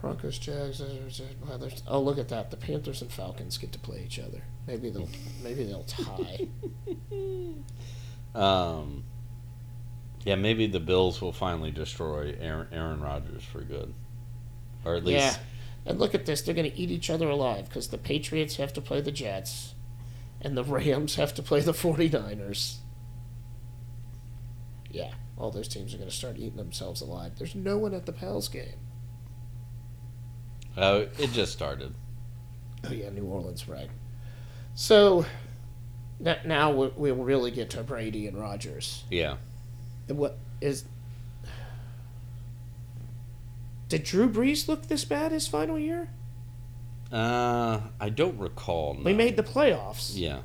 Broncos, 0.00 0.38
Jags. 0.38 0.80
uh, 0.80 0.98
well, 1.46 1.58
there's- 1.58 1.82
Oh 1.86 2.00
look 2.00 2.18
at 2.18 2.28
that. 2.30 2.50
The 2.50 2.56
Panthers 2.56 3.02
and 3.02 3.12
Falcons 3.12 3.58
get 3.58 3.70
to 3.72 3.78
play 3.78 4.02
each 4.04 4.18
other. 4.18 4.42
Maybe 4.66 4.90
they'll 4.90 5.08
maybe 5.42 5.64
they'll 5.64 5.84
tie. 5.84 6.48
Um, 8.34 9.04
yeah, 10.24 10.34
maybe 10.36 10.66
the 10.66 10.80
Bills 10.80 11.20
will 11.20 11.32
finally 11.32 11.70
destroy 11.70 12.36
Aaron, 12.40 12.68
Aaron 12.72 13.00
Rodgers 13.00 13.42
for 13.44 13.60
good, 13.62 13.92
or 14.84 14.94
at 14.96 15.04
least 15.04 15.38
yeah. 15.38 15.42
And 15.84 15.98
look 15.98 16.14
at 16.14 16.26
this. 16.26 16.42
They're 16.42 16.54
going 16.54 16.70
to 16.70 16.78
eat 16.78 16.90
each 16.92 17.10
other 17.10 17.28
alive 17.28 17.68
because 17.68 17.88
the 17.88 17.98
Patriots 17.98 18.54
have 18.56 18.72
to 18.74 18.80
play 18.80 19.00
the 19.00 19.10
Jets, 19.10 19.74
and 20.40 20.56
the 20.56 20.62
Rams 20.64 21.16
have 21.16 21.34
to 21.34 21.42
play 21.42 21.58
the 21.60 21.72
49ers. 21.72 22.76
Yeah, 24.90 25.12
all 25.36 25.50
those 25.50 25.66
teams 25.68 25.92
are 25.94 25.96
going 25.96 26.08
to 26.08 26.14
start 26.14 26.36
eating 26.36 26.56
themselves 26.56 27.00
alive. 27.00 27.32
There's 27.38 27.54
no 27.54 27.78
one 27.78 27.94
at 27.94 28.06
the 28.06 28.12
Pals 28.12 28.48
game. 28.48 28.74
uh, 30.76 31.06
it 31.18 31.32
just 31.32 31.52
started. 31.52 31.94
Oh 32.84 32.92
yeah, 32.92 33.10
New 33.10 33.24
Orleans, 33.24 33.68
right? 33.68 33.90
So 34.74 35.24
now 36.20 36.70
we- 36.72 36.92
we'll 36.96 37.16
really 37.16 37.50
get 37.50 37.70
to 37.70 37.82
Brady 37.82 38.26
and 38.26 38.38
Rodgers. 38.38 39.04
Yeah, 39.10 39.36
What 40.08 40.38
is? 40.60 40.84
Did 43.88 44.04
Drew 44.04 44.28
Brees 44.28 44.68
look 44.68 44.88
this 44.88 45.04
bad 45.04 45.32
his 45.32 45.46
final 45.46 45.78
year? 45.78 46.08
uh, 47.12 47.80
I 48.00 48.08
don't 48.08 48.38
recall. 48.38 48.96
We 49.02 49.12
made 49.12 49.36
the 49.36 49.42
playoffs, 49.42 50.12
yeah. 50.14 50.40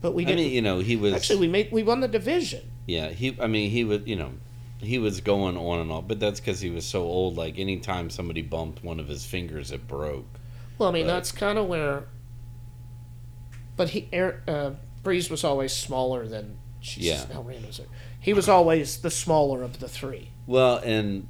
but 0.00 0.12
we 0.12 0.24
didn't. 0.24 0.40
mean, 0.40 0.52
you 0.52 0.62
know, 0.62 0.80
he 0.80 0.96
was 0.96 1.14
actually, 1.14 1.38
we 1.40 1.48
made 1.48 1.70
we 1.70 1.82
won 1.84 2.00
the 2.00 2.08
division. 2.08 2.68
Yeah, 2.86 3.10
he. 3.10 3.36
I 3.40 3.46
mean, 3.46 3.70
he 3.70 3.84
was. 3.84 4.00
You 4.06 4.16
know, 4.16 4.32
he 4.78 4.98
was 4.98 5.20
going 5.20 5.56
on 5.56 5.80
and 5.80 5.92
on, 5.92 6.06
but 6.06 6.18
that's 6.18 6.40
because 6.40 6.60
he 6.60 6.70
was 6.70 6.84
so 6.84 7.02
old. 7.02 7.36
Like 7.36 7.58
anytime 7.58 8.10
somebody 8.10 8.42
bumped 8.42 8.82
one 8.82 8.98
of 8.98 9.06
his 9.06 9.24
fingers, 9.24 9.70
it 9.70 9.86
broke. 9.86 10.26
Well, 10.78 10.88
I 10.88 10.92
mean, 10.92 11.06
But- 11.06 11.12
that's 11.12 11.32
kind 11.32 11.58
of 11.58 11.68
where. 11.68 12.04
But 13.76 13.90
he, 13.90 14.08
uh, 14.12 14.70
Brees 15.02 15.30
was 15.30 15.42
always 15.44 15.72
smaller 15.72 16.26
than. 16.26 16.58
Jesus, 16.84 17.26
Yeah. 17.28 17.34
how 17.34 17.40
random 17.42 17.70
is 17.70 17.78
it? 17.78 17.88
He 18.20 18.34
was 18.34 18.46
always 18.48 18.98
the 18.98 19.10
smaller 19.10 19.62
of 19.62 19.80
the 19.80 19.88
three. 19.88 20.28
Well, 20.46 20.76
and 20.78 21.26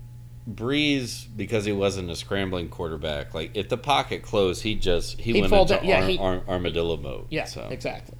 Brees, 0.52 1.26
because 1.36 1.64
he 1.64 1.70
wasn't 1.72 2.10
a 2.10 2.16
scrambling 2.16 2.68
quarterback, 2.68 3.32
like 3.34 3.52
if 3.54 3.68
the 3.68 3.76
pocket 3.78 4.22
closed, 4.22 4.62
he 4.64 4.74
just 4.74 5.20
he 5.20 5.32
He'd 5.32 5.42
went 5.42 5.52
into 5.52 5.74
down- 5.76 5.84
yeah, 5.84 6.02
ar- 6.02 6.08
he- 6.08 6.18
ar- 6.18 6.42
armadillo 6.48 6.96
mode. 6.96 7.26
Yeah, 7.30 7.44
so, 7.44 7.68
exactly. 7.70 8.18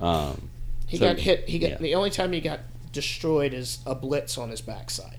Um, 0.00 0.50
He 0.86 0.98
So- 0.98 1.06
got 1.06 1.18
hit. 1.18 1.48
He 1.48 1.58
got 1.58 1.70
yeah. 1.70 1.78
the 1.78 1.94
only 1.94 2.10
time 2.10 2.32
he 2.32 2.40
got 2.40 2.60
destroyed 2.92 3.54
is 3.54 3.78
a 3.86 3.94
blitz 3.94 4.36
on 4.36 4.50
his 4.50 4.60
backside, 4.60 5.18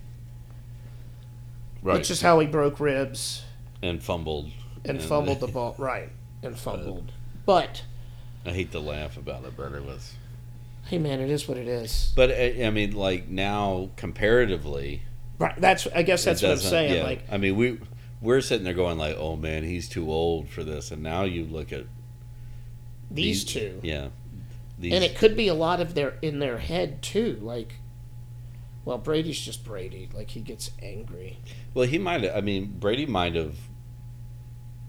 right, 1.82 1.98
which 1.98 2.12
is 2.12 2.22
how 2.22 2.40
he 2.40 2.46
broke 2.48 2.80
ribs 2.80 3.44
and 3.82 4.02
fumbled 4.04 4.52
and 4.86 5.02
fumbled 5.02 5.40
the 5.40 5.48
ball. 5.58 5.74
Right, 5.78 6.10
and 6.44 6.58
fumbled. 6.58 7.12
But 7.46 7.82
I 8.46 8.52
hate 8.52 8.72
to 8.74 8.80
laugh 8.80 9.18
about 9.18 9.44
it, 9.46 9.54
but 9.58 9.72
it 9.72 9.84
was. 9.84 10.14
Hey, 10.86 10.98
man, 10.98 11.20
it 11.20 11.30
is 11.30 11.48
what 11.48 11.58
it 11.58 11.68
is. 11.68 12.14
But 12.16 12.32
I, 12.32 12.64
I 12.66 12.70
mean, 12.70 12.94
like 12.94 13.28
now, 13.28 13.90
comparatively, 13.98 15.02
Right. 15.38 15.60
That's. 15.60 15.86
I 15.94 16.04
guess 16.04 16.24
that's 16.24 16.42
what 16.42 16.52
I'm 16.52 16.58
saying. 16.58 16.94
yeah. 16.96 17.04
Like, 17.04 17.24
I 17.30 17.38
mean, 17.38 17.58
we 17.58 17.80
we're 18.22 18.40
sitting 18.42 18.64
there 18.64 18.74
going 18.74 18.98
like, 18.98 19.18
"Oh 19.18 19.36
man, 19.36 19.64
he's 19.64 19.90
too 19.90 20.10
old 20.10 20.48
for 20.50 20.64
this," 20.64 20.92
and 20.92 21.04
now 21.04 21.24
you 21.24 21.44
look 21.44 21.74
at 21.74 21.84
These 23.12 23.44
two. 23.44 23.82
Yeah, 23.84 24.08
these, 24.80 24.94
And 24.94 25.04
it 25.04 25.18
could 25.18 25.36
be 25.36 25.50
a 25.50 25.54
lot 25.54 25.82
of 25.82 25.94
their 25.94 26.14
in 26.22 26.40
their 26.40 26.60
head 26.60 27.02
too. 27.02 27.38
Like, 27.42 27.76
well, 28.86 28.98
Brady's 28.98 29.40
just 29.40 29.66
Brady. 29.66 30.08
Like 30.14 30.32
he 30.32 30.40
gets 30.40 30.72
angry. 30.82 31.40
well, 31.74 31.86
he 31.86 31.98
might. 31.98 32.24
have 32.24 32.34
I 32.38 32.40
mean, 32.40 32.78
Brady 32.80 33.06
might 33.06 33.36
have 33.36 33.56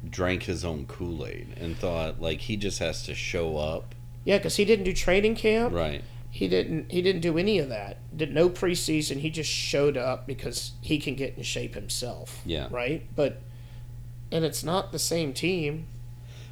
drank 0.09 0.45
his 0.45 0.65
own 0.65 0.87
Kool 0.87 1.27
Aid 1.27 1.57
and 1.61 1.77
thought 1.77 2.21
like 2.21 2.43
he 2.43 2.57
just 2.57 2.79
has 2.79 3.03
to 3.07 3.15
show 3.17 3.57
up, 3.57 3.96
Yeah, 4.27 4.37
because 4.37 4.57
he 4.57 4.65
didn't 4.67 4.85
do 4.85 4.93
training 4.93 5.37
camp. 5.37 5.73
right? 5.73 6.03
He 6.31 6.49
didn't. 6.49 6.93
He 6.93 7.01
didn't 7.01 7.23
do 7.23 7.39
any 7.39 7.59
of 7.59 7.71
that. 7.71 7.97
Did 8.15 8.35
no 8.35 8.51
preseason. 8.51 9.21
He 9.21 9.31
just 9.31 9.49
showed 9.51 9.97
up 9.97 10.27
because 10.27 10.73
he 10.83 10.99
can 10.99 11.15
get 11.15 11.35
in 11.39 11.43
shape 11.43 11.75
himself. 11.75 12.43
Yeah. 12.45 12.67
Right. 12.71 13.07
But, 13.17 13.41
and 14.31 14.45
it's 14.45 14.63
not 14.63 14.93
the 14.93 14.99
same 14.99 15.33
team. 15.33 15.87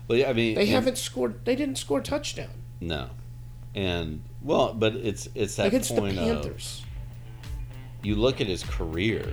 Well, 0.09 0.17
yeah, 0.17 0.31
I 0.31 0.33
mean, 0.33 0.55
They 0.55 0.67
haven't 0.67 0.97
scored. 0.97 1.45
They 1.45 1.55
didn't 1.55 1.77
score 1.77 1.99
a 1.99 2.03
touchdown 2.03 2.49
no, 2.81 3.09
and 3.75 4.23
well, 4.43 4.75
but 4.75 4.95
it's 4.95 5.29
it's 5.35 5.57
that 5.57 5.67
against 5.69 5.95
the 5.95 6.01
point 6.01 6.19
of 6.19 6.25
Panthers. 6.25 6.83
you 8.03 8.15
look 8.15 8.41
at 8.41 8.47
his 8.47 8.63
career, 8.63 9.27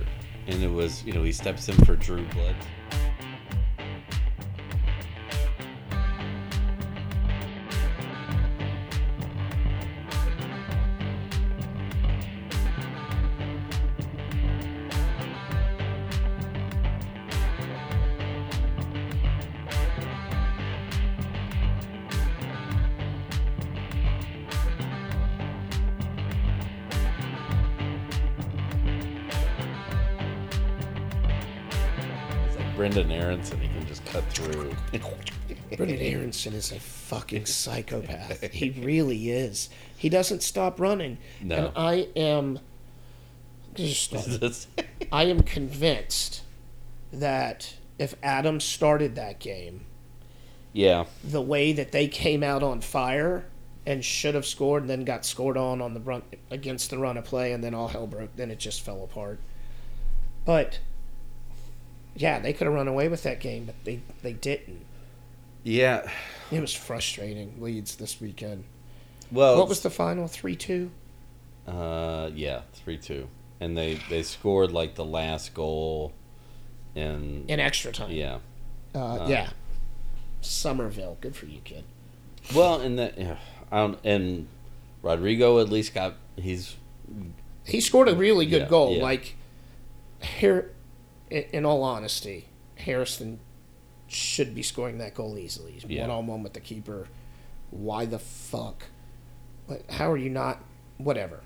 and 0.46 0.62
it 0.62 0.70
was 0.70 1.04
you 1.04 1.12
know 1.12 1.22
he 1.22 1.32
steps 1.32 1.68
in 1.68 1.76
for 1.84 1.96
Drew 1.96 2.24
Bledsoe. 2.26 2.54
Brenden 35.72 36.00
Aaronson 36.00 36.52
is 36.52 36.72
a 36.72 36.78
fucking 36.80 37.46
psychopath. 37.46 38.42
He 38.52 38.70
really 38.70 39.30
is. 39.30 39.70
He 39.96 40.08
doesn't 40.08 40.42
stop 40.42 40.78
running. 40.78 41.18
No. 41.40 41.56
And 41.56 41.72
I 41.76 42.08
am 42.16 42.58
just 43.74 44.14
I 45.10 45.24
am 45.24 45.42
convinced 45.42 46.42
that 47.12 47.74
if 47.98 48.14
Adam 48.22 48.60
started 48.60 49.14
that 49.14 49.38
game 49.38 49.86
yeah, 50.72 51.04
the 51.22 51.40
way 51.42 51.72
that 51.72 51.92
they 51.92 52.08
came 52.08 52.42
out 52.42 52.62
on 52.62 52.80
fire 52.80 53.44
and 53.84 54.04
should 54.04 54.34
have 54.34 54.46
scored 54.46 54.82
and 54.82 54.90
then 54.90 55.04
got 55.04 55.24
scored 55.24 55.56
on 55.56 55.82
on 55.82 55.92
the 55.92 56.00
run 56.00 56.22
against 56.50 56.90
the 56.90 56.98
run 56.98 57.16
of 57.16 57.24
play 57.24 57.52
and 57.52 57.62
then 57.62 57.74
all 57.74 57.88
hell 57.88 58.06
broke 58.06 58.34
then 58.36 58.50
it 58.50 58.58
just 58.58 58.80
fell 58.80 59.02
apart. 59.04 59.38
But 60.44 60.80
yeah, 62.16 62.38
they 62.38 62.52
could 62.52 62.66
have 62.66 62.74
run 62.74 62.88
away 62.88 63.08
with 63.08 63.22
that 63.24 63.40
game, 63.40 63.64
but 63.64 63.74
they 63.84 64.00
they 64.22 64.32
didn't. 64.32 64.84
yeah. 65.62 66.08
It 66.50 66.60
was 66.60 66.74
frustrating. 66.74 67.54
Leeds 67.60 67.96
this 67.96 68.20
weekend. 68.20 68.64
Well, 69.30 69.56
What 69.58 69.68
was 69.68 69.80
the 69.80 69.88
final? 69.90 70.28
Three 70.28 70.56
two. 70.56 70.90
Uh, 71.66 72.30
yeah, 72.34 72.62
three 72.74 72.98
two, 72.98 73.28
and 73.60 73.76
they 73.78 73.98
they 74.10 74.22
scored 74.22 74.72
like 74.72 74.94
the 74.96 75.04
last 75.04 75.54
goal, 75.54 76.12
and 76.94 77.48
In 77.48 77.58
extra 77.60 77.92
time. 77.92 78.10
yeah. 78.10 78.38
Uh, 78.94 79.26
yeah. 79.28 79.50
Summerville. 80.42 81.16
Good 81.20 81.36
for 81.36 81.46
you, 81.46 81.60
kid. 81.64 81.84
Well, 82.54 82.80
and 82.80 83.00
I 83.00 83.36
don't, 83.70 83.98
and 84.04 84.48
Rodrigo 85.02 85.60
at 85.60 85.70
least 85.70 85.94
got 85.94 86.14
he's 86.36 86.76
He 87.64 87.80
scored 87.80 88.08
a 88.08 88.14
really 88.14 88.44
good 88.46 88.62
Yeah, 88.62 88.68
goal. 88.68 88.96
yeah. 88.96 89.02
Like, 89.02 89.36
here, 90.20 90.72
in, 91.52 91.64
all 91.64 91.82
honesty, 91.82 92.46
Harrison 92.76 93.40
should 94.08 94.54
be 94.54 94.62
scoring 94.62 94.98
that 94.98 95.14
goal 95.14 95.38
easily. 95.38 95.72
He's 95.72 95.84
Yeah. 95.84 96.02
one 96.02 96.10
on 96.10 96.26
one 96.26 96.42
with 96.42 96.52
the 96.52 96.60
keeper. 96.60 97.08
Why 97.70 98.04
the 98.04 98.18
fuck? 98.18 98.84
How 99.90 100.10
are 100.10 100.16
you 100.16 100.28
not? 100.30 100.62
Whatever. 100.98 101.40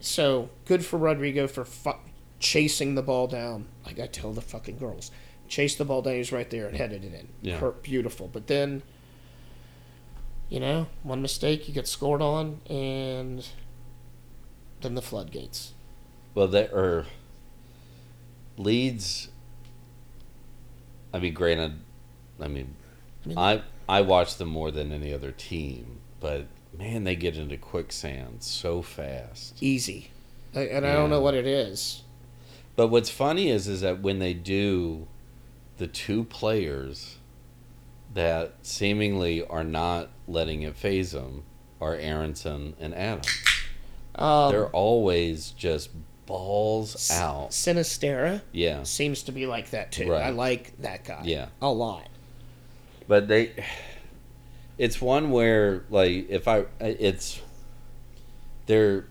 So 0.00 0.50
good 0.66 0.84
for 0.84 0.98
Rodrigo 0.98 1.46
for 1.46 1.64
fu- 1.64 1.92
chasing 2.40 2.94
the 2.94 3.02
ball 3.02 3.26
down. 3.28 3.66
Like 3.86 3.98
I 3.98 4.06
tell 4.06 4.32
the 4.32 4.40
fucking 4.42 4.76
girls, 4.78 5.10
chase 5.48 5.74
the 5.76 5.84
ball 5.84 6.02
down. 6.02 6.14
He's 6.16 6.32
right 6.32 6.50
there 6.50 6.66
and 6.66 6.76
headed 6.76 7.04
it 7.04 7.14
in. 7.14 7.28
Yeah. 7.40 7.58
Per- 7.60 7.70
beautiful. 7.70 8.28
But 8.28 8.48
then, 8.48 8.82
you 10.48 10.60
know, 10.60 10.88
one 11.02 11.22
mistake, 11.22 11.66
you 11.68 11.72
get 11.74 11.88
scored 11.88 12.20
on, 12.20 12.60
and 12.68 13.46
then 14.82 14.94
the 14.94 15.02
floodgates. 15.02 15.72
well 16.34 16.48
that 16.48 16.72
or 16.72 17.06
Leeds. 18.62 19.28
I 21.12 21.18
mean, 21.18 21.34
granted, 21.34 21.78
I 22.40 22.48
mean, 22.48 22.74
I 23.36 23.62
I 23.88 24.00
watch 24.00 24.36
them 24.36 24.48
more 24.48 24.70
than 24.70 24.92
any 24.92 25.12
other 25.12 25.32
team, 25.32 25.98
but 26.20 26.46
man, 26.76 27.04
they 27.04 27.16
get 27.16 27.36
into 27.36 27.56
quicksand 27.56 28.42
so 28.42 28.82
fast. 28.82 29.62
easy, 29.62 30.10
and 30.54 30.86
I 30.86 30.94
don't 30.94 31.10
know 31.10 31.20
what 31.20 31.34
it 31.34 31.46
is. 31.46 32.02
But 32.76 32.88
what's 32.88 33.10
funny 33.10 33.50
is 33.50 33.68
is 33.68 33.82
that 33.82 34.00
when 34.00 34.18
they 34.18 34.32
do, 34.32 35.06
the 35.76 35.86
two 35.86 36.24
players 36.24 37.18
that 38.14 38.54
seemingly 38.62 39.44
are 39.46 39.64
not 39.64 40.10
letting 40.26 40.62
it 40.62 40.76
phase 40.76 41.12
them 41.12 41.42
are 41.80 41.94
Aaronson 41.94 42.74
and 42.80 42.94
Adams. 42.94 43.44
Um, 44.14 44.52
They're 44.52 44.68
always 44.68 45.50
just 45.50 45.90
balls 46.26 47.10
out. 47.10 47.50
Sinisterra 47.50 48.42
Yeah, 48.52 48.82
seems 48.84 49.22
to 49.24 49.32
be 49.32 49.46
like 49.46 49.70
that 49.70 49.92
too. 49.92 50.10
Right. 50.10 50.22
I 50.26 50.30
like 50.30 50.76
that 50.82 51.04
guy. 51.04 51.22
Yeah. 51.24 51.46
a 51.60 51.70
lot. 51.70 52.08
but 53.08 53.28
they, 53.28 53.52
it's 54.78 55.00
one 55.00 55.30
where 55.30 55.84
like 55.90 56.28
if 56.30 56.46
I, 56.48 56.64
it's, 56.80 57.40
they're, 58.66 59.06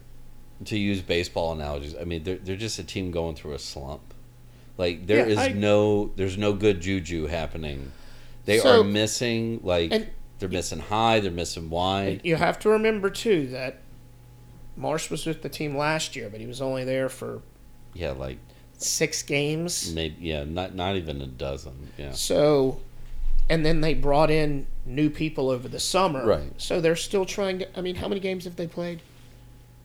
to 0.65 0.78
use 0.78 1.02
baseball 1.02 1.54
analogies. 1.54 1.95
I 2.00 2.04
mean, 2.04 2.24
they're 2.24 2.36
they're 2.38 2.56
just 2.56 2.78
a 2.78 2.84
team 2.84 3.10
going 3.10 3.36
through 3.36 3.54
a 3.54 3.60
slump. 3.60 4.13
Like 4.78 5.08
there 5.08 5.19
Yeah, 5.19 5.26
is 5.34 5.38
I- 5.39 5.47
no 5.54 6.12
there's 6.15 6.38
no 6.38 6.54
good 6.54 6.82
juju 6.82 7.26
happening. 7.28 7.91
They 8.45 8.60
So- 8.60 8.82
are 8.82 8.84
missing 8.84 9.60
like 9.63 9.91
they're 10.39 10.50
missing 10.50 10.80
high, 10.80 11.19
they're 11.19 11.32
missing 11.32 11.69
wide. 11.71 12.21
You 12.24 12.36
have 12.36 12.60
to 12.60 12.69
remember 12.69 13.10
too 13.10 13.47
that 13.47 13.80
Marsch 14.81 15.09
was 15.11 15.25
with 15.25 15.41
the 15.41 15.49
team 15.49 15.77
last 15.77 16.15
year, 16.15 16.29
but 16.29 16.39
he 16.39 16.47
was 16.47 16.61
only 16.61 16.83
there 16.83 17.07
for 17.09 17.41
Yeah, 17.93 18.11
like 18.11 18.37
six 18.77 19.21
games. 19.21 19.93
maybe 19.93 20.15
yeah, 20.19 20.43
not 20.43 20.73
not 20.75 20.95
even 20.95 21.21
a 21.21 21.27
dozen. 21.27 21.89
Yeah. 21.97 22.11
So, 22.13 22.79
and 23.49 23.65
then 23.65 23.81
they 23.81 23.93
brought 23.93 24.31
in 24.31 24.65
new 24.85 25.09
people 25.09 25.49
over 25.49 25.67
the 25.67 25.79
summer. 25.79 26.25
Right. 26.25 26.53
So 26.57 26.81
they're 26.81 26.95
still 26.95 27.25
trying 27.25 27.59
to. 27.59 27.77
I 27.77 27.81
mean, 27.81 27.95
how 27.95 28.07
many 28.07 28.19
games 28.21 28.45
have 28.45 28.55
they 28.55 28.67
played? 28.67 29.01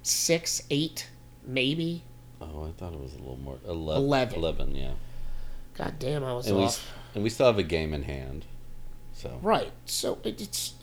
Six, 0.02 0.62
eight, 0.70 1.08
maybe. 1.46 2.02
Oh, 2.40 2.64
I 2.68 2.70
thought 2.78 2.92
it 2.92 3.00
was 3.00 3.12
a 3.14 3.18
little 3.18 3.38
more 3.38 3.58
11. 3.66 4.02
Eleven. 4.04 4.38
11, 4.38 4.74
yeah. 4.76 4.90
God 5.74 5.94
damn, 5.98 6.22
I 6.22 6.32
was 6.34 6.46
And 6.46 6.56
we 6.56 6.64
off. 6.64 6.86
and 7.14 7.24
we 7.24 7.30
still 7.30 7.46
have 7.46 7.58
a 7.58 7.62
game 7.62 7.92
in 7.92 8.02
hand. 8.04 8.44
So 9.14 9.38
Right. 9.42 9.72
So 9.86 10.18
it, 10.22 10.40
it's 10.40 10.74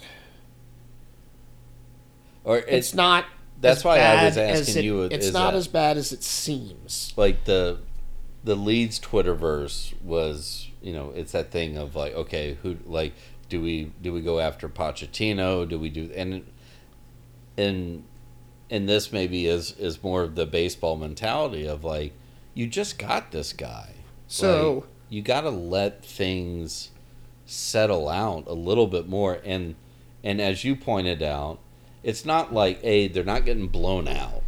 or 2.43 2.58
it's, 2.58 2.67
it's 2.69 2.93
not. 2.93 3.26
That's 3.63 3.84
why 3.84 3.97
I 3.99 4.26
was 4.26 4.38
asking 4.38 4.78
it- 4.78 4.86
you, 4.86 5.02
It's 5.04 5.32
not 5.32 5.52
that- 5.52 5.58
as 5.58 5.67
bad 5.67 5.97
as 5.97 6.12
it 6.12 6.23
seems. 6.23 7.13
like 7.17 7.45
the 7.45 7.80
the 8.43 8.56
Leeds 8.56 8.99
Twitterverse 8.99 9.93
was, 10.04 10.67
you 10.82 10.91
know, 10.91 11.12
it's 11.15 11.32
that 11.32 11.49
thing 11.49 11.78
of 11.78 11.95
like, 11.95 12.13
okay, 12.13 12.58
who 12.62 12.78
like 12.86 13.13
do 13.49 13.62
we 13.62 13.91
do 14.02 14.12
we 14.13 14.21
go 14.21 14.39
after 14.39 14.67
Pochettino? 14.69 15.67
Do 15.67 15.80
we 15.80 15.89
do 15.89 16.12
and 16.15 16.43
and 17.58 18.04
and 18.69 18.89
this 18.89 19.12
maybe 19.12 19.45
is 19.45 19.71
is 19.78 20.02
more 20.04 20.23
of 20.23 20.36
the 20.36 20.45
baseball 20.45 20.95
mentality 20.97 21.65
of 21.67 21.84
like 21.84 22.13
you 22.54 22.67
just 22.67 22.97
got 22.97 23.32
this 23.32 23.54
guy. 23.54 23.89
So- 24.28 24.73
Like, 24.76 24.84
you 25.10 25.21
got 25.21 25.41
to 25.41 25.49
let 25.52 26.04
things 26.04 26.89
settle 27.45 28.10
out 28.10 28.45
a 28.47 28.54
little 28.54 28.88
bit 28.88 29.08
more 29.08 29.39
and 29.45 29.76
and 30.23 30.41
as 30.41 30.63
you 30.63 30.76
pointed 30.76 31.21
out, 31.21 31.60
it's 32.04 32.26
not 32.26 32.54
like 32.54 32.80
a 32.84 33.08
they're 33.08 33.24
not 33.24 33.46
getting 33.46 33.68
blown 33.68 34.08
out. 34.08 34.42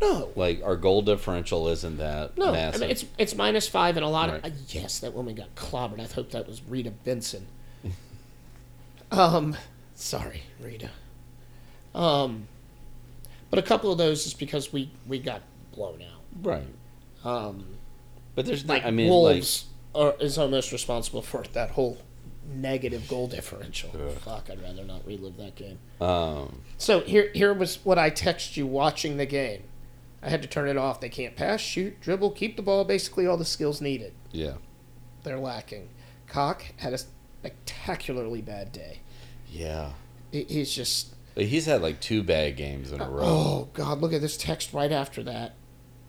No. 0.00 0.30
Like 0.36 0.62
our 0.64 0.76
goal 0.76 1.02
differential 1.02 1.68
isn't 1.68 1.98
that 1.98 2.36
No, 2.36 2.52
massive. 2.52 2.82
I 2.82 2.84
mean, 2.84 2.90
it's 2.90 3.04
it's 3.18 3.34
minus 3.34 3.68
five, 3.68 3.96
and 3.96 4.04
a 4.04 4.08
lot 4.08 4.28
Right. 4.30 4.44
of 4.46 4.52
uh, 4.52 4.56
yes, 4.68 4.98
that 5.00 5.14
woman 5.14 5.34
got 5.34 5.54
clobbered. 5.54 6.00
I 6.00 6.04
hope 6.12 6.30
that 6.32 6.46
was 6.46 6.62
Rita 6.68 6.90
Benson. 6.90 7.46
um, 9.10 9.56
sorry, 9.94 10.42
Rita. 10.60 10.90
Um, 11.94 12.48
but 13.50 13.58
a 13.58 13.62
couple 13.62 13.92
of 13.92 13.98
those 13.98 14.26
is 14.26 14.34
because 14.34 14.72
we 14.72 14.90
we 15.06 15.18
got 15.18 15.42
blown 15.74 16.02
out. 16.02 16.20
right. 16.42 16.66
Um, 17.24 17.64
But 18.34 18.46
there's 18.46 18.66
like. 18.66 18.84
I 18.84 18.90
mean, 18.90 19.08
Wolves 19.08 19.66
are, 19.94 20.14
is 20.20 20.36
almost 20.38 20.72
responsible 20.72 21.22
for 21.22 21.44
that 21.52 21.70
whole 21.70 21.98
negative 22.52 23.08
goal 23.08 23.26
differential. 23.28 23.90
Ugh. 23.94 24.12
Fuck, 24.18 24.48
I'd 24.50 24.62
rather 24.62 24.84
not 24.84 25.06
relive 25.06 25.36
that 25.38 25.54
game. 25.56 25.78
Um, 26.00 26.60
So 26.78 27.00
here, 27.00 27.30
here 27.34 27.52
was 27.54 27.76
what 27.84 27.98
I 27.98 28.10
texted 28.10 28.56
you 28.56 28.66
watching 28.66 29.16
the 29.16 29.26
game. 29.26 29.62
I 30.22 30.30
had 30.30 30.40
to 30.42 30.48
turn 30.48 30.68
it 30.68 30.76
off. 30.76 31.00
They 31.00 31.08
can't 31.10 31.36
pass, 31.36 31.60
shoot, 31.60 32.00
dribble, 32.00 32.30
keep 32.32 32.56
the 32.56 32.62
ball. 32.62 32.84
Basically, 32.84 33.26
all 33.26 33.36
the 33.36 33.44
skills 33.44 33.80
needed. 33.80 34.12
yeah, 34.32 34.54
They're 35.22 35.38
lacking. 35.38 35.88
Koch 36.26 36.72
had 36.78 36.92
a 36.94 36.98
spectacularly 36.98 38.40
bad 38.42 38.72
day. 38.72 39.00
yeah. 39.50 39.92
He- 40.32 40.44
He's 40.44 40.72
just. 40.74 41.14
He's 41.36 41.66
had 41.66 41.82
like 41.82 42.00
two 42.00 42.22
bad 42.22 42.56
games 42.56 42.90
in 42.92 43.00
a 43.00 43.08
row. 43.10 43.22
Oh 43.24 43.68
God! 43.72 44.00
Look 44.00 44.12
at 44.12 44.20
this 44.20 44.36
text 44.36 44.72
right 44.72 44.90
after 44.92 45.22
that. 45.24 45.54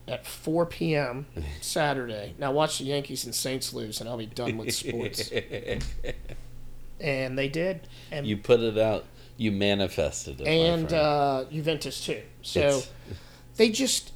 At 0.08 0.26
4 0.28 0.68
p.m. 0.68 1.26
Saturday. 1.62 2.36
Now 2.38 2.52
watch 2.52 2.78
the 2.78 2.84
Yankees 2.86 3.26
and 3.26 3.34
Saints 3.34 3.74
lose, 3.74 4.00
and 4.00 4.08
I'll 4.10 4.18
be 4.18 4.28
done 4.28 4.58
with 4.58 4.72
sports. 4.74 5.32
and 7.00 7.38
they 7.38 7.50
did, 7.50 7.88
and 8.12 8.26
you 8.26 8.38
put 8.38 8.60
it 8.60 8.78
out. 8.78 9.06
You 9.38 9.52
manifested 9.52 10.40
it. 10.42 10.48
and 10.48 10.94
uh, 10.94 11.46
Juventus 11.52 12.06
too. 12.06 12.22
So 12.42 12.60
It's- 12.60 12.90
they 13.58 13.70
just 13.70 14.14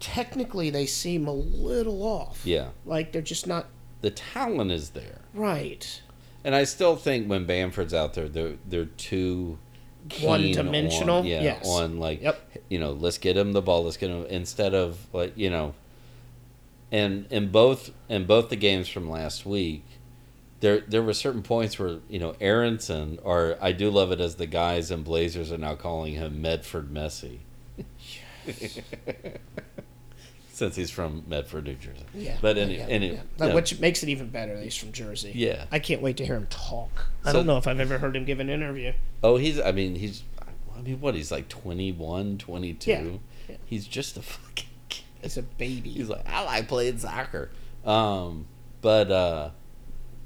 technically 0.00 0.70
they 0.70 0.86
seem 0.86 1.26
a 1.28 1.32
little 1.32 2.02
off. 2.02 2.40
yeah, 2.44 2.68
Like 2.84 3.12
they're 3.12 3.22
just 3.22 3.46
not 3.46 3.66
the 4.00 4.10
talent 4.10 4.70
is 4.72 4.90
there, 4.90 5.20
right. 5.34 6.02
and 6.44 6.54
I 6.54 6.64
still 6.64 6.96
think 6.96 7.28
when 7.28 7.46
Bamford's 7.46 7.94
out 7.94 8.14
there, 8.14 8.28
they're 8.28 8.54
they're 8.66 8.84
too 8.86 9.58
keen 10.08 10.28
One-dimensional? 10.28 11.18
On, 11.18 11.26
yeah, 11.26 11.42
Yes. 11.42 11.66
on 11.68 11.98
like 11.98 12.22
Yep. 12.22 12.40
you 12.68 12.78
know, 12.78 12.92
let's 12.92 13.18
get 13.18 13.36
him 13.36 13.52
the 13.52 13.62
ball. 13.62 13.84
Let's 13.84 13.96
get 13.96 14.10
him 14.10 14.24
instead 14.26 14.74
of 14.74 15.06
like 15.12 15.32
you 15.36 15.50
know, 15.50 15.74
and 16.92 17.26
in 17.30 17.50
both 17.50 17.90
in 18.08 18.26
both 18.26 18.48
the 18.50 18.56
games 18.56 18.88
from 18.88 19.08
last 19.10 19.44
week, 19.46 19.84
there 20.60 20.80
there 20.80 21.02
were 21.02 21.14
certain 21.14 21.42
points 21.42 21.78
where 21.78 21.98
you 22.08 22.18
know 22.18 22.34
Aaronson, 22.40 23.18
or 23.22 23.56
I 23.60 23.72
do 23.72 23.90
love 23.90 24.12
it 24.12 24.20
as 24.20 24.36
the 24.36 24.46
guys 24.46 24.90
in 24.90 25.02
Blazers 25.02 25.50
are 25.52 25.58
now 25.58 25.74
calling 25.74 26.14
him 26.14 26.40
Medford 26.42 26.92
Messi. 26.92 27.38
Since 30.54 30.76
he's 30.76 30.90
from 30.90 31.24
Medford, 31.26 31.64
New 31.64 31.74
Jersey. 31.74 32.04
Yeah. 32.14 32.36
But 32.40 32.56
any, 32.58 32.76
yeah, 32.76 32.86
any 32.88 33.06
yeah. 33.08 33.12
you 33.14 33.20
But 33.38 33.54
Which 33.56 33.80
makes 33.80 34.04
it 34.04 34.08
even 34.08 34.28
better 34.28 34.54
that 34.54 34.62
he's 34.62 34.76
from 34.76 34.92
Jersey. 34.92 35.32
Yeah. 35.34 35.64
I 35.72 35.80
can't 35.80 36.00
wait 36.00 36.16
to 36.18 36.24
hear 36.24 36.36
him 36.36 36.46
talk. 36.48 37.06
I 37.24 37.32
don't 37.32 37.44
know 37.46 37.56
if 37.58 37.66
I've 37.66 37.80
ever 37.80 37.98
heard 37.98 38.14
him 38.14 38.24
give 38.24 38.38
an 38.38 38.48
interview. 38.48 38.92
Oh, 39.22 39.36
he's. 39.36 39.58
I 39.60 39.72
mean, 39.72 39.96
he's. 39.96 40.22
I 40.76 40.80
mean, 40.82 41.00
what? 41.00 41.14
He's 41.16 41.32
like 41.32 41.48
21, 41.48 42.38
22. 42.38 42.90
Yeah, 42.90 43.02
yeah. 43.48 43.56
He's 43.66 43.86
just 43.88 44.16
a 44.16 44.22
fucking. 44.22 44.68
Kid. 44.88 45.02
He's 45.22 45.36
a 45.36 45.42
baby. 45.42 45.90
He's 45.90 46.08
like, 46.08 46.22
I 46.28 46.44
like 46.44 46.68
playing 46.68 46.98
soccer. 46.98 47.50
Um, 47.84 48.46
but 48.80 49.10
uh, 49.10 49.50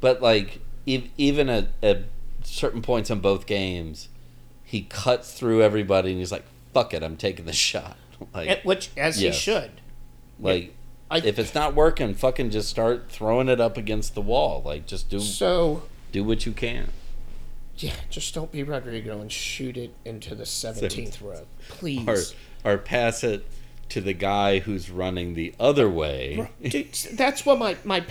but 0.00 0.20
like 0.20 0.60
ev- 0.86 1.08
even 1.16 1.48
at 1.48 1.68
at 1.82 2.02
certain 2.42 2.82
points 2.82 3.08
in 3.08 3.20
both 3.20 3.46
games, 3.46 4.08
he 4.62 4.82
cuts 4.82 5.32
through 5.32 5.62
everybody 5.62 6.10
and 6.10 6.18
he's 6.18 6.32
like, 6.32 6.44
"Fuck 6.74 6.92
it, 6.92 7.02
I'm 7.02 7.16
taking 7.16 7.46
the 7.46 7.52
shot." 7.54 7.96
like, 8.34 8.48
And- 8.50 8.60
which 8.64 8.90
as 8.96 9.22
Yes. 9.22 9.34
he 9.36 9.40
should. 9.40 9.70
Like 10.40 10.74
I, 11.10 11.18
if 11.18 11.38
it's 11.38 11.54
not 11.54 11.74
working, 11.74 12.14
fucking 12.14 12.50
just 12.50 12.68
start 12.68 13.10
throwing 13.10 13.48
it 13.48 13.60
up 13.60 13.76
against 13.76 14.14
the 14.14 14.20
wall. 14.20 14.62
Like, 14.64 14.86
just 14.86 15.08
do 15.08 15.20
so 15.20 15.82
do 16.12 16.24
what 16.24 16.46
you 16.46 16.52
can. 16.52 16.90
yeah, 17.76 17.94
just 18.10 18.34
don't 18.34 18.50
be 18.52 18.62
Rodrigo 18.62 19.20
and 19.20 19.30
shoot 19.30 19.76
it 19.76 19.94
into 20.04 20.34
the 20.34 20.46
seventeenth 20.46 21.20
row, 21.22 21.46
please. 21.68 22.34
Or 22.64 22.72
or 22.72 22.78
pass 22.78 23.24
it 23.24 23.46
to 23.90 24.00
the 24.02 24.12
guy 24.12 24.58
who's 24.58 24.90
running 24.90 25.34
the 25.34 25.54
other 25.58 25.88
way. 25.88 26.50
Dude, 26.62 26.92
that's 27.12 27.46
what 27.46 27.58
my 27.58 27.76
my 27.84 28.04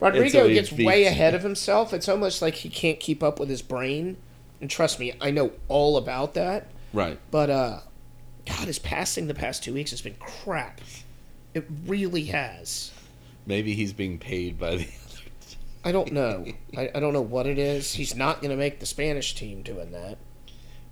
Rodrigo 0.00 0.48
gets 0.48 0.72
way 0.72 1.04
ahead 1.04 1.34
of 1.34 1.42
himself. 1.42 1.92
It's 1.92 2.08
almost 2.08 2.40
like 2.40 2.54
he 2.54 2.70
can't 2.70 2.98
keep 2.98 3.22
up 3.22 3.38
with 3.38 3.50
his 3.50 3.60
brain. 3.62 4.16
And 4.60 4.70
trust 4.70 4.98
me, 4.98 5.12
I 5.20 5.30
know 5.30 5.52
all 5.68 5.96
about 5.96 6.34
that. 6.34 6.70
right. 6.92 7.18
But 7.30 7.50
uh, 7.50 7.80
God, 8.46 8.66
his 8.66 8.78
passing 8.78 9.26
the 9.26 9.34
past 9.34 9.62
two 9.62 9.74
weeks 9.74 9.90
has 9.90 10.00
been 10.00 10.16
crap. 10.18 10.80
It 11.54 11.66
really 11.86 12.24
has. 12.24 12.92
Maybe 13.46 13.74
he's 13.74 13.92
being 13.92 14.18
paid 14.18 14.58
by 14.58 14.76
the 14.76 14.88
other 15.06 15.20
I 15.84 15.92
don't 15.92 16.12
know. 16.12 16.44
I, 16.76 16.90
I 16.94 17.00
don't 17.00 17.12
know 17.12 17.22
what 17.22 17.46
it 17.46 17.58
is. 17.58 17.94
He's 17.94 18.14
not 18.14 18.40
going 18.40 18.50
to 18.50 18.56
make 18.56 18.80
the 18.80 18.86
Spanish 18.86 19.34
team 19.34 19.62
doing 19.62 19.92
that. 19.92 20.18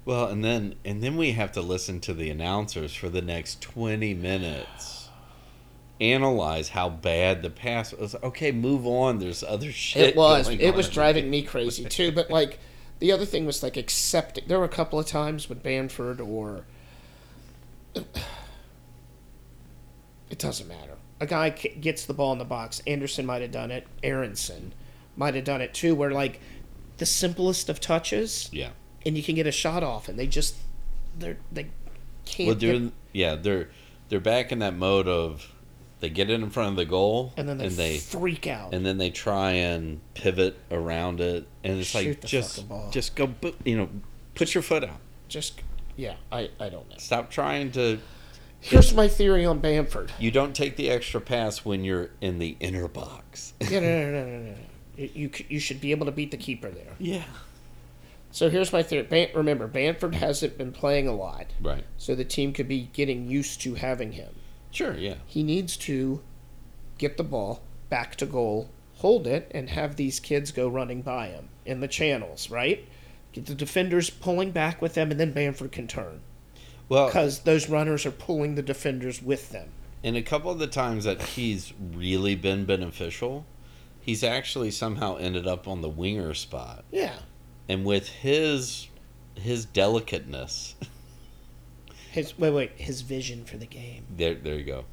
Well, 0.05 0.27
and 0.27 0.43
then 0.43 0.77
and 0.87 1.03
then 1.03 1.19
we 1.19 1.33
have 1.33 1.53
to 1.53 1.61
listen 1.61 2.01
to 2.01 2.15
the 2.15 2.31
announcers 2.31 2.95
for 2.95 3.11
the 3.11 3.21
next 3.21 3.61
20 3.61 4.15
minutes. 4.15 5.11
Analyze 6.01 6.71
how 6.71 6.89
bad 6.89 7.43
the 7.43 7.51
pass 7.51 7.93
was. 7.93 8.15
Okay, 8.23 8.51
move 8.51 8.87
on. 8.87 9.19
There's 9.19 9.43
other 9.43 9.71
shit. 9.71 10.11
It 10.11 10.17
was. 10.17 10.49
It 10.49 10.75
was 10.75 10.89
driving 10.89 11.29
me 11.29 11.43
crazy 11.43 11.85
too. 11.85 12.11
But 12.13 12.31
like, 12.31 12.59
the 13.01 13.13
other 13.13 13.27
thing 13.27 13.45
was 13.45 13.63
like 13.63 13.77
accepting. 13.77 14.45
There 14.47 14.59
were 14.59 14.65
a 14.65 14.69
couple 14.69 14.99
of 14.99 15.07
times 15.07 15.51
when 15.51 15.59
Bamford 15.59 16.21
or 16.21 16.65
it 20.31 20.39
doesn't 20.39 20.69
matter. 20.69 20.97
A 21.21 21.27
guy 21.27 21.51
gets 21.51 22.05
the 22.07 22.15
ball 22.15 22.33
in 22.33 22.39
the 22.39 22.45
box. 22.45 22.81
Anderson 22.87 23.27
might 23.27 23.43
have 23.43 23.51
done 23.51 23.71
it. 23.71 23.87
Aaronson 24.03 24.73
might 25.17 25.35
have 25.35 25.45
done 25.45 25.61
it 25.61 25.75
too. 25.75 25.95
Where 25.95 26.11
like 26.13 26.41
the 26.99 27.07
simplest 27.07 27.69
of 27.69 27.81
touches, 27.81 28.49
Yeah. 28.53 28.71
and 29.05 29.17
you 29.17 29.23
can 29.23 29.35
get 29.35 29.47
a 29.47 29.53
shot 29.53 29.83
off, 29.83 30.09
and 30.09 30.19
they 30.19 30.27
just 30.27 30.57
they're 31.19 31.39
they 31.51 31.67
can't. 32.25 32.47
Well, 32.49 32.55
get- 32.57 32.93
yeah, 33.13 33.35
they're 33.35 33.69
they're 34.09 34.21
back 34.21 34.53
in 34.53 34.61
that 34.61 34.75
mode 34.75 35.09
of 35.09 35.53
they 36.01 36.09
get 36.09 36.31
it 36.31 36.35
in 36.35 36.49
front 36.51 36.71
of 36.71 36.77
the 36.77 36.85
goal 36.85 37.33
and 37.37 37.49
then 37.49 37.59
they, 37.75 37.99
freak 37.99 38.47
out. 38.47 38.73
and 38.73 38.87
then 38.87 38.99
they 38.99 39.11
try 39.11 39.51
and 39.51 40.01
pivot 40.15 40.57
around 40.71 41.21
it 41.21 41.45
and 41.65 41.81
it's 41.81 41.89
Shoot 41.89 42.07
like 42.07 42.21
the 42.21 42.27
just 42.29 42.69
ball. 42.69 42.89
just 42.93 43.17
go 43.17 43.35
you 43.65 43.77
know 43.77 43.89
put 44.37 44.55
your 44.55 44.63
foot 44.63 44.85
out. 44.85 45.01
just 45.27 45.61
yeah, 45.97 46.15
I 46.31 46.51
I 46.61 46.69
don't 46.69 46.89
know. 46.89 46.95
Stop 46.99 47.31
trying 47.33 47.73
to 47.73 47.99
Here's 48.61 48.93
my 48.93 49.07
theory 49.09 49.45
on 49.45 49.61
Bamford. 49.61 50.11
you 50.19 50.31
don't 50.31 50.55
take 50.55 50.77
the 50.77 50.91
extra 50.91 51.21
pass 51.21 51.65
when 51.65 51.85
you're 51.85 52.11
in 52.21 52.39
the 52.39 52.57
inner 52.61 52.89
box. 52.89 53.55
Yeah, 53.61 53.81
no, 53.81 54.11
no, 54.11 54.11
no, 54.25 54.27
no, 54.39 54.51
no. 54.51 54.55
You, 55.15 55.31
you 55.49 55.61
should 55.61 55.81
be 55.81 55.93
able 55.93 56.07
to 56.07 56.13
beat 56.13 56.31
the 56.33 56.37
keeper 56.37 56.69
there. 56.71 56.95
yeah. 56.99 57.23
So 58.31 58.51
here's 58.51 58.73
my 58.75 58.83
theory. 58.83 59.05
Ban- 59.05 59.31
remember, 59.35 59.67
Bamford 59.67 60.15
hasn't 60.17 60.59
been 60.59 60.71
playing 60.73 61.09
a 61.09 61.15
lot, 61.15 61.47
Right. 61.63 61.85
so 61.97 62.15
the 62.15 62.25
team 62.27 62.53
could 62.53 62.69
be 62.69 62.91
getting 62.93 63.27
used 63.31 63.63
to 63.63 63.75
having 63.77 64.13
him. 64.13 64.29
Sure, 64.71 64.95
yeah. 64.95 65.15
He 65.27 65.43
needs 65.43 65.79
to 65.79 66.21
get 66.99 67.17
the 67.17 67.25
ball 67.25 67.63
back 67.89 68.17
to 68.17 68.27
goal, 68.27 68.69
hold 68.97 69.27
it, 69.27 69.51
and 69.55 69.71
have 69.71 69.97
these 69.97 70.21
kids 70.21 70.53
go 70.53 70.69
running 70.69 71.01
by 71.01 71.29
him 71.29 71.49
in 71.65 71.81
the 71.81 71.89
channels, 71.89 72.51
right? 72.51 72.87
Get 73.33 73.47
the 73.47 73.55
defenders 73.55 74.11
pulling 74.11 74.51
back 74.51 74.83
with 74.83 74.93
them, 74.95 75.11
and 75.11 75.19
then 75.19 75.33
Bamford 75.33 75.73
can 75.73 75.87
turn 75.87 76.21
Well, 76.89 77.07
because 77.07 77.41
those 77.41 77.69
runners 77.69 78.07
are 78.07 78.11
pulling 78.11 78.55
the 78.55 78.63
defenders 78.63 79.23
with 79.23 79.51
them. 79.51 79.69
And 80.03 80.17
a 80.17 80.23
couple 80.23 80.51
of 80.51 80.59
the 80.59 80.67
times 80.69 81.05
that 81.05 81.21
he's 81.21 81.73
really 81.95 82.35
been 82.35 82.65
beneficial, 82.65 83.45
he's 84.01 84.23
actually 84.25 84.71
somehow 84.71 85.17
ended 85.17 85.47
up 85.47 85.67
on 85.69 85.81
the 85.83 85.89
winger 85.89 86.35
spot. 86.35 86.85
Yeah, 86.91 87.17
And 87.69 87.85
with 87.85 88.09
his 88.09 88.89
his 89.35 89.65
delicateness, 89.67 90.75
his 92.11 92.39
wait, 92.39 92.51
wait, 92.51 92.73
his 92.77 93.03
vision 93.03 93.45
for 93.45 93.57
the 93.57 93.67
game, 93.67 94.05
there 94.17 94.35
there 94.35 94.55
you 94.55 94.65
go. 94.65 94.85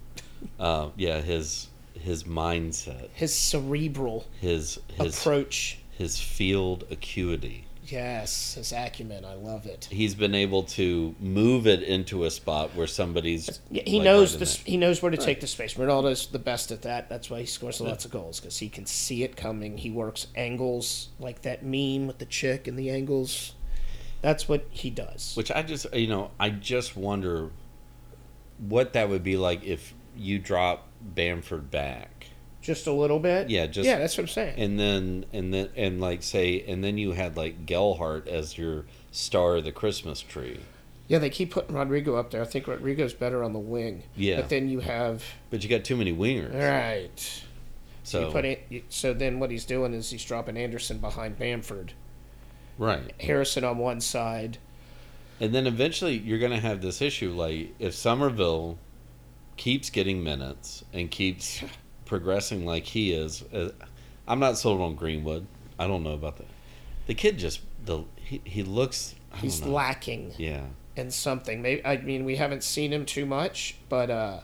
Uh, 0.60 0.90
yeah, 0.98 1.22
his 1.22 1.68
his 1.94 2.24
mindset, 2.26 3.10
his 3.14 3.34
cerebral 3.34 4.26
his 4.42 4.80
his 5.00 5.18
approach. 5.20 5.80
his 5.92 6.20
field 6.20 6.84
acuity. 6.92 7.66
Yes, 7.88 8.56
his 8.56 8.72
acumen. 8.72 9.26
I 9.26 9.36
love 9.36 9.66
it. 9.66 9.88
He's 9.92 10.16
been 10.16 10.34
able 10.34 10.64
to 10.64 11.16
move 11.20 11.68
it 11.68 11.84
into 11.84 12.26
a 12.26 12.32
spot 12.32 12.76
where 12.76 12.88
somebody's. 12.88 13.60
Yeah, 13.70 13.84
he 13.86 13.98
like, 13.98 14.06
knows 14.06 14.40
this. 14.40 14.58
He 14.58 14.78
knows 14.78 15.02
where 15.02 15.12
to 15.12 15.18
take 15.18 15.40
the 15.40 15.48
space. 15.48 15.76
Ronaldo's 15.76 16.28
the 16.28 16.40
best 16.40 16.72
at 16.72 16.82
that. 16.84 17.10
That's 17.10 17.30
why 17.30 17.42
he 17.42 17.46
scores 17.46 17.80
lots 17.80 18.06
of 18.06 18.12
goals 18.12 18.40
because 18.40 18.58
he 18.58 18.70
can 18.70 18.86
see 18.86 19.24
it 19.24 19.36
coming. 19.36 19.78
He 19.78 19.92
works 19.92 20.28
angles 20.36 21.10
like 21.20 21.44
that 21.44 21.64
meme 21.64 22.08
with 22.08 22.18
the 22.18 22.26
chick 22.26 22.68
and 22.68 22.78
the 22.78 22.90
angles. 22.90 23.54
That's 24.22 24.50
what 24.50 24.66
he 24.72 24.90
does. 24.90 25.34
Which 25.36 25.52
I 25.52 25.62
just, 25.62 25.94
you 25.94 26.08
know, 26.08 26.32
I 26.40 26.50
just 26.50 26.98
wonder 26.98 27.52
what 28.58 28.94
that 28.94 29.10
would 29.10 29.24
be 29.24 29.38
like 29.38 29.64
if 29.64 29.94
you 30.18 30.40
drop 30.40 30.88
Bamford 31.02 31.70
back. 31.70 32.15
Just 32.66 32.88
a 32.88 32.92
little 32.92 33.20
bit. 33.20 33.50
Yeah, 33.50 33.68
just- 33.68 33.86
yeah. 33.88 33.98
That's 34.00 34.18
what 34.18 34.24
I'm 34.24 34.28
saying. 34.30 34.56
and 34.60 34.80
then 34.80 35.26
and 35.32 35.54
then 35.54 35.70
and 35.76 36.02
like 36.02 36.24
say 36.24 36.64
and 36.68 36.84
then 36.84 36.98
you 36.98 37.12
had 37.12 37.38
like 37.38 37.66
Gelhardt 37.66 38.28
as 38.28 38.58
your 38.58 38.86
star 39.12 39.58
of 39.58 39.64
the 39.64 39.72
Christmas 39.72 40.20
tree. 40.22 40.60
yeah, 41.08 41.20
they 41.20 41.30
keep 41.30 41.52
putting 41.52 41.76
Rodrigo 41.76 42.16
up 42.16 42.32
there. 42.32 42.42
I 42.42 42.46
think 42.46 42.68
Rodrigo's 42.68 43.14
better 43.14 43.44
on 43.44 43.54
the 43.54 43.60
wing. 43.60 44.04
Yeah. 44.16 44.38
But 44.42 44.50
then 44.50 44.68
you 44.70 44.80
have 44.80 45.24
But 45.52 45.64
you 45.64 45.70
got 45.70 45.84
too 45.86 45.96
many 45.96 46.12
wingers. 46.14 46.54
right. 46.60 47.42
So 48.04 48.28
You 48.28 48.32
put 48.32 48.46
it, 48.46 48.84
so 48.90 49.14
then 49.14 49.40
what 49.40 49.50
he's 49.52 49.66
doing 49.66 49.94
is 49.94 50.10
he's 50.12 50.24
dropping 50.24 50.58
Anderson 50.58 51.00
behind 51.00 51.40
Bamford, 51.40 51.94
right. 52.78 53.12
Harrison 53.20 53.64
on 53.64 53.80
one 53.80 54.00
side. 54.02 54.60
And 55.40 55.54
then 55.56 55.66
eventually 55.68 56.16
you're 56.18 56.38
going 56.40 56.52
to 56.52 56.60
have 56.60 56.82
this 56.82 57.02
issue 57.02 57.32
like 57.32 57.74
if 57.80 57.94
Summerville 57.96 58.78
keeps 59.58 59.90
getting 59.90 60.24
minutes 60.24 60.84
and 60.94 61.10
keeps 61.10 61.64
progressing 62.06 62.66
like 62.66 62.86
he 62.86 63.12
is 63.12 63.44
uh, 63.54 63.70
I'm 64.28 64.40
not 64.40 64.58
sold 64.58 64.82
on 64.82 64.96
Greenwood. 64.96 65.46
I 65.78 65.88
don't 65.88 66.04
know 66.04 66.14
about 66.14 66.38
that. 66.38 66.48
The 67.08 67.14
kid 67.14 67.38
just 67.38 67.62
the 67.84 68.04
he, 68.16 68.42
he 68.44 68.64
looks. 68.64 69.16
He's 69.36 69.62
know. 69.62 69.72
lacking 69.72 70.34
Yeah. 70.38 70.66
in 70.96 71.12
something. 71.12 71.62
Maybe 71.62 71.86
I 71.86 71.98
mean 71.98 72.26
we 72.26 72.36
haven't 72.38 72.64
seen 72.64 72.92
him 72.94 73.06
too 73.06 73.26
much, 73.26 73.76
but 73.90 74.10
uh, 74.10 74.40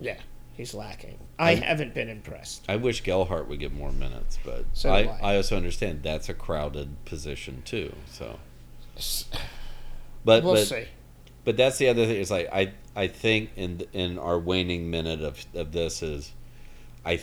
yeah, 0.00 0.16
he's 0.54 0.72
lacking. 0.74 1.18
I 1.38 1.50
I- 1.52 1.54
haven't 1.56 1.94
been 1.94 2.08
impressed. 2.08 2.64
I 2.68 2.76
wish 2.76 3.02
Gelhardt 3.02 3.48
would 3.48 3.60
get 3.60 3.72
more 3.72 3.92
minutes, 3.92 4.38
but 4.44 4.64
So 4.72 4.90
I, 4.90 5.00
I. 5.22 5.32
I 5.32 5.36
also 5.36 5.56
understand 5.56 6.02
that's 6.02 6.28
a 6.28 6.34
crowded 6.34 7.04
position 7.04 7.62
too. 7.64 7.92
So, 8.10 8.38
but 10.24 10.42
we'll 10.42 10.54
but 10.54 10.66
see. 10.66 10.86
But 11.50 11.56
that's 11.56 11.78
the 11.78 11.88
other 11.88 12.06
thing 12.06 12.14
is 12.14 12.30
like 12.30 12.48
I 12.52 12.74
I 12.94 13.08
think 13.08 13.50
in 13.56 13.82
in 13.92 14.18
our 14.20 14.38
waning 14.38 14.88
minute 14.88 15.20
of 15.20 15.44
of 15.52 15.72
this 15.72 16.00
is 16.00 16.30
I 17.04 17.20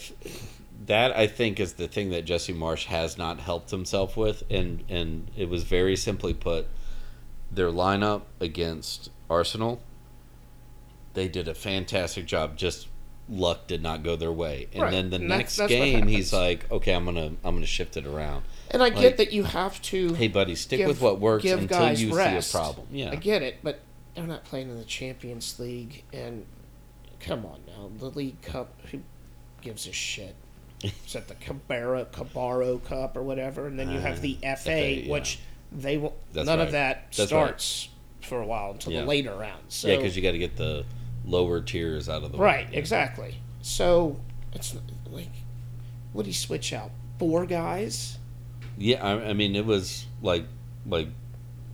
that 0.85 1.15
I 1.15 1.27
think 1.27 1.61
is 1.61 1.73
the 1.75 1.87
thing 1.87 2.09
that 2.09 2.25
Jesse 2.25 2.53
Marsch 2.53 2.87
has 2.87 3.17
not 3.17 3.39
helped 3.39 3.71
himself 3.71 4.17
with 4.17 4.43
and 4.49 4.83
and 4.89 5.31
it 5.37 5.47
was 5.47 5.63
very 5.63 5.95
simply 5.95 6.33
put 6.33 6.67
their 7.49 7.69
lineup 7.69 8.23
against 8.41 9.09
Arsenal 9.29 9.81
they 11.13 11.29
did 11.29 11.47
a 11.47 11.53
fantastic 11.55 12.25
job 12.25 12.57
just 12.57 12.89
luck 13.29 13.65
did 13.67 13.81
not 13.81 14.03
go 14.03 14.17
their 14.17 14.31
way. 14.31 14.67
And 14.73 14.81
Right, 14.83 14.91
then 14.91 15.09
the 15.09 15.15
and 15.15 15.29
next 15.29 15.55
that's 15.55 15.71
what 15.71 15.77
game 15.77 16.07
he's 16.07 16.33
like 16.33 16.69
okay 16.69 16.91
I'm 16.91 17.05
going 17.05 17.15
to 17.15 17.47
I'm 17.47 17.61
to 17.61 17.65
shift 17.65 17.95
it 17.95 18.05
around. 18.05 18.43
And 18.71 18.83
I 18.83 18.89
get 18.89 19.15
that 19.15 19.31
you 19.31 19.43
have 19.43 19.81
to. 19.83 20.13
hey 20.15 20.27
buddy 20.27 20.55
stick 20.55 20.79
give- 20.79 20.89
with 20.89 20.99
what 20.99 21.21
works 21.21 21.45
until 21.45 21.93
you 21.93 22.13
rest. 22.13 22.51
see 22.51 22.57
a 22.57 22.61
problem. 22.61 22.87
Yeah. 22.91 23.11
I 23.11 23.15
get 23.15 23.41
it, 23.41 23.59
but 23.63 23.79
they're 24.17 24.25
not 24.27 24.43
playing 24.45 24.69
in 24.69 24.77
the 24.77 24.83
Champions 24.83 25.59
League, 25.59 26.03
and 26.11 26.43
come 27.19 27.45
on 27.45 27.59
now, 27.67 27.89
the 27.99 28.09
League 28.17 28.41
Cup. 28.41 28.73
Who 28.91 28.99
gives 29.61 29.87
a 29.87 29.91
shit? 29.93 30.35
Is 30.83 31.13
that 31.13 31.27
the 31.27 31.35
Cabara 31.35 32.05
Cabaro 32.11 32.83
Cup 32.83 33.15
or 33.15 33.21
whatever? 33.23 33.67
And 33.67 33.77
then 33.79 33.89
you 33.91 33.99
have 33.99 34.21
the 34.21 34.37
Uh, 34.43 34.55
FA, 34.55 34.63
FA, 34.63 34.91
yeah. 35.05 35.11
which 35.11 35.39
they 35.71 35.97
will. 35.97 36.15
That's 36.33 36.45
none 36.47 36.57
right. 36.59 36.65
of 36.65 36.71
that 36.73 37.05
That's 37.11 37.19
right. 37.19 37.27
starts 37.27 37.89
for 38.21 38.41
a 38.41 38.45
while 38.45 38.71
until 38.71 38.93
Yeah. 38.93 39.01
the 39.01 39.07
later 39.07 39.35
rounds. 39.35 39.75
So, 39.75 39.87
yeah 39.87 39.97
because 39.97 40.15
you 40.15 40.21
got 40.23 40.31
to 40.31 40.37
get 40.39 40.55
the 40.57 40.83
lower 41.25 41.61
tiers 41.61 42.09
out 42.09 42.23
of 42.23 42.31
the 42.31 42.37
way. 42.37 42.43
right, 42.45 42.67
exactly. 42.71 43.35
So 43.61 44.19
it's 44.53 44.75
like, 45.11 45.29
would 46.13 46.25
he 46.25 46.33
switch 46.33 46.73
out 46.73 46.89
four 47.19 47.45
guys? 47.45 48.17
Yeah, 48.77 49.03
I, 49.05 49.29
I 49.29 49.33
mean, 49.33 49.55
it 49.55 49.65
was 49.65 50.05
like 50.23 50.45
like 50.87 51.09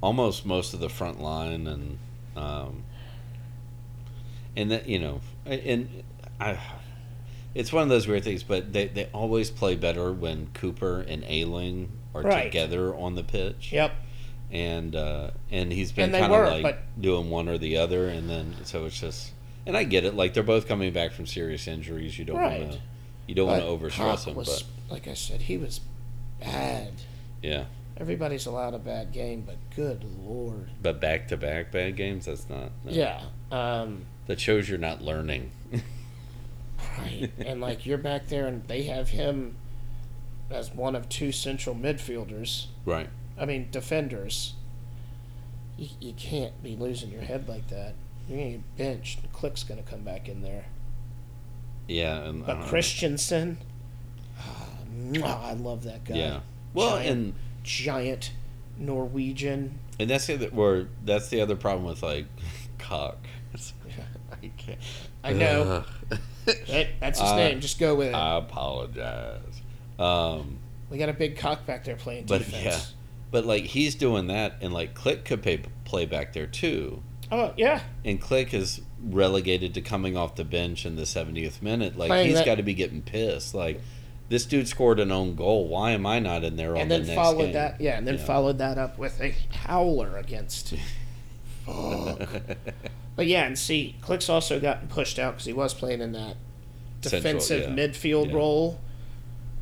almost 0.01 0.45
most 0.45 0.73
of 0.73 0.79
the 0.82 0.89
front 0.89 1.21
line, 1.21 1.67
and 1.67 1.97
um, 2.36 2.84
and 4.56 4.72
that 4.72 4.88
you 4.88 5.00
know, 5.00 5.22
and 5.46 6.04
I, 6.39 6.58
it's 7.56 7.72
one 7.74 7.84
of 7.84 7.89
those 7.89 8.08
weird 8.08 8.24
things. 8.24 8.43
But 8.43 8.74
they 8.74 8.88
they 8.88 9.06
always 9.13 9.50
play 9.50 9.76
better 9.76 10.12
when 10.12 10.48
Cooper 10.54 11.02
and 11.02 11.24
Ailing 11.28 11.91
are 12.13 12.22
Right. 12.22 12.43
together 12.43 12.96
on 12.96 13.15
the 13.15 13.24
pitch. 13.24 13.72
Yep. 13.72 13.91
and 14.52 14.96
uh, 14.96 15.32
and 15.52 15.72
he's 15.72 15.91
been 15.91 16.12
kind 16.12 16.32
of 16.32 16.48
like 16.48 16.63
but- 16.63 17.02
doing 17.02 17.30
one 17.30 17.50
or 17.50 17.58
the 17.58 17.78
other, 17.78 18.08
and 18.08 18.30
then 18.30 18.56
so 18.63 18.86
it's 18.86 19.00
just. 19.00 19.32
And 19.65 19.78
I 19.78 19.86
get 19.86 20.04
it. 20.04 20.13
Like 20.13 20.34
they're 20.34 20.43
both 20.43 20.67
coming 20.67 20.91
back 20.91 21.13
from 21.13 21.26
serious 21.26 21.67
injuries. 21.69 22.19
You 22.19 22.26
don't 22.26 22.36
Right. 22.38 22.60
want 22.62 22.74
to. 22.74 22.80
You 23.28 23.36
don't 23.36 23.48
want 23.48 23.62
to 23.62 23.65
But 23.67 23.80
overstress 23.80 24.15
Koch 24.17 24.26
them, 24.26 24.36
was, 24.36 24.63
but 24.88 24.91
like 24.91 25.08
I 25.08 25.13
said, 25.13 25.43
he 25.43 25.58
was 25.58 25.80
bad. 26.41 26.91
yeah. 27.41 27.63
Everybody's 28.08 28.46
allowed 28.48 28.74
a 28.74 28.80
bad 28.80 29.13
game, 29.13 29.44
but 29.48 29.56
good 29.78 30.04
lord. 30.20 30.70
But 30.82 31.00
back 31.00 31.30
to 31.30 31.38
back 31.38 31.72
bad 31.72 31.96
games. 31.96 32.26
That's 32.26 32.50
not. 32.50 32.72
no. 32.84 32.92
Yeah. 32.92 33.22
Um, 33.50 34.04
That 34.28 34.42
shows 34.42 34.68
you're 34.68 34.78
not 34.78 35.02
learning. 35.02 35.52
right. 36.98 37.32
and 37.46 37.62
like 37.62 37.86
you're 37.86 37.98
back 37.98 38.28
there, 38.28 38.46
and 38.46 38.68
they 38.68 38.84
have 38.84 39.08
him 39.08 39.56
as 40.52 40.74
one 40.74 40.98
of 40.98 41.08
two 41.08 41.32
central 41.32 41.74
midfielders. 41.78 42.66
right. 42.84 43.08
I 43.39 43.46
mean, 43.46 43.70
defenders. 43.72 44.56
You, 45.78 45.88
you 46.02 46.13
can't 46.13 46.62
be 46.62 46.76
losing 46.76 47.10
your 47.10 47.22
head 47.22 47.48
like 47.48 47.70
that. 47.70 47.94
You're 48.28 48.38
gonna 48.38 48.52
get 48.52 48.76
benched. 48.78 49.32
Klich's 49.32 49.63
gonna 49.63 49.82
come 49.82 50.02
back 50.02 50.28
in 50.28 50.42
there. 50.42 50.66
Yeah, 51.88 52.18
and 52.26 52.46
But 52.46 52.56
don't. 52.56 52.68
Kristensen, 52.68 53.56
ah, 54.38 55.48
I 55.50 55.54
love 55.54 55.84
that 55.86 56.04
guy. 56.04 56.16
Yeah. 56.16 56.39
Well, 56.74 56.98
Giant. 56.98 57.10
and 57.10 57.34
Giant 57.63 58.32
Norwegian. 58.78 59.80
and 59.99 60.10
that's 60.10 60.28
the 60.28 60.36
other, 60.36 60.47
where 60.47 60.88
that's 61.06 61.30
the 61.30 61.41
other 61.41 61.56
problem 61.56 61.86
with 61.86 62.04
like 62.04 62.26
cock. 62.80 63.17
I 64.43 64.52
can't. 64.58 64.80
I 65.23 65.34
know. 65.34 65.84
That, 66.45 66.88
that's 66.99 67.21
his 67.21 67.30
Uh, 67.30 67.38
name. 67.38 67.62
Just 67.62 67.80
go 67.80 67.95
with 67.95 68.10
it. 68.10 68.13
I 68.13 68.38
apologize. 68.38 69.62
Um, 69.97 70.58
we 70.89 70.97
got 70.97 71.08
a 71.08 71.13
big 71.13 71.38
cock 71.38 71.65
back 71.65 71.86
there 71.86 71.95
playing 71.95 72.26
but 72.26 72.39
defense. 72.39 72.63
yeah, 72.65 72.80
but 73.32 73.45
like 73.45 73.63
he's 73.63 73.95
doing 73.95 74.28
that, 74.28 74.58
and 74.60 74.73
like 74.73 74.93
Klich 74.93 75.23
could 75.23 75.41
pay, 75.41 75.62
play 75.86 76.06
back 76.06 76.34
there 76.34 76.45
too. 76.47 77.02
Oh 77.32 77.54
yeah. 77.56 77.80
And 78.04 78.21
Klich 78.21 78.54
is 78.54 78.82
relegated 79.02 79.73
to 79.76 79.82
coming 79.82 80.17
off 80.17 80.36
the 80.36 80.43
bench 80.43 80.86
in 80.86 80.97
the 80.97 81.04
70th 81.04 81.62
minute. 81.62 81.97
Like 81.97 82.10
Playing 82.10 82.32
he's 82.36 82.41
got 82.41 82.56
to 82.56 82.63
be 82.63 82.73
getting 82.73 83.02
pissed. 83.02 83.54
Like 83.56 83.80
this 84.30 84.46
dude 84.46 84.68
scored 84.68 85.00
an 85.00 85.12
own 85.12 85.36
goal. 85.36 85.68
Why 85.68 85.92
am 85.92 86.06
I 86.06 86.20
not 86.20 86.44
in 86.44 86.56
there 86.56 86.76
and 86.76 86.90
the 86.90 86.98
then 86.98 87.08
next 87.08 87.16
followed 87.16 87.44
game? 87.46 87.54
that. 87.54 87.80
Yeah, 87.82 87.98
and 87.98 88.08
then 88.08 88.16
Yeah. 88.18 88.24
followed 88.26 88.58
that 88.60 88.78
up 88.78 88.98
with 88.98 89.20
a 89.22 89.36
howler 89.52 90.18
against. 90.18 90.74
Fuck. 91.66 92.30
but 93.16 93.26
yeah, 93.28 93.46
and 93.46 93.58
see, 93.58 93.96
Klich's 94.02 94.30
also 94.30 94.60
gotten 94.60 94.88
pushed 94.88 95.18
out 95.20 95.34
because 95.36 95.46
he 95.46 95.54
was 95.54 95.74
playing 95.74 96.02
in 96.02 96.12
that 96.14 96.36
Central, 97.02 97.22
defensive 97.22 97.62
yeah. 97.64 97.70
midfield 97.88 98.28
Yeah. 98.30 98.36
role 98.36 98.80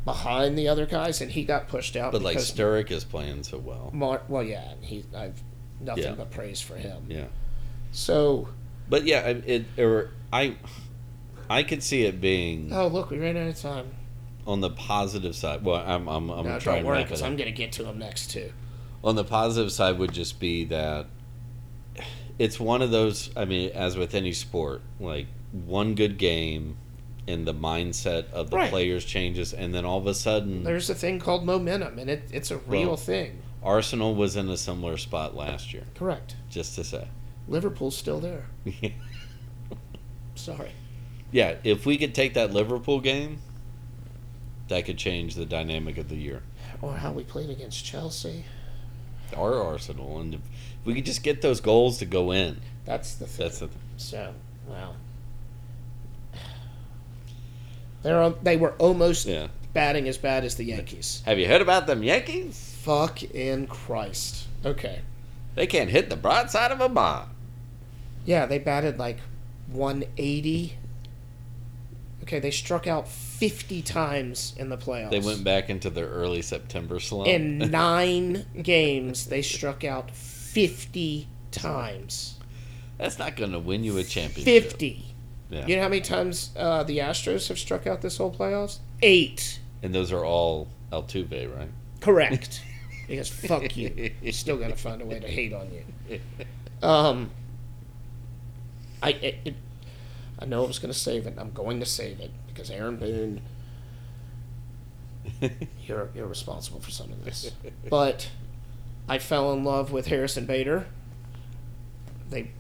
behind 0.06 0.58
the 0.58 0.68
other 0.68 0.86
guys, 0.86 1.22
and 1.22 1.32
he 1.32 1.44
got 1.44 1.68
pushed 1.68 1.96
out. 1.96 2.12
But 2.12 2.22
like 2.24 2.38
Sturrock 2.38 2.90
is 2.92 3.04
playing 3.04 3.44
so 3.44 3.58
well. 3.60 3.92
Mar- 3.94 4.24
well, 4.28 4.44
yeah, 4.44 4.72
and 4.72 4.84
he 4.84 5.04
I've 5.16 5.42
nothing 5.80 6.04
Yeah. 6.04 6.16
but 6.16 6.32
praise 6.32 6.60
for 6.62 6.76
him. 6.76 7.06
Yeah. 7.08 7.26
So, 7.92 8.48
But 8.90 9.06
yeah, 9.06 9.20
I- 9.20 9.44
it 9.46 9.66
or 9.78 10.10
I 10.34 10.56
I 11.50 11.64
could 11.64 11.84
see 11.84 12.04
it 12.04 12.20
being 12.22 12.72
oh 12.74 12.88
look, 12.88 13.10
we 13.12 13.20
ran 13.20 13.38
out 13.38 13.48
of 13.48 13.60
time. 13.60 13.92
On 14.48 14.62
the 14.62 14.70
positive 14.70 15.36
side. 15.36 15.64
Well, 15.64 15.76
I'm 15.86 16.08
I'm, 16.08 16.30
I'm 16.30 16.38
No, 16.38 16.44
gonna 16.44 16.60
try 16.60 16.74
don't 16.74 16.80
and 16.80 16.88
worry, 16.88 16.98
wrap 16.98 17.06
it 17.06 17.10
because 17.10 17.22
up. 17.22 17.28
I'm 17.30 17.38
gonna 17.38 17.52
get 17.52 17.72
to 17.74 17.84
them 17.84 18.00
next 18.00 18.32
too. 18.32 18.52
On 19.04 19.16
the 19.16 19.24
positive 19.24 19.72
side 19.72 19.98
would 20.00 20.12
just 20.14 20.40
be 20.40 20.64
that 20.66 21.08
it's 22.40 22.60
one 22.60 22.82
of 22.82 22.92
those. 22.92 23.30
I 23.36 23.46
mean, 23.46 23.72
as 23.72 23.98
with 23.98 24.14
any 24.16 24.34
sport, 24.34 24.82
like 25.00 25.28
one 25.52 25.96
good 25.96 26.18
game, 26.18 26.78
and 27.28 27.46
the 27.48 27.54
mindset 27.54 28.32
of 28.32 28.50
the 28.50 28.58
Right. 28.58 28.70
players 28.70 29.06
changes, 29.06 29.54
and 29.54 29.74
then 29.76 29.86
all 29.86 29.98
of 30.00 30.08
a 30.08 30.14
sudden, 30.14 30.64
There's 30.64 30.90
a 30.90 30.96
thing 30.96 31.20
called 31.20 31.46
momentum, 31.46 32.00
and 32.00 32.10
it, 32.10 32.24
it's 32.32 32.52
a 32.52 32.58
real 32.58 32.88
Well- 32.90 32.98
thing. 32.98 33.42
Arsenal 33.64 34.16
was 34.16 34.36
in 34.36 34.50
a 34.50 34.58
similar 34.58 34.98
spot 34.98 35.36
last 35.36 35.72
year. 35.72 35.84
Correct. 35.94 36.36
Just 36.50 36.74
to 36.76 36.84
say, 36.84 37.08
Liverpool's 37.48 37.96
still 37.96 38.20
there. 38.20 38.46
Sorry. 40.36 40.72
yeah, 41.32 41.56
if 41.64 41.86
we 41.86 41.98
could 41.98 42.16
take 42.16 42.34
that 42.34 42.52
Liverpool 42.54 43.00
game, 43.00 43.40
that 44.72 44.86
could 44.86 44.98
change 44.98 45.36
the 45.36 45.46
dynamic 45.46 45.98
of 45.98 46.08
the 46.10 46.16
year. 46.16 46.42
Or 46.82 46.96
how 46.96 47.12
we 47.12 47.24
played 47.24 47.50
against 47.50 47.84
Chelsea. 47.86 48.46
Or 49.36 49.62
Arsenal, 49.62 50.20
and 50.20 50.36
if 50.36 50.40
we 50.86 50.96
could 50.96 51.06
just 51.06 51.24
get 51.24 51.42
those 51.42 51.60
goals 51.62 51.98
to 52.00 52.06
go 52.06 52.32
in, 52.32 52.60
That's 52.86 53.16
the 53.16 53.28
thing. 53.28 53.46
that's 53.46 53.60
the 53.60 53.70
So, 53.98 54.34
well. 54.68 54.96
They're, 58.02 58.30
they 58.42 58.58
were 58.58 58.72
almost 58.74 59.26
yeah. 59.28 59.48
batting 59.74 60.08
as 60.08 60.18
bad 60.18 60.44
as 60.44 60.56
the 60.56 60.64
Yankees. 60.64 61.22
Have 61.26 61.38
you 61.38 61.48
heard 61.48 61.62
about 61.62 61.86
them 61.86 62.02
Yankees? 62.02 62.76
Fuck 62.82 63.24
in 63.24 63.68
Christ. 63.68 64.48
Okay. 64.66 65.02
They 65.56 65.68
can't 65.68 65.90
hit 65.90 66.10
the 66.10 66.16
broadside 66.16 66.72
of 66.72 66.82
a 66.82 66.90
bomb. 66.90 67.30
Yeah, 68.26 68.46
they 68.46 68.58
batted 68.58 68.98
like 68.98 69.20
180. 69.72 70.78
Okay, 72.24 72.40
they 72.40 72.52
struck 72.52 72.88
out 72.88 73.08
50 73.42 73.82
times 73.82 74.54
in 74.56 74.70
the 74.70 74.78
playoffs. 74.78 75.10
They 75.10 75.20
went 75.20 75.44
back 75.44 75.72
into 75.72 75.90
their 75.90 76.06
early 76.06 76.44
September 76.44 77.00
slump. 77.00 77.28
In 77.28 77.58
nine 77.72 78.46
games, 78.62 79.26
they 79.26 79.42
struck 79.42 79.84
out 79.84 80.12
50 80.12 81.28
times. 81.50 82.38
That's 83.00 83.18
not 83.18 83.36
going 83.36 83.54
to 83.54 83.58
win 83.58 83.84
you 83.84 83.98
a 83.98 84.04
championship. 84.04 84.66
50. 84.66 85.16
Yeah. 85.50 85.66
You 85.66 85.76
know 85.76 85.82
how 85.82 85.90
many 85.90 86.02
times 86.02 86.52
uh, 86.56 86.84
the 86.84 87.00
Astros 87.00 87.48
have 87.48 87.58
struck 87.58 87.88
out 87.88 88.04
this 88.04 88.18
whole 88.18 88.32
playoffs? 88.32 88.78
Eight. 89.02 89.60
And 89.82 89.92
those 89.92 90.12
are 90.12 90.24
all 90.24 90.68
Altuve, 90.92 91.58
right? 91.58 91.70
Correct. 92.00 92.62
because 93.08 93.28
fuck 93.28 93.76
you. 93.76 94.12
You 94.22 94.34
still 94.34 94.58
got 94.58 94.70
to 94.70 94.76
find 94.76 95.02
a 95.02 95.06
way 95.08 95.20
to 95.20 95.28
hate 95.28 95.52
on 95.52 95.68
you. 95.72 96.20
Um, 96.84 97.30
I 99.04 99.12
it, 99.12 99.36
it, 99.46 99.56
I 100.40 100.46
know 100.46 100.64
I 100.64 100.68
was 100.68 100.80
going 100.80 100.92
to 100.92 100.98
save 101.00 101.28
it. 101.28 101.36
I'm 101.38 101.52
going 101.52 101.80
to 101.80 101.86
save 101.86 102.20
it 102.20 102.32
because 102.54 102.70
Aaron 102.70 102.98
Boone, 102.98 103.42
you're 105.86 106.10
you're 106.16 106.28
responsible 106.28 106.80
for 106.80 106.92
some 106.92 107.12
of 107.12 107.24
this. 107.26 107.52
But 107.90 108.30
I 109.08 109.20
fell 109.20 109.54
in 109.54 109.64
love 109.64 109.92
with 109.92 110.08
Harrison 110.08 110.46
Bader. 110.46 110.88
They 112.30 112.52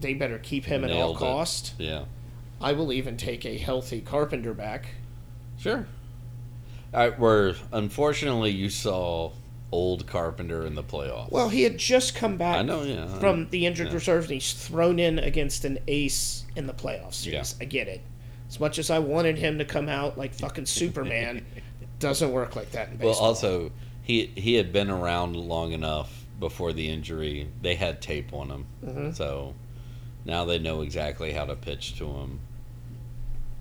they 0.00 0.14
better 0.14 0.38
keep 0.38 0.64
him 0.64 0.84
at 0.84 0.90
all 0.90 0.96
Nailed 0.96 1.16
it. 1.16 1.20
cost. 1.20 1.74
Yeah. 1.78 2.04
I 2.60 2.72
will 2.72 2.92
even 2.92 3.16
take 3.16 3.46
a 3.46 3.56
healthy 3.56 4.00
Carpenter 4.00 4.52
back. 4.52 4.86
Sure. 5.58 5.86
I, 6.92 7.10
where 7.10 7.54
unfortunately 7.72 8.50
you 8.50 8.68
saw 8.68 9.32
old 9.72 10.06
Carpenter 10.06 10.66
in 10.66 10.74
the 10.74 10.82
playoffs. 10.82 11.30
Well, 11.30 11.48
he 11.48 11.62
had 11.62 11.78
just 11.78 12.14
come 12.14 12.36
back 12.36 12.56
I 12.56 12.62
know, 12.62 12.82
yeah. 12.82 13.06
from 13.18 13.48
the 13.50 13.66
injured 13.66 13.88
yeah. 13.88 13.94
reserve, 13.94 14.24
and 14.24 14.32
he's 14.34 14.52
thrown 14.52 14.98
in 14.98 15.18
against 15.18 15.64
an 15.64 15.78
ace 15.86 16.44
in 16.56 16.66
the 16.66 16.74
playoff 16.74 17.14
series. 17.14 17.54
I 17.60 17.64
get 17.64 17.88
it. 17.88 18.00
As 18.50 18.58
much 18.58 18.78
as 18.80 18.90
I 18.90 18.98
wanted 18.98 19.38
him 19.38 19.58
to 19.58 19.64
come 19.64 19.88
out 19.88 20.18
like 20.18 20.34
fucking 20.34 20.66
Superman, 20.66 21.46
it 21.80 21.88
doesn't 22.00 22.32
work 22.32 22.56
like 22.56 22.72
that 22.72 22.88
in 22.88 22.96
baseball. 22.96 23.10
Well, 23.12 23.18
also 23.20 23.70
he 24.02 24.26
he 24.34 24.54
had 24.54 24.72
been 24.72 24.90
around 24.90 25.36
long 25.36 25.70
enough 25.72 26.26
before 26.40 26.72
the 26.72 26.88
injury. 26.88 27.48
They 27.62 27.76
had 27.76 28.02
tape 28.02 28.32
on 28.34 28.50
him, 28.50 28.66
Mhm. 28.84 29.14
so 29.14 29.54
now 30.24 30.44
they 30.44 30.58
know 30.58 30.80
exactly 30.82 31.32
how 31.32 31.44
to 31.44 31.54
pitch 31.54 31.96
to 31.98 32.06
him. 32.06 32.40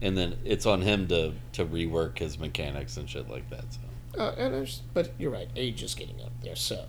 And 0.01 0.17
then 0.17 0.37
it's 0.43 0.65
on 0.65 0.81
him 0.81 1.07
to 1.09 1.33
to 1.53 1.65
rework 1.65 2.17
his 2.17 2.39
mechanics 2.39 2.97
and 2.97 3.07
shit 3.07 3.29
like 3.29 3.47
that. 3.51 3.65
So 3.71 3.79
Uh, 4.19 4.33
and 4.39 4.55
there's, 4.55 4.81
but 4.95 5.11
you're 5.19 5.29
right. 5.29 5.49
Age 5.55 5.83
is 5.83 5.93
getting 5.93 6.19
up 6.19 6.31
there, 6.41 6.55
so 6.55 6.85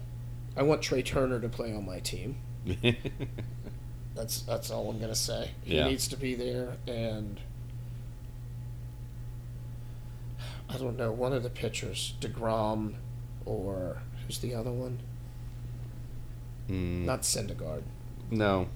I 0.57 0.63
want 0.63 0.81
Trea 0.81 1.03
Turner 1.03 1.39
to 1.39 1.51
play 1.51 1.75
on 1.75 1.85
my 1.85 1.99
team. 2.01 2.37
That's 4.15 4.41
that's 4.43 4.71
all 4.71 4.91
I'm 4.91 4.99
gonna 4.99 5.15
say. 5.15 5.51
He 5.63 5.77
Yeah. 5.77 5.87
needs 5.89 6.09
to 6.09 6.17
be 6.17 6.35
there, 6.35 6.77
and 6.87 7.41
I 10.73 10.77
don't 10.79 10.97
know 10.97 11.11
one 11.11 11.33
of 11.33 11.43
the 11.43 11.51
pitchers, 11.51 12.15
Degrom, 12.21 12.95
or 13.45 14.03
who's 14.27 14.39
the 14.39 14.55
other 14.55 14.71
one? 14.71 15.01
Mm, 16.69 17.05
Not 17.05 17.23
Syndergaard. 17.23 17.83
no. 18.31 18.69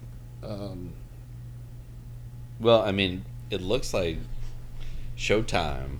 Um, 0.43 0.93
Well, 2.59 2.81
I 2.81 2.91
mean, 2.91 3.23
it 3.49 3.61
looks 3.61 3.93
like 3.93 4.17
Showtime 5.17 5.99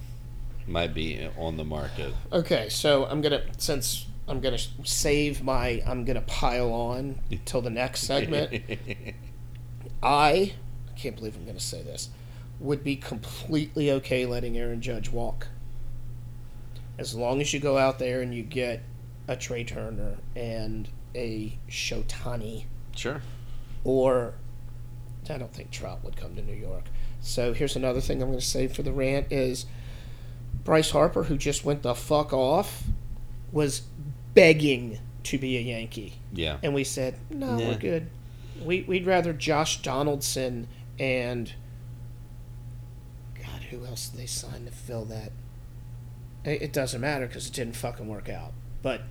might 0.68 0.94
be 0.94 1.28
on 1.38 1.58
the 1.58 1.64
market. 1.64 2.14
okay, 2.32 2.68
so 2.70 3.06
I'm 3.06 3.22
gonna 3.22 3.44
since 3.58 4.06
I'm 4.28 4.42
gonna 4.42 4.58
save 4.84 5.42
my 5.44 5.82
I'm 5.88 6.04
gonna 6.06 6.22
pile 6.22 6.72
on 6.74 7.20
till 7.46 7.62
the 7.62 7.70
next 7.70 8.02
segment. 8.02 8.52
I 10.04 10.54
I 10.88 10.98
can't 10.98 11.16
believe 11.16 11.36
I'm 11.38 11.46
gonna 11.46 11.60
say 11.60 11.82
this 11.82 12.10
would 12.60 12.84
be 12.84 12.96
completely 12.96 13.92
okay 13.92 14.26
letting 14.26 14.58
Aaron 14.58 14.82
Judge 14.82 15.10
walk. 15.10 15.48
As 16.98 17.14
long 17.16 17.42
as 17.42 17.54
you 17.54 17.60
go 17.60 17.78
out 17.78 18.00
there 18.00 18.22
and 18.22 18.34
you 18.34 18.44
get 18.44 18.82
a 19.28 19.36
Trea 19.36 19.64
Turner 19.66 20.18
and 20.36 20.88
a 21.14 21.58
Shotani, 21.70 22.66
sure. 22.96 23.22
or 23.84 24.34
I 25.30 25.38
don't 25.38 25.54
think 25.54 25.72
Trout 25.72 26.04
would 26.04 26.16
come 26.16 26.36
to 26.36 26.42
New 26.42 26.54
York. 26.56 26.84
So 27.22 27.54
here's 27.54 27.76
another 27.76 28.00
thing 28.02 28.22
I'm 28.22 28.28
going 28.30 28.40
to 28.40 28.46
say 28.46 28.68
for 28.68 28.84
the 28.84 28.92
rant 28.94 29.32
is 29.32 29.66
Bryce 30.64 30.92
Harper, 30.92 31.24
who 31.24 31.38
just 31.38 31.66
went 31.66 31.82
the 31.82 31.96
fuck 31.96 32.32
off, 32.34 32.84
was 33.52 33.82
begging 34.34 35.00
to 35.24 35.38
be 35.40 35.58
a 35.58 35.62
Yankee, 35.62 36.14
Yeah. 36.34 36.58
and 36.62 36.74
we 36.76 36.84
said 36.84 37.16
no, 37.32 37.58
Yeah. 37.58 37.70
we're 37.70 37.78
good. 37.80 38.08
We 38.64 38.84
we'd 38.84 39.06
rather 39.06 39.34
Josh 39.34 39.82
Donaldson 39.82 40.68
and 41.00 41.52
God, 43.36 43.64
who 43.70 43.86
else 43.86 44.08
did 44.10 44.20
they 44.20 44.26
sign 44.28 44.66
to 44.66 44.72
fill 44.72 45.06
that? 45.06 45.32
It, 46.46 46.74
doesn't 46.74 47.02
matter 47.02 47.26
because 47.28 47.48
it 47.48 47.54
didn't 47.54 47.76
fucking 47.76 48.08
work 48.08 48.30
out. 48.30 48.54
But 48.82 49.02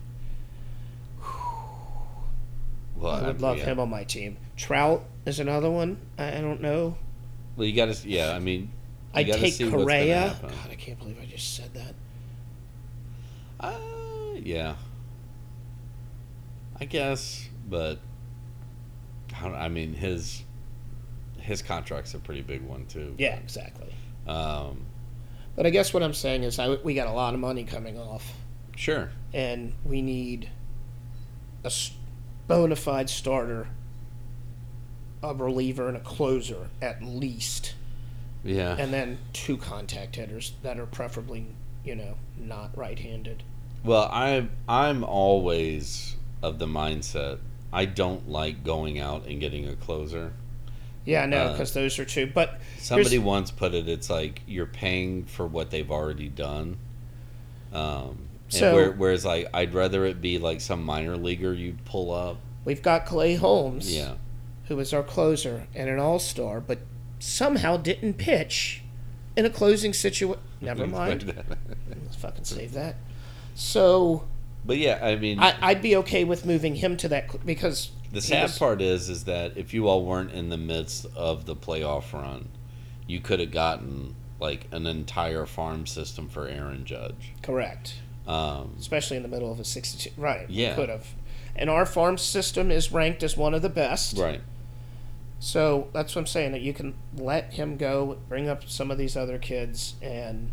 Well, 2.97 3.13
I 3.13 3.27
would 3.27 3.41
love 3.41 3.59
yeah. 3.59 3.65
him 3.65 3.81
on 3.81 3.91
my 3.91 4.05
team. 4.05 4.37
Trout 4.57 5.05
is 5.27 5.41
another 5.41 5.71
one. 5.71 5.99
I, 6.17 6.39
I 6.39 6.41
don't 6.41 6.61
know. 6.61 6.97
Well, 7.57 7.67
you 7.67 7.75
got 7.75 7.93
to. 7.93 8.09
Yeah, 8.09 8.33
I 8.33 8.39
mean, 8.39 8.71
I'd 9.13 9.27
take 9.27 9.55
see 9.55 9.65
what's 9.65 9.73
gonna 9.73 9.85
Correa. 9.85 10.37
God, 10.41 10.53
I 10.71 10.75
can't 10.75 10.99
believe 10.99 11.19
I 11.21 11.27
just 11.27 11.55
said 11.57 11.75
that. 11.75 11.95
Uh, 13.61 14.35
yeah. 14.37 14.75
I 16.81 16.85
guess, 16.85 17.49
but 17.69 17.99
I, 19.41 19.47
I 19.49 19.69
mean 19.69 19.95
his 19.95 20.43
his 21.39 21.63
contract's 21.63 22.15
a 22.15 22.19
pretty 22.19 22.43
big 22.43 22.63
one 22.63 22.87
too. 22.87 23.15
Yeah, 23.19 23.37
exactly. 23.37 23.95
Um, 24.27 24.85
But 25.57 25.67
I 25.67 25.71
guess 25.71 25.95
what 25.95 26.03
I'm 26.03 26.15
saying 26.15 26.43
is 26.43 26.59
I, 26.59 26.69
we 26.83 26.95
got 26.95 27.07
a 27.07 27.13
lot 27.13 27.35
of 27.35 27.41
money 27.41 27.65
coming 27.65 27.99
off, 27.99 28.33
sure. 28.77 29.11
and 29.33 29.73
we 29.85 30.03
need 30.03 30.51
a 31.65 31.71
bona 32.49 32.77
fide 32.77 33.09
starter, 33.09 33.69
a 35.23 35.33
reliever, 35.35 35.89
and 35.89 35.97
a 35.97 36.01
closer 36.01 36.69
at 36.83 37.03
least, 37.03 37.75
Yeah. 38.43 38.77
and 38.79 38.93
then 38.93 39.19
two 39.33 39.57
contact 39.57 40.17
hitters 40.17 40.55
that 40.63 40.79
are 40.79 40.87
preferably, 40.87 41.47
you 41.85 41.95
know, 41.95 42.17
not 42.37 42.77
right-handed. 42.77 43.43
Well, 43.85 44.09
I 44.11 44.49
I'm 44.69 45.05
always 45.05 46.17
of 46.43 46.59
the 46.59 46.67
mindset 46.67 47.39
I 47.73 47.85
don't 47.85 48.29
like 48.29 48.65
going 48.65 48.99
out 48.99 49.27
and 49.27 49.41
getting 49.41 49.69
a 49.69 49.77
closer. 49.77 50.33
Yeah, 51.05 51.27
no, 51.27 51.37
Uh, 51.39 51.53
because 51.53 51.73
those 51.75 51.99
are 51.99 52.05
two. 52.05 52.27
But 52.33 52.61
Somebody 52.79 53.19
once 53.19 53.51
put 53.51 53.75
it, 53.75 53.89
it's 53.89 54.09
like 54.09 54.41
you're 54.47 54.65
paying 54.67 55.25
for 55.25 55.47
what 55.47 55.71
they've 55.71 55.91
already 55.91 56.29
done. 56.29 56.79
Um, 57.73 58.19
and 58.51 58.53
So- 58.53 58.75
where, 58.75 58.91
whereas 58.93 59.25
like 59.25 59.49
I'd 59.53 59.75
rather 59.75 60.05
it 60.07 60.21
be 60.21 60.39
like 60.39 60.61
some 60.61 60.83
minor 60.85 61.17
leaguer 61.17 61.53
you'd 61.53 61.85
pull 61.85 62.13
up. 62.13 62.39
we've 62.65 62.83
got 62.83 63.05
Clay 63.07 63.35
Holmes. 63.35 63.95
Yeah. 63.95 64.15
who 64.69 64.77
was 64.77 64.95
our 64.95 65.03
closer 65.03 65.67
and 65.75 65.91
an 65.91 65.99
all 65.99 66.19
star, 66.19 66.59
but 66.59 66.79
somehow 67.19 67.77
didn't 67.77 68.15
pitch 68.15 68.83
in 69.37 69.45
a 69.45 69.51
closing 69.51 69.93
situation. 69.93 70.41
Never 70.63 70.87
mind. 71.01 71.35
Let's 72.03 72.17
fucking 72.17 72.45
save 72.45 72.73
that. 72.73 72.97
So 73.55 74.25
but 74.65 74.79
yeah, 74.79 74.99
I 75.03 75.17
mean, 75.17 75.39
I, 75.39 75.55
I'd 75.61 75.83
be 75.83 75.95
okay 75.97 76.25
with 76.25 76.47
moving 76.47 76.77
him 76.77 76.97
to 76.99 77.09
that 77.09 77.45
because 77.45 77.91
the 78.15 78.21
sad 78.23 78.43
was- 78.45 78.59
part 78.59 78.81
is, 78.81 79.09
is 79.09 79.25
that 79.25 79.57
if 79.57 79.75
you 79.75 79.89
all 79.89 80.05
weren't 80.05 80.33
in 80.33 80.49
the 80.49 80.57
midst 80.57 81.07
of 81.17 81.47
the 81.47 81.55
playoff 81.57 82.13
run, 82.13 82.49
you 83.07 83.21
could 83.21 83.41
have 83.41 83.51
gotten 83.51 84.15
like 84.41 84.67
an 84.73 84.87
entire 84.87 85.47
farm 85.47 85.87
system 85.87 86.29
for 86.29 86.47
Aaron 86.49 86.85
Judge. 86.85 87.33
correct, 87.43 87.95
Um, 88.27 88.75
especially 88.79 89.17
in 89.17 89.23
the 89.23 89.29
middle 89.29 89.51
of 89.53 89.61
a 89.61 89.65
sixty-two. 89.65 90.11
Right? 90.21 90.49
Yeah. 90.51 90.75
could 90.75 90.89
have. 90.89 91.07
And 91.57 91.71
our 91.71 91.87
farm 91.87 92.19
system 92.19 92.71
is 92.71 92.91
ranked 92.91 93.23
as 93.23 93.37
one 93.37 93.55
of 93.55 93.63
the 93.63 93.69
best. 93.69 94.17
right. 94.19 94.41
So 95.39 95.89
that's 95.93 96.15
what 96.15 96.21
I'm 96.23 96.27
saying 96.27 96.53
that 96.53 96.63
you 96.63 96.73
can 96.73 96.95
let 97.17 97.53
him 97.55 97.77
go, 97.77 98.17
bring 98.29 98.49
up 98.49 98.67
some 98.69 98.91
of 98.91 98.97
these 98.99 99.15
other 99.17 99.37
kids, 99.39 99.95
and 100.01 100.51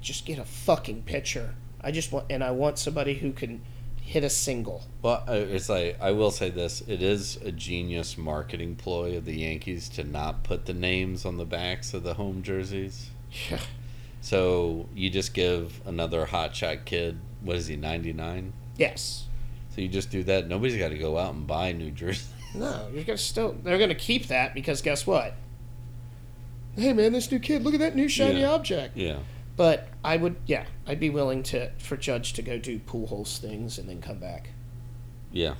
just 0.00 0.24
get 0.24 0.38
a 0.38 0.44
fucking 0.44 1.02
pitcher. 1.02 1.54
I 1.80 1.90
just 1.90 2.12
want, 2.12 2.26
and 2.30 2.42
I 2.44 2.52
want 2.52 2.78
somebody 2.78 3.14
who 3.14 3.32
can 3.32 3.62
hit 4.06 4.24
a 4.24 4.30
single. 4.30 4.84
Well, 5.02 5.22
uh, 5.28 5.32
it's 5.32 5.68
like 5.68 5.98
I 6.00 6.12
will 6.12 6.30
say 6.30 6.48
this: 6.50 6.80
it 6.86 7.02
is 7.02 7.36
a 7.44 7.52
genius 7.52 8.16
marketing 8.16 8.76
ploy 8.76 9.16
of 9.16 9.24
the 9.24 9.34
Yankees 9.36 9.88
to 9.90 10.04
not 10.04 10.44
put 10.44 10.66
the 10.66 10.72
names 10.74 11.24
on 11.24 11.36
the 11.36 11.44
backs 11.44 11.92
of 11.92 12.02
the 12.04 12.14
home 12.14 12.42
jerseys. 12.42 13.10
Yeah. 13.50 13.58
So 14.20 14.88
you 14.94 15.10
just 15.10 15.34
give 15.34 15.80
another 15.86 16.26
hotshot 16.26 16.84
kid, 16.84 17.18
what 17.42 17.56
is 17.56 17.66
he, 17.66 17.76
ninety 17.76 18.12
nine? 18.12 18.52
Yes. 18.76 19.24
So 19.74 19.80
you 19.82 19.88
just 19.88 20.10
do 20.10 20.22
that. 20.24 20.48
Nobody's 20.48 20.78
got 20.78 20.88
to 20.88 20.98
go 20.98 21.18
out 21.18 21.34
and 21.34 21.46
buy 21.46 21.72
new 21.72 21.90
jerseys. 21.90 22.30
No, 22.54 22.88
you're 22.94 23.04
gonna 23.04 23.18
still. 23.18 23.54
They're 23.62 23.76
gonna 23.76 23.94
keep 23.94 24.28
that 24.28 24.54
because 24.54 24.80
guess 24.80 25.06
what? 25.06 25.34
Hey 26.74 26.94
man, 26.94 27.12
this 27.12 27.30
new 27.30 27.38
kid, 27.38 27.62
look 27.64 27.74
at 27.74 27.80
that 27.80 27.94
new 27.94 28.08
shiny 28.08 28.40
Yeah. 28.40 28.52
object. 28.52 28.96
Yeah, 28.96 29.18
But 29.56 29.88
I 30.04 30.16
would, 30.18 30.36
yeah, 30.46 30.66
I'd 30.86 31.00
be 31.00 31.08
willing 31.10 31.42
to 31.44 31.70
for 31.78 31.96
Judge 31.96 32.34
to 32.34 32.42
go 32.42 32.58
do 32.58 32.78
Pujols 32.78 33.38
things 33.38 33.78
and 33.78 33.88
then 33.88 34.00
come 34.02 34.18
back. 34.18 34.50
yeah. 35.32 35.54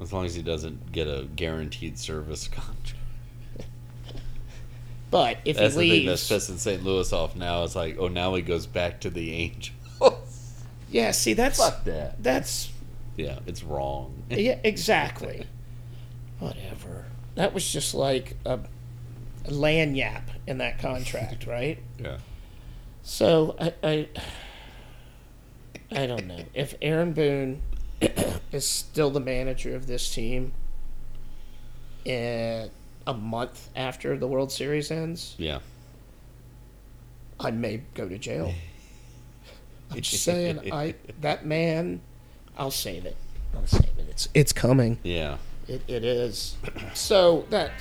As 0.00 0.12
long 0.12 0.24
as 0.24 0.34
he 0.36 0.42
doesn't 0.42 0.92
get 0.92 1.08
a 1.08 1.26
guaranteed 1.34 1.98
service 1.98 2.46
contract. 2.52 2.94
But 5.10 5.38
if 5.44 5.56
That's 5.56 5.74
he 5.74 5.80
the 5.80 5.90
thing 5.90 6.06
that's 6.06 6.30
leaves, 6.30 6.48
pissing 6.48 6.58
St. 6.58 6.84
Louis 6.84 7.12
off 7.12 7.34
now. 7.34 7.64
It's 7.64 7.74
like, 7.74 7.96
oh, 7.98 8.08
now 8.08 8.34
he 8.34 8.42
goes 8.42 8.66
back 8.66 9.00
to 9.00 9.10
the 9.10 9.32
Angels. 9.32 9.72
yeah, 10.90 11.10
see 11.12 11.32
that's 11.32 11.58
Fuck 11.58 11.82
that. 11.84 12.22
that's 12.22 12.70
Yeah, 13.16 13.38
it's 13.46 13.64
wrong. 13.64 14.22
yeah 14.30 14.58
exactly. 14.62 15.46
Whatever. 16.38 17.06
That 17.36 17.54
was 17.54 17.68
just 17.68 17.94
like 17.94 18.36
a, 18.44 18.60
a 19.46 19.50
land 19.50 19.96
yap 19.96 20.30
in 20.46 20.58
that 20.58 20.78
contract, 20.78 21.46
right? 21.46 21.78
yeah. 21.98 22.18
So 23.08 23.56
I, 23.58 23.72
I, 23.82 24.08
I 25.90 26.06
don't 26.06 26.26
know 26.26 26.44
if 26.52 26.74
Aaron 26.82 27.14
Boone 27.14 27.62
is 28.52 28.68
still 28.68 29.10
the 29.10 29.18
manager 29.18 29.74
of 29.74 29.86
this 29.86 30.14
team. 30.14 30.52
In 32.04 32.70
a 33.06 33.14
month 33.14 33.70
after 33.74 34.18
the 34.18 34.26
World 34.26 34.52
Series 34.52 34.90
ends, 34.90 35.34
Yeah. 35.38 35.60
I 37.40 37.50
may 37.50 37.82
go 37.94 38.06
to 38.06 38.18
jail. 38.18 38.52
I'm 39.90 40.02
just 40.02 40.22
saying, 40.22 40.70
I 40.70 40.94
that 41.22 41.46
man, 41.46 42.02
I'll 42.58 42.70
save 42.70 43.06
it. 43.06 43.16
I'll 43.54 43.66
save 43.66 43.84
it. 43.84 44.06
It's 44.10 44.28
it's 44.34 44.52
coming. 44.52 44.98
Yeah. 45.02 45.38
It, 45.66 45.80
it 45.88 46.04
is. 46.04 46.58
So 46.92 47.46
that 47.48 47.72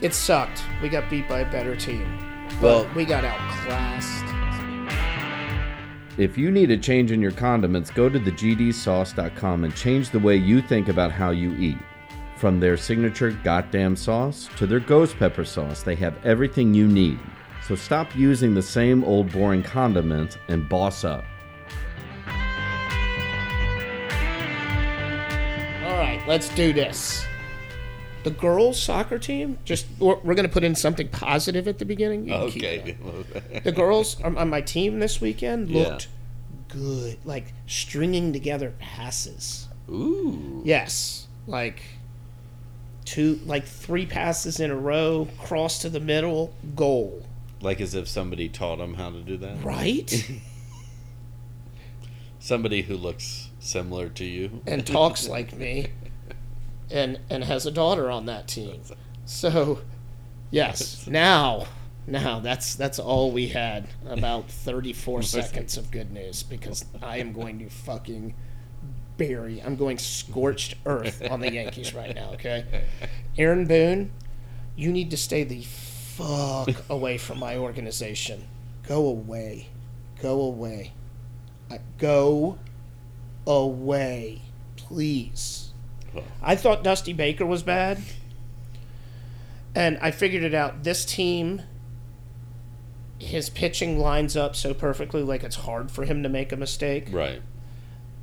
it 0.00 0.14
sucked. 0.14 0.64
We 0.82 0.88
got 0.88 1.08
beat 1.08 1.28
by 1.28 1.40
a 1.40 1.50
better 1.52 1.76
team. 1.76 2.27
Well- 2.60 2.84
But 2.84 2.94
we 2.96 3.04
got 3.04 3.24
outclassed. 3.24 4.24
If 6.18 6.36
you 6.36 6.50
need 6.50 6.72
a 6.72 6.76
change 6.76 7.12
in 7.12 7.22
your 7.22 7.30
condiments, 7.30 7.90
go 7.92 8.08
to 8.08 8.18
thegdsauce.com 8.18 9.62
and 9.62 9.74
change 9.76 10.10
the 10.10 10.18
way 10.18 10.34
you 10.34 10.60
think 10.60 10.88
about 10.88 11.12
how 11.12 11.30
you 11.30 11.54
eat. 11.56 11.78
From 12.36 12.58
their 12.58 12.76
signature 12.76 13.30
goddamn 13.44 13.94
sauce 13.94 14.48
to 14.56 14.66
their 14.66 14.80
ghost 14.80 15.16
pepper 15.16 15.44
sauce, 15.44 15.84
they 15.84 15.94
have 15.94 16.16
everything 16.24 16.74
you 16.74 16.88
need. 16.88 17.20
So 17.62 17.76
stop 17.76 18.16
using 18.16 18.52
the 18.52 18.62
same 18.62 19.04
old 19.04 19.30
boring 19.30 19.62
condiments 19.62 20.38
and 20.48 20.68
boss 20.68 21.04
up. 21.04 21.24
All 25.84 25.96
right, 25.98 26.20
let's 26.26 26.48
do 26.48 26.72
this. 26.72 27.27
The 28.28 28.34
girls' 28.34 28.82
soccer 28.82 29.18
team, 29.18 29.58
just 29.64 29.86
we're, 29.98 30.16
we're 30.16 30.34
going 30.34 30.46
to 30.46 30.52
put 30.52 30.64
in 30.64 30.74
something 30.74 31.08
positive 31.08 31.66
at 31.66 31.78
the 31.78 31.84
beginning. 31.86 32.26
You 32.28 32.32
can 32.34 32.50
keep 32.50 32.62
Okay. 32.64 33.60
The 33.64 33.72
girls 33.72 34.20
on, 34.22 34.36
on 34.36 34.50
my 34.50 34.60
team 34.60 34.98
this 35.00 35.20
weekend 35.20 35.70
Yeah. 35.70 35.82
looked 35.84 36.08
good, 36.68 37.18
like 37.24 37.54
stringing 37.66 38.32
together 38.34 38.74
passes. 38.78 39.68
Ooh. 39.88 40.60
Yes, 40.64 41.26
like 41.46 41.80
two, 43.06 43.40
like 43.46 43.64
three 43.64 44.04
passes 44.04 44.60
in 44.60 44.70
a 44.70 44.76
row, 44.76 45.28
cross 45.38 45.78
to 45.78 45.88
the 45.88 46.00
middle, 46.00 46.52
goal. 46.76 47.24
Like 47.62 47.80
as 47.80 47.94
if 47.94 48.06
somebody 48.08 48.48
taught 48.50 48.76
them 48.76 48.94
how 48.94 49.10
to 49.10 49.20
do 49.22 49.38
that. 49.38 49.64
Right? 49.64 50.30
Somebody 52.40 52.82
who 52.82 52.96
looks 52.96 53.48
similar 53.58 54.08
to 54.10 54.24
you. 54.24 54.60
and 54.66 54.86
talks 54.86 55.26
like 55.28 55.54
me 55.56 55.88
and 56.90 57.18
and 57.30 57.44
has 57.44 57.66
a 57.66 57.70
daughter 57.70 58.10
on 58.10 58.26
that 58.26 58.48
team. 58.48 58.80
So 59.24 59.80
yes, 60.50 61.06
now 61.08 61.66
now 62.06 62.38
that's 62.40 62.74
that's 62.74 62.98
all 62.98 63.30
we 63.32 63.48
had. 63.48 63.88
About 64.06 64.50
34 64.50 65.22
seconds 65.22 65.76
of 65.76 65.90
good 65.90 66.12
news 66.12 66.42
because 66.42 66.84
I 67.02 67.18
am 67.18 67.32
going 67.32 67.58
to 67.60 67.68
fucking 67.68 68.34
bury. 69.16 69.60
I'm 69.62 69.76
going 69.76 69.98
scorched 69.98 70.76
earth 70.86 71.22
on 71.30 71.40
the 71.40 71.52
Yankees 71.52 71.92
right 71.92 72.14
now, 72.14 72.30
okay? 72.34 72.84
Aaron 73.38 73.66
Boone, 73.66 74.12
you 74.76 74.92
need 74.92 75.10
to 75.10 75.16
stay 75.16 75.42
the 75.44 75.62
fuck 75.62 76.70
away 76.88 77.18
from 77.18 77.38
my 77.40 77.56
organization. 77.56 78.46
Go 78.86 79.06
away. 79.06 79.68
Go 80.22 80.40
away. 80.40 80.92
I- 81.70 81.80
Go 81.98 82.58
away, 83.46 84.42
please. 84.76 85.67
I 86.42 86.56
thought 86.56 86.82
Dusty 86.82 87.12
Baker 87.12 87.46
was 87.46 87.62
bad, 87.62 88.02
and 89.74 89.98
I 90.00 90.10
figured 90.10 90.42
it 90.42 90.54
out. 90.54 90.84
This 90.84 91.04
team, 91.04 91.62
his 93.18 93.50
pitching 93.50 93.98
lines 93.98 94.36
up 94.36 94.56
so 94.56 94.74
perfectly, 94.74 95.22
like 95.22 95.42
it's 95.44 95.56
hard 95.56 95.90
for 95.90 96.04
him 96.04 96.22
to 96.22 96.28
make 96.28 96.52
a 96.52 96.56
mistake. 96.56 97.08
Right. 97.10 97.42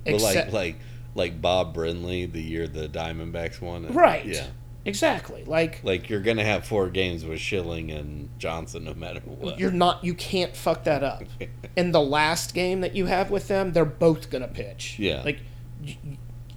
Except, 0.05 0.51
like 0.51 0.75
like 0.75 0.75
like 1.15 1.41
Bob 1.41 1.75
Brenly 1.75 2.31
the 2.31 2.41
year 2.41 2.67
the 2.67 2.87
Diamondbacks 2.87 3.61
won. 3.61 3.85
it. 3.85 3.91
right? 3.91 4.25
Yeah. 4.25 4.47
exactly. 4.83 5.43
Like 5.45 5.83
Like 5.83 6.09
you're 6.09 6.21
gonna 6.21 6.43
have 6.43 6.65
four 6.65 6.89
games 6.89 7.25
with 7.25 7.39
Schilling 7.39 7.91
and 7.91 8.29
Johnson 8.37 8.83
no 8.83 8.93
matter 8.93 9.21
what. 9.21 9.59
you're 9.59 9.71
not, 9.71 10.03
you 10.03 10.13
can't 10.13 10.55
fuck 10.55 10.83
that 10.83 11.03
up. 11.03 11.23
In 11.75 11.91
the 11.91 12.01
last 12.01 12.53
game 12.53 12.81
that 12.81 12.95
you 12.95 13.07
have 13.07 13.31
with 13.31 13.47
them, 13.47 13.73
they're 13.73 13.85
both 13.85 14.29
gonna 14.29 14.47
pitch. 14.47 14.99
Yeah. 14.99 15.23
like 15.23 15.39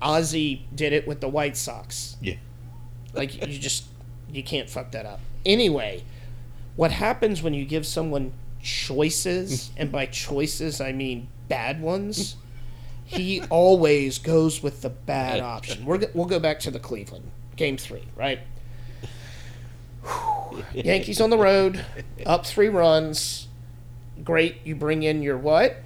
Ozzie 0.00 0.66
did 0.74 0.92
it 0.92 1.06
with 1.06 1.20
the 1.20 1.28
White 1.28 1.56
Sox. 1.56 2.16
yeah. 2.20 2.34
Like 3.14 3.46
you 3.46 3.58
just 3.58 3.84
you 4.30 4.42
can't 4.42 4.68
fuck 4.68 4.92
that 4.92 5.06
up. 5.06 5.20
Anyway, 5.44 6.04
what 6.76 6.92
happens 6.92 7.42
when 7.42 7.54
you 7.54 7.64
give 7.64 7.86
someone 7.86 8.32
choices, 8.62 9.70
and 9.76 9.90
by 9.90 10.06
choices 10.06 10.80
I 10.80 10.92
mean 10.92 11.28
bad 11.48 11.80
ones, 11.80 12.36
he 13.04 13.42
always 13.48 14.18
goes 14.18 14.62
with 14.62 14.82
the 14.82 14.90
bad 14.90 15.40
option. 15.40 15.84
We're, 15.84 16.00
we'll 16.14 16.26
go 16.26 16.38
back 16.38 16.60
to 16.60 16.70
the 16.70 16.78
Cleveland 16.78 17.30
game 17.56 17.76
three, 17.76 18.04
right? 18.14 18.40
Yankees 20.74 21.20
on 21.20 21.30
the 21.30 21.38
road, 21.38 21.84
up 22.26 22.46
three 22.46 22.68
runs. 22.68 23.48
Great, 24.22 24.58
you 24.64 24.74
bring 24.74 25.02
in 25.02 25.22
your 25.22 25.38
what? 25.38 25.76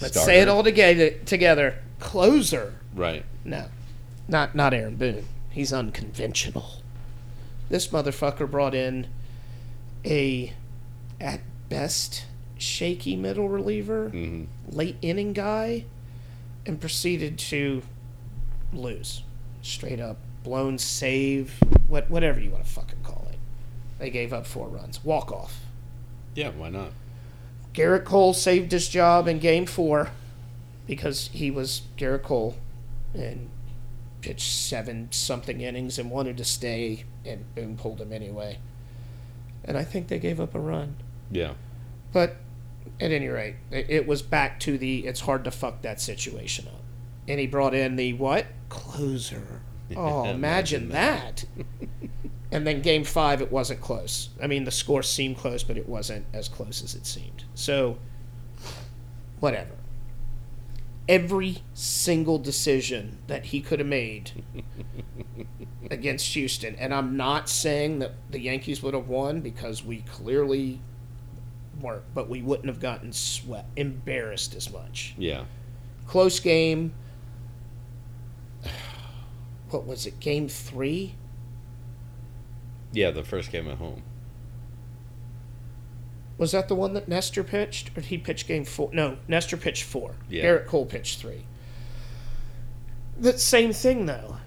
Let's 0.00 0.22
say 0.22 0.40
it 0.40 0.48
all 0.48 0.62
together. 0.64 1.10
Together, 1.10 1.78
closer. 2.02 2.74
Right. 2.94 3.24
No, 3.44 3.66
not 4.28 4.54
not 4.54 4.74
Aaron 4.74 4.96
Boone. 4.96 5.24
He's 5.50 5.72
unconventional. 5.72 6.82
This 7.68 7.88
motherfucker 7.88 8.50
brought 8.50 8.74
in 8.74 9.06
a, 10.04 10.52
at 11.20 11.40
best, 11.68 12.24
shaky 12.58 13.16
middle 13.16 13.48
reliever, 13.48 14.08
hmm 14.10 14.44
late 14.68 14.96
inning 15.02 15.32
guy, 15.32 15.84
and 16.66 16.80
proceeded 16.80 17.38
to 17.38 17.82
lose, 18.72 19.22
straight 19.60 20.00
up 20.00 20.18
blown 20.42 20.76
save, 20.78 21.60
what 21.86 22.10
whatever 22.10 22.40
you 22.40 22.50
want 22.50 22.64
to 22.64 22.70
fucking 22.70 23.02
call 23.02 23.26
it. 23.30 23.38
They 23.98 24.10
gave 24.10 24.32
up 24.32 24.46
four 24.46 24.66
runs, 24.68 25.04
walk 25.04 25.30
off. 25.30 25.60
Yeah. 26.34 26.50
Why 26.50 26.70
not? 26.70 26.92
Gerrit 27.74 28.04
Cole 28.04 28.34
saved 28.34 28.72
his 28.72 28.88
job 28.88 29.28
in 29.28 29.38
game 29.38 29.66
four 29.66 30.10
because 30.86 31.30
he 31.32 31.50
was 31.50 31.82
Gerrit 31.96 32.22
Cole 32.22 32.56
and 33.14 33.50
pitched 34.20 34.52
seven 34.52 35.08
something 35.10 35.60
innings 35.60 35.98
and 35.98 36.10
wanted 36.10 36.36
to 36.38 36.44
stay, 36.44 37.04
and 37.24 37.54
Boone 37.54 37.76
pulled 37.76 38.00
him 38.00 38.12
anyway. 38.12 38.58
And 39.64 39.76
I 39.76 39.84
think 39.84 40.08
they 40.08 40.18
gave 40.18 40.40
up 40.40 40.54
a 40.54 40.60
run. 40.60 40.96
Yeah. 41.30 41.54
But 42.12 42.36
at 43.00 43.10
any 43.10 43.28
rate, 43.28 43.56
it 43.70 44.06
was 44.06 44.22
back 44.22 44.60
to 44.60 44.78
the 44.78 45.06
it's 45.06 45.20
hard 45.20 45.44
to 45.44 45.50
fuck 45.50 45.82
that 45.82 46.00
situation 46.00 46.66
up. 46.68 46.82
And 47.28 47.38
he 47.38 47.46
brought 47.46 47.74
in 47.74 47.96
the 47.96 48.12
what? 48.14 48.46
Closer. 48.68 49.62
Oh, 49.96 50.24
imagine 50.24 50.84
Imagine 50.84 50.88
that. 50.90 51.44
and 52.50 52.66
then 52.66 52.82
game 52.82 53.04
five, 53.04 53.40
it 53.40 53.52
wasn't 53.52 53.80
close. 53.80 54.30
I 54.42 54.46
mean, 54.46 54.64
the 54.64 54.70
score 54.70 55.02
seemed 55.02 55.36
close, 55.36 55.62
but 55.62 55.76
it 55.76 55.88
wasn't 55.88 56.26
as 56.32 56.48
close 56.48 56.82
as 56.82 56.94
it 56.94 57.06
seemed. 57.06 57.44
So, 57.54 57.98
whatever. 59.40 59.72
Every 61.08 61.58
single 61.74 62.38
decision 62.38 63.18
that 63.26 63.46
he 63.46 63.60
could 63.60 63.80
have 63.80 63.88
made 63.88 64.44
against 65.90 66.34
Houston, 66.34 66.76
and 66.76 66.94
I'm 66.94 67.16
not 67.16 67.48
saying 67.48 67.98
that 67.98 68.14
the 68.30 68.40
Yankees 68.40 68.82
would 68.82 68.94
have 68.94 69.08
won 69.08 69.40
because 69.40 69.84
we 69.84 70.02
clearly 70.02 70.80
weren't, 71.80 72.04
but 72.14 72.28
we 72.28 72.40
wouldn't 72.42 72.68
have 72.68 72.80
gotten 72.80 73.12
sweat, 73.12 73.66
embarrassed 73.76 74.54
as 74.54 74.72
much. 74.72 75.14
Yeah. 75.18 75.44
Close 76.06 76.40
game. 76.40 76.94
What 79.70 79.86
was 79.86 80.04
it? 80.06 80.20
Game 80.20 80.48
three? 80.48 81.14
Yeah. 82.92 83.10
The 83.10 83.24
first 83.24 83.50
game 83.50 83.66
at 83.68 83.78
home. 83.78 84.02
Was 86.42 86.50
that 86.50 86.66
the 86.66 86.74
one 86.74 86.92
that 86.94 87.06
Nestor 87.06 87.44
pitched, 87.44 87.90
or 87.90 88.00
did 88.00 88.06
he 88.06 88.18
pitch 88.18 88.48
game 88.48 88.64
four? 88.64 88.90
No, 88.92 89.16
Nestor 89.28 89.56
pitched 89.56 89.84
four. 89.84 90.16
Yeah. 90.28 90.42
Gerrit 90.42 90.66
Cole 90.66 90.86
pitched 90.86 91.20
three. 91.20 91.44
The 93.16 93.38
same 93.38 93.72
thing 93.72 94.06
though. 94.06 94.38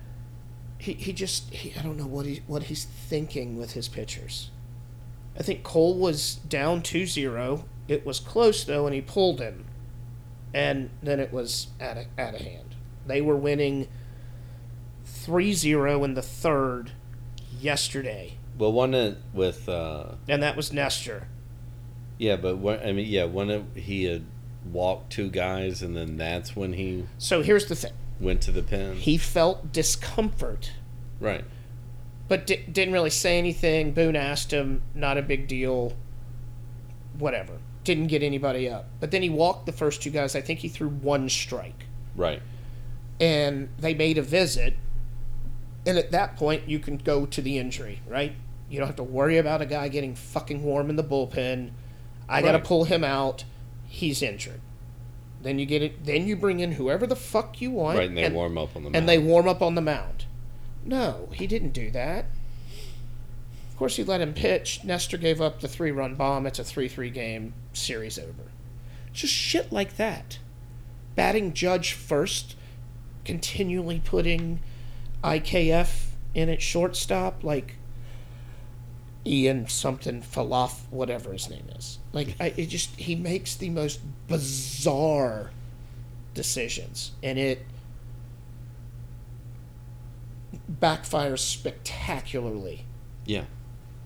He 0.77 0.91
he 0.95 1.13
just 1.13 1.53
he, 1.53 1.73
I 1.79 1.81
don't 1.81 1.95
know 1.95 2.05
what 2.05 2.25
he 2.25 2.43
what 2.47 2.63
he's 2.63 2.83
thinking 2.83 3.57
with 3.57 3.75
his 3.75 3.87
pitchers. 3.87 4.49
I 5.39 5.43
think 5.43 5.63
Cole 5.63 5.95
was 5.97 6.35
down 6.35 6.81
2-0. 6.81 7.63
It 7.87 8.05
was 8.05 8.19
close 8.19 8.65
though, 8.65 8.85
and 8.87 8.93
he 8.93 8.99
pulled 8.99 9.39
him, 9.39 9.63
and 10.53 10.89
then 11.01 11.21
it 11.21 11.31
was 11.31 11.67
out 11.79 11.95
of 11.95 12.07
out 12.19 12.33
of 12.35 12.41
hand. 12.41 12.75
They 13.07 13.21
were 13.21 13.37
winning 13.37 13.87
3-0 15.07 16.03
in 16.03 16.13
the 16.13 16.21
third 16.21 16.91
yesterday, 17.57 18.33
Well, 18.57 18.73
one 18.73 19.15
with 19.33 19.69
uh, 19.69 20.15
and 20.27 20.43
that 20.43 20.57
was 20.57 20.73
Nestor. 20.73 21.29
Yeah, 22.17 22.35
but 22.35 22.57
when, 22.57 22.79
I 22.79 22.91
mean, 22.93 23.07
yeah, 23.07 23.25
when 23.25 23.49
it, 23.49 23.63
he 23.75 24.05
had 24.05 24.23
walked 24.71 25.11
two 25.11 25.29
guys, 25.29 25.81
and 25.81 25.95
then 25.95 26.17
that's 26.17 26.55
when 26.55 26.73
he 26.73 27.05
So 27.17 27.41
here's 27.41 27.65
the 27.67 27.75
thing. 27.75 27.93
went 28.19 28.41
to 28.41 28.51
the 28.51 28.63
pen. 28.63 28.95
He 28.97 29.17
felt 29.17 29.71
discomfort 29.71 30.71
right. 31.19 31.43
but 32.27 32.47
di- 32.47 32.65
didn't 32.71 32.93
really 32.93 33.09
say 33.09 33.37
anything. 33.37 33.91
Boone 33.93 34.15
asked 34.15 34.51
him, 34.51 34.81
not 34.93 35.17
a 35.17 35.21
big 35.21 35.47
deal, 35.47 35.93
whatever. 37.17 37.53
Didn't 37.83 38.07
get 38.07 38.23
anybody 38.23 38.67
up. 38.69 38.87
But 38.99 39.11
then 39.11 39.21
he 39.21 39.29
walked 39.29 39.65
the 39.67 39.71
first 39.71 40.01
two 40.01 40.09
guys. 40.09 40.35
I 40.35 40.41
think 40.41 40.59
he 40.59 40.67
threw 40.69 40.89
one 40.89 41.29
strike. 41.29 41.85
Right. 42.15 42.41
And 43.19 43.69
they 43.77 43.93
made 43.93 44.17
a 44.17 44.23
visit. 44.23 44.75
And 45.85 45.97
at 45.99 46.11
that 46.11 46.35
point, 46.35 46.67
you 46.67 46.79
can 46.79 46.97
go 46.97 47.27
to 47.27 47.41
the 47.41 47.59
injury, 47.59 48.01
right? 48.07 48.33
You 48.71 48.79
don't 48.79 48.87
have 48.87 48.95
to 48.95 49.03
worry 49.03 49.37
about 49.37 49.61
a 49.61 49.67
guy 49.67 49.87
getting 49.89 50.15
fucking 50.15 50.63
warm 50.63 50.89
in 50.89 50.95
the 50.95 51.03
bullpen. 51.03 51.69
I 52.27 52.41
got 52.41 52.53
to 52.53 52.59
pull 52.59 52.85
him 52.85 53.03
out. 53.03 53.43
He's 53.87 54.21
injured. 54.21 54.61
Then 55.41 55.59
you 55.59 55.65
get 55.65 55.83
it. 55.83 56.05
Then 56.05 56.27
you 56.27 56.35
bring 56.35 56.59
in 56.59 56.73
whoever 56.73 57.05
the 57.05 57.15
fuck 57.15 57.61
you 57.61 57.71
want. 57.71 57.97
Right, 57.97 58.09
and 58.09 58.17
they 58.17 58.29
warm 58.29 58.57
up 58.57 58.75
on 58.75 58.83
the 58.83 58.89
and 58.97 59.07
they 59.07 59.17
warm 59.19 59.47
up 59.47 59.61
on 59.61 59.75
the 59.75 59.81
mound. 59.81 60.25
No, 60.83 61.29
he 61.33 61.47
didn't 61.47 61.71
do 61.71 61.91
that. 61.91 62.25
Of 63.69 63.77
course, 63.77 63.97
he 63.97 64.03
let 64.03 64.21
him 64.21 64.33
pitch. 64.33 64.83
Nestor 64.83 65.17
gave 65.17 65.41
up 65.41 65.59
the 65.59 65.67
three 65.67 65.91
run 65.91 66.15
bomb. 66.15 66.47
It's 66.47 66.59
a 66.59 66.63
3 66.63 66.87
3 66.87 67.09
game, 67.09 67.53
series 67.73 68.17
over. 68.17 68.51
Just 69.11 69.33
shit 69.33 69.71
like 69.71 69.97
that. 69.97 70.39
Batting 71.15 71.53
judge 71.53 71.93
first, 71.93 72.55
continually 73.23 74.01
putting 74.03 74.61
IKF 75.23 76.05
in 76.33 76.49
at 76.49 76.61
shortstop, 76.61 77.43
like 77.43 77.75
Ian 79.25 79.67
something 79.67 80.21
Falaf, 80.21 80.81
whatever 80.91 81.33
his 81.33 81.49
name 81.49 81.67
is. 81.75 81.99
Like, 82.13 82.35
I, 82.39 82.53
it 82.57 82.67
just, 82.67 82.95
he 82.95 83.15
makes 83.15 83.55
the 83.55 83.69
most 83.69 83.99
bizarre 84.27 85.51
decisions. 86.33 87.11
And 87.23 87.39
it 87.39 87.65
backfires 90.71 91.39
spectacularly. 91.39 92.85
Yeah. 93.25 93.45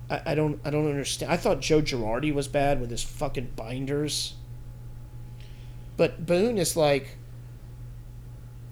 I, 0.09 0.21
I 0.27 0.35
don't 0.35 0.59
I 0.63 0.69
don't 0.69 0.89
understand. 0.89 1.31
I 1.31 1.37
thought 1.37 1.59
Joe 1.59 1.81
Girardi 1.81 2.33
was 2.33 2.47
bad 2.47 2.79
with 2.81 2.91
his 2.91 3.03
fucking 3.03 3.51
binders. 3.55 4.35
But 5.97 6.25
Boone 6.25 6.57
is 6.57 6.75
like 6.75 7.17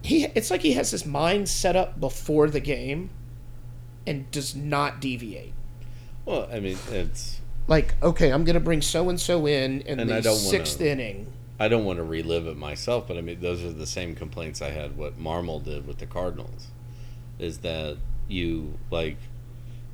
he 0.02 0.26
it's 0.26 0.50
like 0.50 0.62
he 0.62 0.74
has 0.74 0.92
his 0.92 1.06
mind 1.06 1.50
set 1.50 1.76
up 1.76 2.00
before 2.00 2.50
the 2.50 2.60
game 2.60 3.10
and 4.06 4.30
does 4.32 4.56
not 4.56 5.02
deviate. 5.02 5.54
Well, 6.28 6.48
I 6.52 6.60
mean, 6.60 6.78
it's. 6.92 7.40
Like, 7.70 7.96
okay, 8.04 8.32
I'm 8.32 8.44
gonna 8.44 8.60
bring 8.60 8.82
so 8.82 9.10
and 9.10 9.20
so 9.20 9.48
in 9.48 9.82
in 9.82 10.00
And 10.02 10.12
I 10.12 10.18
the 10.18 10.24
don't 10.24 10.34
wanna- 10.36 10.50
sixth 10.50 10.82
inning. 10.82 11.28
I 11.60 11.68
don't 11.70 11.86
want 11.86 11.98
to 11.98 12.04
relive 12.04 12.46
it 12.46 12.56
myself, 12.58 13.08
but 13.08 13.18
I 13.18 13.22
mean, 13.22 13.40
those 13.42 13.64
are 13.64 13.72
the 13.72 13.88
same 13.88 14.14
complaints 14.14 14.62
I 14.62 14.70
had. 14.70 14.96
What 14.96 15.20
Marmol 15.20 15.64
did 15.64 15.88
with 15.88 15.98
the 15.98 16.06
Cardinals 16.06 16.68
is 17.40 17.60
that 17.60 17.98
you 18.28 18.78
like 18.92 19.18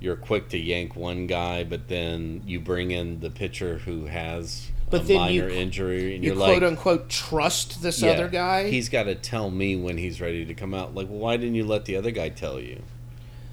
you're 0.01 0.15
quick 0.17 0.49
to 0.49 0.57
yank 0.57 0.95
one 0.95 1.27
guy, 1.27 1.63
but 1.63 1.87
then 1.87 2.41
you 2.45 2.59
bring 2.59 2.91
in 2.91 3.21
the 3.21 3.29
pitcher 3.29 3.77
who 3.77 4.07
has 4.07 4.69
But 4.89 5.01
a 5.01 5.05
then 5.05 5.31
you- 5.31 5.41
minor 5.43 5.53
injury, 5.53 6.15
and 6.15 6.23
You 6.23 6.31
you're 6.31 6.35
quote 6.35 6.61
like, 6.61 6.69
unquote 6.71 7.09
trust 7.09 7.81
this 7.81 8.01
yeah, 8.01 8.11
other 8.11 8.27
guy. 8.27 8.69
He's 8.69 8.89
got 8.89 9.03
to 9.03 9.15
tell 9.15 9.49
me 9.49 9.75
when 9.77 9.97
he's 9.97 10.19
ready 10.19 10.43
to 10.45 10.53
come 10.53 10.73
out. 10.73 10.93
Like, 10.93 11.07
well, 11.09 11.19
why 11.19 11.37
didn't 11.37 11.55
you 11.55 11.63
let 11.65 11.85
the 11.85 11.95
other 11.95 12.11
guy 12.11 12.29
tell 12.29 12.59
you? 12.59 12.81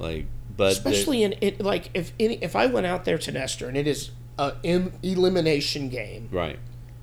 Like, 0.01 0.27
but 0.61 0.73
especially 0.73 1.23
in 1.23 1.35
it 1.41 1.61
like 1.61 1.91
if 1.95 2.13
any 2.21 2.35
if 2.43 2.55
I 2.55 2.67
went 2.67 2.87
out 2.87 3.05
there 3.05 3.19
to 3.19 3.33
Nestor 3.33 3.67
and 3.69 3.77
it 3.77 3.87
is 3.87 4.11
a 4.39 4.55
em- 4.65 4.93
elimination 5.03 5.89
game 5.89 6.29
right. 6.31 6.59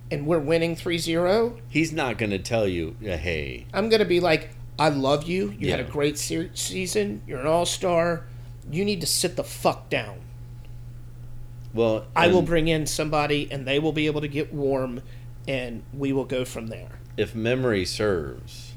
and 0.10 0.26
we're 0.26 0.39
winning 0.39 0.76
3-0, 0.76 1.60
He's 1.70 1.91
not 1.91 2.18
going 2.18 2.30
to 2.32 2.39
tell 2.39 2.68
you, 2.68 2.95
uh, 3.03 3.18
hey, 3.18 3.66
I'm 3.74 3.89
going 3.89 3.99
to 3.99 4.05
be 4.05 4.20
like, 4.20 4.49
I 4.80 4.89
love 4.89 5.24
you. 5.26 5.53
You 5.60 5.70
had 5.72 5.80
a 5.80 5.84
great 5.84 6.18
se- 6.18 6.51
season. 6.53 7.22
You're 7.28 7.39
an 7.39 7.47
all 7.47 7.66
star. 7.66 8.26
You 8.72 8.84
need 8.86 9.01
to 9.01 9.08
sit 9.08 9.36
the 9.36 9.43
fuck 9.43 9.89
down. 9.89 10.20
well, 11.74 12.05
I 12.16 12.28
will 12.28 12.41
bring 12.41 12.68
in 12.68 12.86
somebody 12.88 13.47
and 13.51 13.68
they 13.68 13.80
will 13.80 13.91
be 13.93 14.08
able 14.08 14.22
to 14.22 14.28
get 14.28 14.53
warm 14.53 15.01
and 15.47 15.84
we 15.93 16.12
will 16.14 16.26
go 16.26 16.43
from 16.45 16.68
there. 16.68 16.99
if 17.18 17.34
memory 17.36 17.86
serves, 17.86 18.74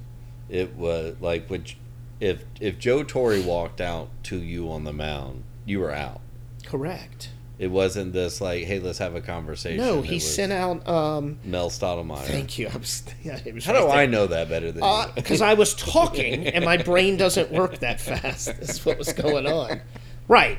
it 0.49 0.75
was 0.77 1.17
like 1.21 1.49
which 1.49 1.77
if 2.21 2.45
if 2.61 2.79
Joe 2.79 3.03
Torre 3.03 3.41
walked 3.41 3.81
out 3.81 4.11
to 4.25 4.37
you 4.37 4.71
on 4.71 4.85
the 4.85 4.93
mound, 4.93 5.45
you 5.65 5.81
were 5.81 5.93
out. 5.93 6.21
Correct. 6.67 7.31
It 7.59 7.71
wasn't 7.71 8.15
this 8.15 8.41
like, 8.41 8.65
hey, 8.65 8.79
let's 8.79 8.99
have 9.01 9.15
a 9.15 9.21
conversation. 9.21 9.85
No, 9.85 10.01
he 10.01 10.19
sent 10.19 10.51
out. 10.51 10.89
Um, 10.89 11.39
Mel 11.45 11.69
Stottlemyre. 11.69 12.23
thank 12.23 12.57
you. 12.59 12.69
I 12.73 12.77
was, 12.79 13.05
yeah, 13.23 13.39
it 13.45 13.53
was 13.53 13.67
How 13.67 13.75
do 13.75 13.87
right 13.87 13.99
I 13.99 14.07
know 14.07 14.27
that 14.29 14.49
better 14.49 14.73
than 14.73 14.83
you? 14.83 15.05
Because 15.15 15.43
I 15.43 15.53
was 15.53 15.75
talking 15.75 16.47
and 16.47 16.65
my 16.65 16.79
brain 16.79 17.19
doesn't 17.19 17.53
work 17.53 17.81
that 17.81 18.01
fast. 18.01 18.47
That's 18.61 18.87
what 18.87 18.97
was 18.97 19.13
going 19.13 19.47
on. 19.47 19.83
Right. 20.27 20.57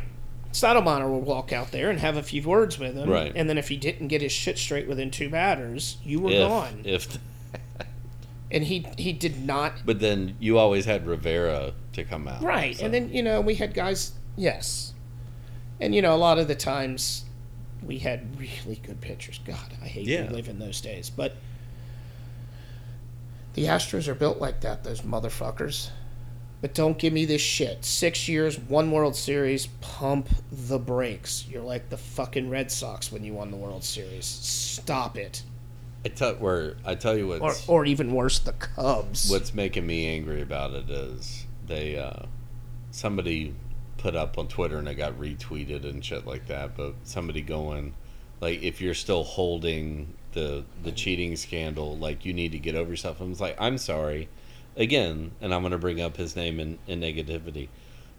Stottlemyre 0.51 1.09
will 1.09 1.21
walk 1.21 1.51
out 1.51 1.71
there 1.71 1.89
and 1.89 1.99
have 1.99 2.17
a 2.17 2.23
few 2.23 2.43
words 2.43 2.77
with 2.77 2.95
him. 2.95 3.09
Right. 3.09 3.31
And 3.35 3.49
then 3.49 3.57
if 3.57 3.69
he 3.69 3.77
didn't 3.77 4.09
get 4.09 4.21
his 4.21 4.31
shit 4.31 4.59
straight 4.59 4.87
within 4.87 5.09
two 5.09 5.29
batters, 5.31 5.97
you 6.03 6.19
were 6.19 6.29
if, 6.29 6.47
gone. 6.47 6.81
if 6.83 7.17
and 8.51 8.63
he 8.65 8.85
he 8.97 9.13
did 9.13 9.45
not 9.45 9.73
but 9.85 9.99
then 9.99 10.35
you 10.39 10.57
always 10.57 10.85
had 10.85 11.05
Rivera 11.07 11.73
to 11.93 12.03
come 12.03 12.27
out. 12.27 12.41
right 12.43 12.77
so- 12.77 12.85
and 12.85 12.93
then 12.93 13.13
you 13.13 13.23
know 13.23 13.41
we 13.41 13.55
had 13.55 13.73
guys 13.73 14.13
yes. 14.35 14.93
And 15.79 15.95
you 15.95 16.01
know 16.01 16.13
a 16.13 16.17
lot 16.17 16.37
of 16.37 16.47
the 16.47 16.55
times 16.55 17.25
we 17.83 17.97
had 17.99 18.39
really 18.39 18.79
good 18.83 19.01
pitchers. 19.01 19.39
God 19.43 19.73
i 19.81 19.87
hate 19.87 20.05
Yeah. 20.07 20.27
to 20.27 20.33
live 20.33 20.47
in 20.47 20.59
those 20.59 20.79
days. 20.81 21.09
But 21.09 21.35
the 23.53 23.65
astros 23.65 24.07
are 24.07 24.13
built 24.15 24.39
like 24.39 24.61
that 24.61 24.83
those 24.83 25.01
motherfuckers. 25.01 25.89
But 26.61 26.75
don't 26.75 26.99
give 26.99 27.11
me 27.11 27.25
this 27.25 27.41
shit. 27.41 27.83
Six 27.83 28.27
years 28.29 28.59
one 28.59 28.91
world 28.91 29.15
series 29.15 29.65
pump 29.81 30.29
the 30.51 30.77
brakes. 30.77 31.45
You're 31.49 31.63
like 31.63 31.89
the 31.89 31.97
fucking 31.97 32.49
red 32.51 32.71
sox 32.71 33.11
when 33.11 33.23
you 33.23 33.33
won 33.33 33.49
the 33.49 33.57
world 33.57 33.83
series. 33.83 34.25
Stop 34.25 35.17
it 35.17 35.41
I 36.03 36.09
tell 36.09 36.33
where 36.35 36.75
I 36.85 36.95
tell 36.95 37.15
you 37.15 37.33
or, 37.33 37.39
what's 37.39 37.67
or 37.67 37.85
even 37.85 38.13
worse 38.13 38.39
the 38.39 38.53
cubs 38.53 39.29
what's 39.29 39.53
making 39.53 39.85
me 39.85 40.07
angry 40.07 40.41
about 40.41 40.71
it 40.73 40.89
is 40.89 41.45
they 41.67 41.97
uh, 41.97 42.25
somebody 42.91 43.53
put 43.97 44.15
up 44.15 44.37
on 44.37 44.47
Twitter 44.47 44.79
and 44.79 44.87
it 44.87 44.95
got 44.95 45.13
retweeted 45.19 45.85
and 45.85 46.03
shit 46.03 46.25
like 46.25 46.47
that. 46.47 46.75
But 46.75 46.95
somebody 47.03 47.41
going 47.41 47.93
like, 48.39 48.63
if 48.63 48.81
you're 48.81 48.95
still 48.95 49.23
holding 49.23 50.15
the 50.33 50.65
the 50.83 50.91
cheating 50.91 51.35
scandal, 51.35 51.97
like 51.97 52.25
you 52.25 52.33
need 52.33 52.51
to 52.51 52.59
get 52.59 52.75
over 52.75 52.89
yourself. 52.89 53.21
I 53.21 53.25
was 53.25 53.39
like, 53.39 53.55
I'm 53.59 53.77
sorry, 53.77 54.27
again, 54.75 55.31
and 55.39 55.53
I'm 55.53 55.61
gonna 55.61 55.77
bring 55.77 56.01
up 56.01 56.17
his 56.17 56.35
name 56.35 56.59
in, 56.59 56.79
in 56.87 56.99
negativity. 56.99 57.69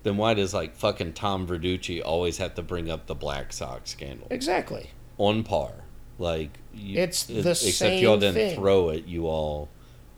Then 0.05 0.16
why 0.16 0.35
does 0.35 0.55
like 0.55 0.76
fucking 0.76 1.12
Tom 1.14 1.47
Verducci 1.47 2.03
always 2.05 2.39
have 2.39 2.55
to 2.55 2.62
bring 2.62 2.91
up 2.91 3.07
the 3.07 3.14
Black 3.14 3.53
Sox 3.53 3.91
scandal 3.91 4.28
exactly 4.30 4.91
on 5.18 5.43
par? 5.43 5.82
Like 6.23 6.51
you, 6.73 7.01
It's 7.01 7.25
the 7.25 7.41
except 7.51 7.97
y'all 7.97 8.16
didn't 8.16 8.35
thing. 8.37 8.55
throw 8.55 8.91
it. 8.91 9.07
You 9.07 9.27
all 9.27 9.68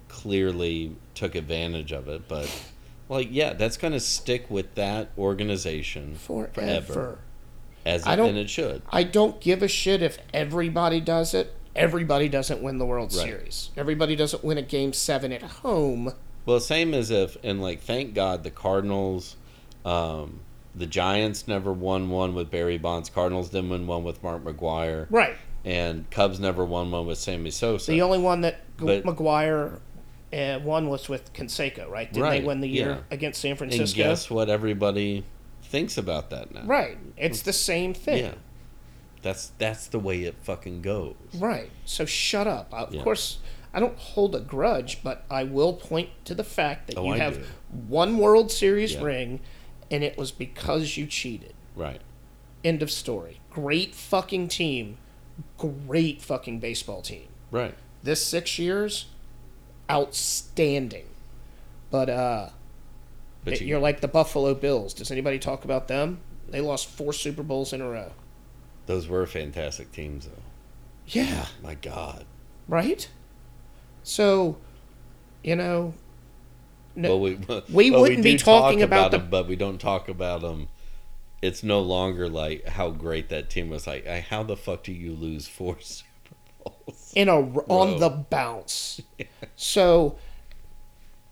clearly 0.08 0.94
took 1.14 1.34
advantage 1.34 1.92
of 1.92 2.08
it, 2.08 2.28
but 2.28 2.48
like 3.08 3.28
yeah, 3.30 3.54
that's 3.54 3.78
gonna 3.78 4.00
stick 4.00 4.50
with 4.50 4.74
that 4.74 5.08
organization 5.16 6.14
forever. 6.16 7.18
as 7.86 8.06
I 8.06 8.16
don't- 8.16 8.36
it 8.36 8.50
should. 8.50 8.82
I 8.90 9.02
don't 9.02 9.40
give 9.40 9.62
a 9.62 9.68
shit 9.68 10.02
if 10.02 10.18
everybody 10.34 11.00
does 11.00 11.32
it. 11.34 11.54
Everybody 11.74 12.28
doesn't 12.28 12.62
win 12.62 12.78
the 12.78 12.86
World 12.86 13.12
Right. 13.14 13.24
Series. 13.24 13.70
Everybody 13.76 14.14
doesn't 14.14 14.44
win 14.44 14.58
a 14.58 14.62
game 14.62 14.92
seven 14.92 15.32
at 15.32 15.42
home. 15.42 16.12
Well, 16.46 16.60
same 16.60 16.92
as 16.94 17.10
if 17.10 17.36
and 17.42 17.60
like 17.62 17.80
thank 17.80 18.14
God 18.14 18.42
the 18.44 18.50
Cardinals, 18.50 19.36
um, 19.86 20.40
the 20.74 20.86
Giants 20.86 21.48
never 21.48 21.72
won 21.72 22.10
one 22.10 22.34
with 22.34 22.50
Barry 22.50 22.76
Bonds. 22.78 23.08
Cardinals 23.08 23.48
didn't 23.48 23.70
win 23.70 23.86
one 23.86 24.04
with 24.04 24.22
Mark 24.22 24.44
McGwire, 24.44 25.06
Right. 25.10 25.36
And 25.64 26.08
Cubs 26.10 26.38
never 26.40 26.64
won 26.64 26.90
one 26.90 27.06
with 27.06 27.18
Sammy 27.18 27.50
Sosa. 27.50 27.90
The 27.90 28.02
only 28.02 28.18
one 28.18 28.42
that 28.42 28.60
But- 28.76 29.04
McGwire 29.04 29.80
uh, 30.32 30.58
won 30.62 30.88
was 30.88 31.08
with 31.08 31.32
Canseco, 31.32 31.88
right? 31.88 32.12
Didn't 32.12 32.22
Right, 32.24 32.40
they 32.42 32.46
win 32.46 32.60
the 32.60 32.68
year 32.68 32.88
yeah. 32.90 32.98
against 33.10 33.40
San 33.40 33.56
Francisco? 33.56 33.82
and 34.02 34.10
guess 34.10 34.28
what? 34.28 34.50
Everybody 34.50 35.24
thinks 35.62 35.96
about 35.96 36.30
that 36.30 36.52
now. 36.52 36.64
Right. 36.64 36.98
It's 37.16 37.42
the 37.42 37.52
same 37.52 37.94
thing. 37.94 38.24
Yeah. 38.24 38.34
That's 39.22 39.52
that's 39.58 39.86
the 39.86 39.98
way 39.98 40.24
it 40.24 40.34
fucking 40.42 40.82
goes. 40.82 41.14
Right. 41.34 41.70
So 41.86 42.04
shut 42.04 42.46
up. 42.46 42.68
Of 42.74 42.92
Yeah. 42.94 43.02
course, 43.02 43.38
I 43.72 43.80
don't 43.80 43.96
hold 43.96 44.34
a 44.34 44.40
grudge, 44.40 45.02
but 45.02 45.24
I 45.30 45.44
will 45.44 45.72
point 45.72 46.10
to 46.26 46.34
the 46.34 46.44
fact 46.44 46.88
that 46.88 46.98
Oh, 46.98 47.06
you 47.06 47.14
I 47.14 47.18
have 47.18 47.38
do. 47.38 47.44
one 47.88 48.18
World 48.18 48.52
Series 48.52 48.92
Yeah. 48.94 49.02
ring, 49.02 49.40
and 49.90 50.04
it 50.04 50.18
was 50.18 50.30
because 50.30 50.96
you 50.98 51.06
cheated. 51.06 51.54
Right. 51.74 52.00
End 52.62 52.82
of 52.82 52.90
story. 52.90 53.40
Great 53.50 53.94
fucking 53.94 54.48
team. 54.48 54.98
Great 55.58 56.22
fucking 56.22 56.60
baseball 56.60 57.02
team. 57.02 57.26
Right. 57.50 57.74
This 58.02 58.24
six 58.24 58.58
years, 58.58 59.06
outstanding. 59.90 61.06
But 61.90 62.08
uh, 62.10 62.48
But 63.44 63.54
it- 63.54 63.60
you, 63.62 63.68
you're 63.68 63.80
like 63.80 64.00
the 64.00 64.08
Buffalo 64.08 64.54
Bills. 64.54 64.94
Does 64.94 65.10
anybody 65.10 65.38
talk 65.38 65.64
about 65.64 65.88
them? 65.88 66.18
They 66.48 66.60
lost 66.60 66.86
four 66.88 67.12
Super 67.12 67.42
Bowls 67.42 67.72
in 67.72 67.80
a 67.80 67.88
row. 67.88 68.12
those 68.86 69.08
were 69.08 69.26
fantastic 69.26 69.90
teams, 69.92 70.26
though. 70.26 70.42
Yeah. 71.06 71.46
My 71.62 71.74
God. 71.74 72.24
Right. 72.68 73.08
So, 74.02 74.56
you 75.42 75.56
know, 75.56 75.94
no, 76.94 77.08
Well, 77.16 77.20
we 77.20 77.34
We 77.70 77.90
well, 77.90 78.02
wouldn't 78.02 78.22
be 78.22 78.32
do 78.32 78.38
talk 78.38 78.62
talking 78.64 78.82
about 78.82 79.10
the- 79.10 79.18
them, 79.18 79.30
but 79.30 79.46
we 79.48 79.56
don't 79.56 79.78
talk 79.80 80.08
about 80.08 80.42
them. 80.42 80.68
It's 81.44 81.62
no 81.62 81.80
longer 81.80 82.28
like 82.28 82.66
how 82.66 82.90
great 82.90 83.28
that 83.28 83.50
team 83.50 83.68
was. 83.70 83.86
Like, 83.86 84.06
how 84.06 84.42
the 84.42 84.56
fuck 84.56 84.82
do 84.84 84.92
you 84.92 85.12
lose 85.12 85.46
four 85.46 85.76
Super 85.80 86.34
Bowls? 86.64 87.12
in 87.14 87.28
a 87.28 87.38
on 87.68 88.00
the 88.00 88.08
bounce. 88.08 89.00
So, 89.56 90.16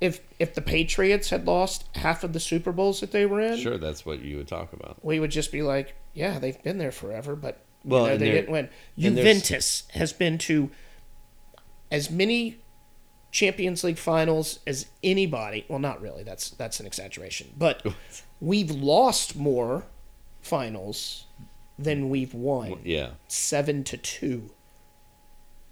if 0.01 0.21
if 0.39 0.55
the 0.55 0.61
Patriots 0.61 1.31
had 1.31 1.47
lost 1.47 1.87
half 1.95 2.25
of 2.25 2.33
the 2.33 2.41
Super 2.41 2.73
Bowls 2.73 3.01
that 3.01 3.13
they 3.13 3.25
were 3.27 3.41
in, 3.41 3.57
Sure, 3.59 3.79
that's 3.79 4.05
what 4.05 4.21
you 4.21 4.37
would 4.37 4.49
talk 4.49 4.73
about. 4.73 5.03
we 5.05 5.19
would 5.21 5.31
just 5.31 5.51
be 5.53 5.63
like, 5.63 5.95
yeah, 6.13 6.39
they've 6.39 6.63
been 6.63 6.79
there 6.79 6.93
forever, 6.93 7.35
but 7.35 7.65
you 7.85 7.91
Well, 7.91 8.07
know, 8.07 8.17
they 8.17 8.31
didn't 8.33 8.51
win. 8.53 8.69
Juventus 8.99 9.85
has 9.95 10.13
been 10.13 10.39
to 10.39 10.71
as 11.91 12.11
many 12.11 12.59
Champions 13.31 13.83
League 13.83 13.99
finals 13.99 14.59
as 14.67 14.87
anybody. 15.03 15.65
Well, 15.69 15.79
not 15.79 16.01
really. 16.03 16.23
That's 16.23 16.51
that's 16.51 16.81
an 16.81 16.87
exaggeration. 16.87 17.55
But 17.57 17.85
we've 18.41 18.71
lost 18.71 19.37
more 19.37 19.85
finals 20.43 21.25
than 21.79 22.11
we've 22.11 22.35
won. 22.35 22.81
Yeah. 22.85 23.11
Seven 23.29 23.83
to 23.85 23.97
two. 23.97 24.51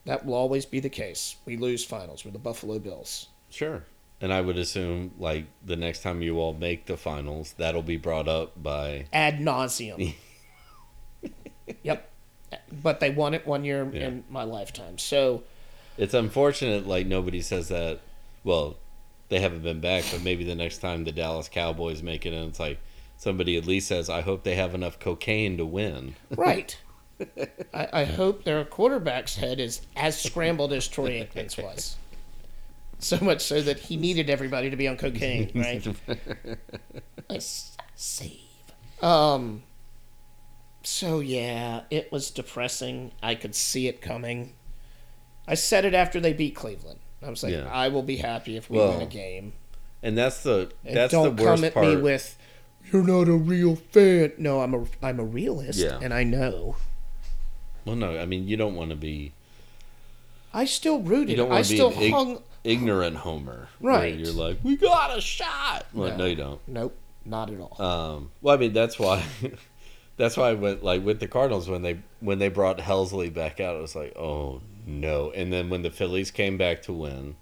That 0.07 0.25
will 0.25 0.35
always 0.35 0.65
be 0.65 0.81
the 0.81 0.89
case. 0.89 1.37
We 1.45 1.57
lose 1.57 1.85
finals. 1.85 2.25
We're 2.25 2.31
the 2.31 2.39
Buffalo 2.39 2.79
Bills. 2.79 3.29
Sure. 3.51 3.85
And 4.23 4.33
I 4.33 4.41
would 4.41 4.57
assume, 4.59 5.13
like, 5.19 5.47
the 5.65 5.77
next 5.77 6.03
time 6.03 6.23
you 6.23 6.39
all 6.39 6.55
make 6.55 6.87
the 6.87 6.97
finals, 6.97 7.55
that'll 7.59 7.83
be 7.83 7.97
brought 7.97 8.29
up 8.29 8.61
by. 8.63 9.07
Ad 9.13 9.39
nauseum. 9.41 10.15
yep. 11.83 12.11
But 12.83 13.01
they 13.01 13.11
won 13.11 13.35
it 13.35 13.47
one 13.47 13.65
year 13.65 13.89
Yeah. 13.93 14.09
in 14.09 14.25
my 14.31 14.43
lifetime. 14.45 14.99
So 14.99 15.43
It's 15.97 16.15
unfortunate, 16.15 16.87
like, 16.87 17.07
nobody 17.07 17.41
says 17.43 17.69
that. 17.69 18.01
Well, 18.43 18.77
they 19.29 19.41
haven't 19.41 19.63
been 19.63 19.81
back, 19.81 20.05
but 20.11 20.23
maybe 20.23 20.45
the 20.45 20.55
next 20.55 20.79
time 20.79 21.05
the 21.05 21.13
Dallas 21.13 21.49
Cowboys 21.49 22.03
make 22.03 22.25
it, 22.27 22.33
and 22.33 22.49
it's 22.49 22.59
like 22.61 22.79
somebody 23.21 23.57
at 23.59 23.67
least 23.67 23.87
says, 23.89 24.09
I 24.09 24.23
hope 24.23 24.45
they 24.45 24.55
have 24.55 24.75
enough 24.75 24.99
cocaine 24.99 25.59
to 25.59 25.67
win. 25.67 26.17
Right. 26.31 26.77
I, 27.75 27.89
I 27.93 28.05
hope 28.05 28.45
their 28.45 28.65
quarterback's 28.65 29.37
head 29.37 29.61
is 29.61 29.83
as 29.95 30.19
scrambled 30.19 30.73
as 30.73 30.89
Troy 30.89 31.21
Aikman's 31.23 31.59
was. 31.59 31.97
So 32.99 33.19
much 33.21 33.43
so 33.43 33.61
that 33.61 33.79
he 33.79 33.99
needed 33.99 34.31
everybody 34.31 34.71
to 34.71 34.77
be 34.77 34.89
on 34.89 34.97
cocaine, 34.97 35.51
right? 35.55 35.87
Let's 37.29 37.77
save. 37.95 38.41
Um. 39.03 39.65
So 40.83 41.21
yeah, 41.21 41.83
it 41.91 42.11
was 42.11 42.31
depressing. 42.31 43.13
I 43.23 43.35
could 43.35 43.55
see 43.55 43.87
it 43.87 44.01
coming. 44.01 44.55
I 45.47 45.55
said 45.55 45.85
it 45.85 45.93
after 45.95 46.21
they 46.21 46.33
beat 46.33 46.55
Cleveland. 46.55 47.01
I 47.23 47.29
was 47.29 47.43
like, 47.43 47.53
Yeah. 47.53 47.69
I 47.71 47.89
will 47.89 48.03
be 48.03 48.17
happy 48.17 48.57
if 48.57 48.71
we 48.71 48.79
Well, 48.79 48.93
win 48.93 49.03
a 49.03 49.07
game. 49.07 49.53
And 50.03 50.17
that's 50.17 50.43
the 50.43 50.71
And 50.87 50.97
that's 50.97 51.13
don't 51.13 51.37
the 51.37 51.43
worst 51.43 51.57
come 51.57 51.65
at 51.65 51.75
part. 51.75 51.87
me 51.87 51.97
with, 51.97 52.39
"You're 52.93 53.03
not 53.05 53.29
a 53.29 53.33
real 53.37 53.77
fan." 53.77 54.33
No, 54.39 54.61
I'm 54.61 54.75
a 54.75 54.85
I'm 55.03 55.21
a 55.21 55.25
realist, 55.25 55.79
Yeah. 55.81 55.99
and 56.03 56.13
I 56.15 56.25
know. 56.25 56.77
well, 57.85 57.97
no, 57.97 58.19
I 58.19 58.27
mean 58.27 58.47
you 58.49 58.57
don't 58.57 58.75
want 58.75 58.91
to 58.91 58.97
be 58.97 59.33
I 60.53 60.65
still 60.65 61.01
rooted. 61.01 61.31
you 61.31 61.37
don't 61.37 61.51
I 61.51 61.55
want 61.57 61.65
to 61.67 61.71
be 61.71 61.77
still 61.77 61.91
an 61.93 62.03
ig- 62.03 62.13
hung. 62.13 62.43
ignorant 62.65 63.17
homer, 63.19 63.69
where 63.79 63.95
Right. 63.95 64.15
You're 64.19 64.33
like, 64.33 64.59
we 64.63 64.77
got 64.77 65.17
a 65.17 65.21
shot. 65.21 65.87
Well, 65.93 66.17
no, 66.19 66.25
you 66.27 66.35
don't. 66.37 66.61
Nope, 66.67 66.97
not 67.25 67.51
at 67.51 67.61
all. 67.61 67.81
Um, 67.81 68.31
well, 68.43 68.55
I 68.55 68.59
mean, 68.59 68.73
that's 68.73 68.99
why. 68.99 69.25
that's 70.17 70.37
why 70.37 70.51
I 70.51 70.55
went 70.55 70.83
like 70.85 71.05
with 71.05 71.21
the 71.21 71.29
Cardinals 71.29 71.69
when 71.69 71.83
they 71.83 72.01
when 72.21 72.39
they 72.41 72.49
brought 72.49 72.79
Helsley 72.79 73.33
back 73.33 73.61
out. 73.61 73.77
It 73.77 73.81
was 73.81 73.95
like, 73.95 74.15
oh 74.17 74.61
no! 74.87 75.31
And 75.31 75.53
then 75.53 75.71
when 75.71 75.83
the 75.83 75.91
Phillies 75.91 76.31
came 76.31 76.59
back 76.59 76.83
to 76.83 76.93
win, 76.93 77.37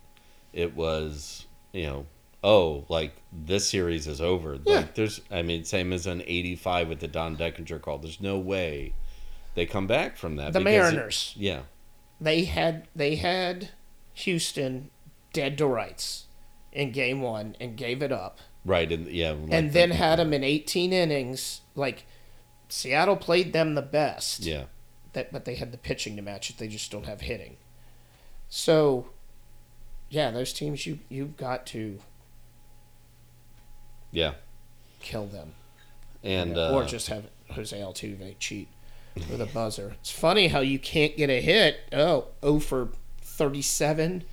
it 0.53 0.77
was 0.77 1.47
you 1.73 1.85
know, 1.85 2.07
oh, 2.45 2.85
like 2.89 3.15
this 3.33 3.69
series 3.69 4.07
is 4.07 4.21
over. 4.21 4.59
Yeah. 4.65 4.77
Like 4.77 4.95
there's, 4.95 5.21
I 5.31 5.43
mean, 5.43 5.65
same 5.65 5.93
as 5.93 6.07
an 6.07 6.23
'85 6.27 6.89
with 6.89 7.01
the 7.01 7.09
Don 7.09 7.37
Denkinger 7.37 7.81
call. 7.81 7.99
There's 7.99 8.21
no 8.21 8.39
way 8.39 8.93
they 9.55 9.67
come 9.67 9.87
back 9.87 10.17
from 10.17 10.37
that. 10.37 10.53
the 10.53 10.61
because 10.61 10.73
it- 10.89 10.95
Mariners, 10.95 11.35
yeah, 11.37 11.61
they 12.21 12.45
had 12.45 12.89
they 12.95 13.17
had 13.17 13.71
Houston 14.15 14.91
dead 15.33 15.59
to 15.59 15.67
rights 15.67 16.27
in 16.73 16.93
Game 16.93 17.21
One 17.23 17.57
and 17.61 17.77
gave 17.77 18.03
it 18.03 18.13
up, 18.13 18.39
right, 18.65 18.91
and 18.91 19.07
yeah, 19.09 19.31
like 19.33 19.53
and 19.53 19.73
then 19.73 19.91
had 19.91 20.19
them 20.19 20.33
in 20.33 20.45
18 20.45 20.93
innings. 20.93 21.63
Like 21.75 22.07
Seattle 22.69 23.17
played 23.17 23.53
them 23.53 23.75
the 23.75 23.83
best. 23.83 24.41
yeah, 24.45 24.65
That, 25.15 25.33
but 25.33 25.45
they 25.45 25.55
had 25.57 25.73
the 25.73 25.79
pitching 25.79 26.17
to 26.17 26.23
match 26.23 26.51
it. 26.51 26.59
They 26.59 26.69
just 26.69 26.91
don't 26.93 27.07
have 27.07 27.23
hitting. 27.23 27.57
So, 28.49 29.09
yeah, 30.11 30.31
those 30.31 30.53
teams 30.53 30.87
you 30.87 31.01
you've 31.09 31.37
got 31.37 31.67
to 31.69 31.99
yeah, 34.11 34.35
kill 35.01 35.27
them. 35.27 35.55
and 36.23 36.57
Yeah, 36.57 36.63
uh, 36.63 36.73
or 36.73 36.85
just 36.85 37.09
have 37.09 37.25
Jose 37.53 37.77
Altuve 37.79 38.35
cheat 38.39 38.69
with 39.15 39.41
a 39.41 39.47
buzzer. 39.47 39.95
It's 40.01 40.11
funny 40.11 40.49
how 40.49 40.61
you 40.61 40.79
can't 40.79 41.17
get 41.17 41.31
a 41.31 41.41
hit. 41.41 41.81
Oh, 41.93 42.27
0 42.43 42.59
for 42.61 42.89
37, 43.23 44.25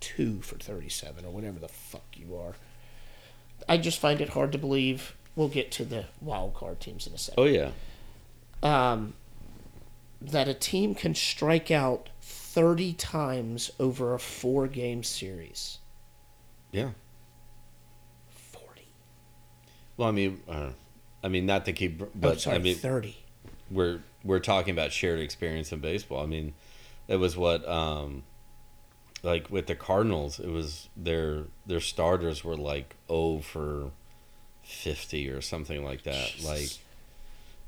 2 0.00 0.40
for 0.42 0.56
37, 0.56 1.24
or 1.24 1.30
whatever 1.30 1.58
the 1.58 1.68
fuck 1.68 2.04
you 2.14 2.36
are. 2.36 2.54
I 3.68 3.76
just 3.78 3.98
find 3.98 4.20
it 4.20 4.30
hard 4.30 4.52
to 4.52 4.58
believe. 4.58 5.14
We'll 5.36 5.48
get 5.48 5.70
to 5.72 5.84
the 5.84 6.06
wild 6.20 6.54
card 6.54 6.80
teams 6.80 7.06
in 7.06 7.12
a 7.14 7.18
second. 7.18 7.42
oh 7.42 7.46
yeah, 7.46 7.70
Um, 8.62 9.14
that 10.20 10.48
a 10.48 10.54
team 10.54 10.94
can 10.94 11.14
strike 11.14 11.70
out 11.70 12.08
30 12.22 12.92
times 12.94 13.70
over 13.78 14.14
a 14.14 14.18
four 14.18 14.66
game 14.66 15.02
series. 15.04 15.78
yeah. 16.72 16.90
40. 19.98 20.02
Well, 20.02 20.08
I 20.08 20.12
mean, 20.12 20.40
uh, 20.48 20.70
I 21.22 21.28
mean, 21.28 21.46
not 21.46 21.64
to 21.66 21.72
keep, 21.72 21.98
But 21.98 22.18
but 22.20 22.32
oh, 22.34 22.36
sorry, 22.38 22.56
I 22.56 22.58
mean, 22.60 22.76
30. 22.76 23.16
we're 23.70 24.00
we're 24.24 24.38
talking 24.40 24.72
about 24.72 24.92
shared 24.92 25.20
experience 25.20 25.72
in 25.72 25.80
baseball. 25.80 26.22
I 26.22 26.26
mean, 26.26 26.54
it 27.08 27.16
was 27.16 27.36
what 27.36 27.66
um 27.68 28.22
like 29.22 29.50
with 29.50 29.66
the 29.66 29.74
Cardinals, 29.74 30.38
it 30.38 30.48
was 30.48 30.88
their 30.96 31.44
their 31.66 31.80
starters 31.80 32.44
were 32.44 32.56
like 32.56 32.94
oh 33.08 33.40
for 33.40 33.90
fifty 34.62 35.28
or 35.28 35.40
something 35.40 35.84
like 35.84 36.02
that. 36.04 36.28
Jesus. 36.36 36.78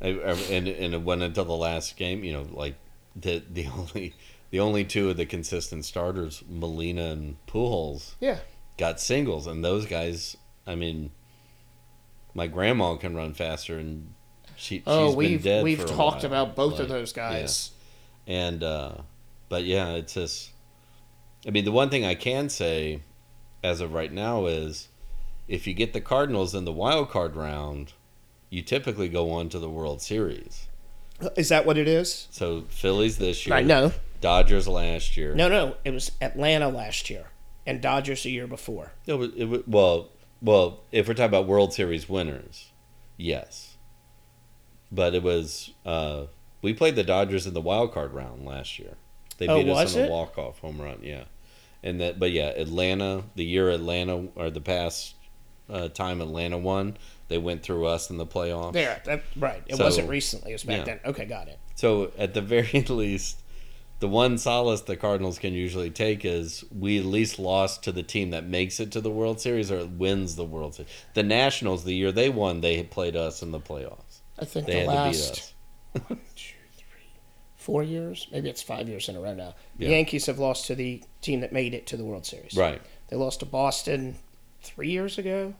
Like 0.00 0.16
and 0.16 0.66
and 0.68 0.94
it 0.94 1.02
went 1.02 1.22
until 1.22 1.44
the 1.44 1.52
last 1.56 1.96
game, 1.96 2.24
you 2.24 2.32
know, 2.32 2.46
like 2.52 2.74
the 3.16 3.42
the 3.52 3.66
only 3.76 4.14
the 4.50 4.60
only 4.60 4.84
two 4.84 5.10
of 5.10 5.16
the 5.16 5.26
consistent 5.26 5.84
starters, 5.84 6.42
Molina 6.48 7.10
and 7.10 7.36
Pujols, 7.46 8.14
Yeah. 8.20 8.38
got 8.78 9.00
singles 9.00 9.46
and 9.46 9.64
those 9.64 9.86
guys, 9.86 10.36
I 10.66 10.74
mean 10.74 11.10
my 12.34 12.46
grandma 12.46 12.94
can 12.96 13.14
run 13.14 13.34
faster 13.34 13.78
and 13.78 14.14
she 14.56 14.82
Oh, 14.86 15.08
she's 15.08 15.16
we've 15.16 15.42
been 15.42 15.52
dead 15.58 15.64
we've 15.64 15.78
for 15.78 15.84
a 15.84 15.88
talked 15.88 16.16
while. 16.22 16.26
about 16.26 16.56
both 16.56 16.72
Like, 16.74 16.82
of 16.82 16.88
those 16.88 17.12
guys. 17.12 17.70
and 18.26 18.62
uh 18.62 18.92
but 19.48 19.64
yeah 19.64 19.90
it's 19.92 20.14
just 20.14 20.50
i 21.46 21.50
mean 21.50 21.64
the 21.64 21.72
one 21.72 21.88
thing 21.90 22.04
i 22.04 22.14
can 22.14 22.48
say 22.48 23.00
as 23.62 23.80
of 23.80 23.92
right 23.92 24.12
now 24.12 24.46
is 24.46 24.88
if 25.48 25.66
you 25.66 25.74
get 25.74 25.92
the 25.92 26.00
cardinals 26.00 26.54
in 26.54 26.64
the 26.64 26.72
wild 26.72 27.08
card 27.10 27.34
round 27.36 27.92
you 28.50 28.62
typically 28.62 29.08
go 29.08 29.30
on 29.30 29.48
to 29.48 29.58
the 29.58 29.70
world 29.70 30.02
series 30.02 30.66
Is 31.36 31.48
that 31.50 31.64
what 31.66 31.76
it 31.78 31.88
is? 31.88 32.28
so 32.30 32.64
phillies 32.68 33.18
this 33.18 33.46
year 33.46 33.56
I 33.56 33.62
know. 33.62 33.92
dodgers 34.20 34.68
last 34.68 35.16
year 35.16 35.34
No, 35.34 35.48
no, 35.48 35.76
it 35.84 35.90
was 35.92 36.12
Atlanta 36.20 36.68
last 36.68 37.08
year 37.10 37.26
and 37.66 37.80
Dodgers 37.82 38.22
the 38.24 38.30
year 38.30 38.46
before. 38.46 38.92
it 39.06 39.12
was, 39.14 39.30
it 39.36 39.44
was, 39.44 39.62
well 39.66 40.08
well 40.42 40.80
if 40.92 41.06
we're 41.08 41.14
talking 41.14 41.28
about 41.28 41.46
world 41.46 41.72
series 41.72 42.08
winners 42.08 42.70
yes 43.16 43.76
but 44.92 45.14
it 45.14 45.22
was 45.22 45.70
uh 45.84 46.24
we 46.62 46.72
played 46.74 46.96
the 46.96 47.04
dodgers 47.04 47.46
in 47.46 47.54
the 47.54 47.60
wild 47.60 47.92
card 47.92 48.12
round 48.12 48.44
last 48.44 48.78
year 48.78 48.94
they 49.38 49.48
Oh, 49.48 49.62
beat 49.62 49.70
us 49.70 49.94
in 49.94 50.04
it? 50.04 50.08
a 50.08 50.10
walk 50.10 50.36
off 50.38 50.58
home 50.60 50.80
run 50.80 50.98
yeah 51.02 51.24
and 51.82 52.00
that 52.00 52.18
but 52.18 52.30
yeah 52.30 52.48
atlanta 52.48 53.24
the 53.34 53.44
year 53.44 53.70
atlanta 53.70 54.28
or 54.34 54.50
the 54.50 54.60
past 54.60 55.14
uh, 55.68 55.88
time 55.88 56.20
atlanta 56.20 56.58
won 56.58 56.96
they 57.28 57.38
went 57.38 57.62
through 57.62 57.86
us 57.86 58.10
in 58.10 58.16
the 58.16 58.26
playoffs 58.26 58.72
There, 58.72 59.00
that, 59.04 59.22
right. 59.36 59.62
It 59.68 59.76
So, 59.76 59.84
wasn't 59.84 60.08
recently. 60.08 60.50
It 60.50 60.54
was 60.54 60.64
back 60.64 60.78
yeah. 60.78 60.84
then. 60.84 61.00
Okay, 61.04 61.26
got 61.26 61.46
it. 61.46 61.60
So 61.76 62.10
at 62.18 62.34
the 62.34 62.40
very 62.56 62.80
least, 62.88 63.40
the 64.00 64.08
one 64.08 64.38
solace 64.38 64.80
the 64.80 64.96
Cardinals 64.96 65.38
can 65.38 65.52
usually 65.52 65.90
take 65.90 66.24
is 66.24 66.64
we 66.76 66.98
at 66.98 67.04
least 67.04 67.38
lost 67.38 67.84
to 67.84 67.92
the 67.92 68.02
team 68.02 68.30
that 68.30 68.46
makes 68.46 68.80
it 68.80 68.90
to 68.92 69.00
the 69.00 69.10
World 69.10 69.40
Series 69.40 69.70
or 69.70 69.84
wins 69.86 70.36
the 70.36 70.44
World 70.44 70.74
Series. 70.74 70.90
The 71.14 71.22
Nationals, 71.22 71.84
the 71.84 71.94
year 71.94 72.10
they 72.10 72.30
won, 72.30 72.62
they 72.62 72.82
played 72.82 73.14
us 73.14 73.42
in 73.42 73.52
the 73.52 73.60
playoffs. 73.60 74.20
I 74.38 74.46
think 74.46 74.66
They 74.66 74.72
the 74.72 74.78
had 74.80 74.88
last 74.88 75.34
to 75.92 76.00
beat 76.00 76.02
us. 76.02 76.08
two, 76.34 76.54
three, 76.76 77.10
four 77.56 77.82
years, 77.82 78.26
maybe 78.32 78.48
it's 78.48 78.62
five 78.62 78.88
years 78.88 79.06
in 79.10 79.16
a 79.16 79.20
row 79.20 79.34
now. 79.34 79.54
The 79.76 79.84
Yeah. 79.84 79.90
Yankees 79.90 80.24
have 80.26 80.38
lost 80.38 80.66
to 80.68 80.74
the 80.74 81.02
team 81.20 81.40
that 81.42 81.52
made 81.52 81.74
it 81.74 81.86
to 81.88 81.98
the 81.98 82.04
World 82.04 82.24
Series. 82.24 82.56
Right. 82.56 82.80
They 83.08 83.16
lost 83.16 83.40
to 83.40 83.46
Boston 83.46 84.16
three 84.62 84.90
years 84.90 85.18
ago. 85.18 85.52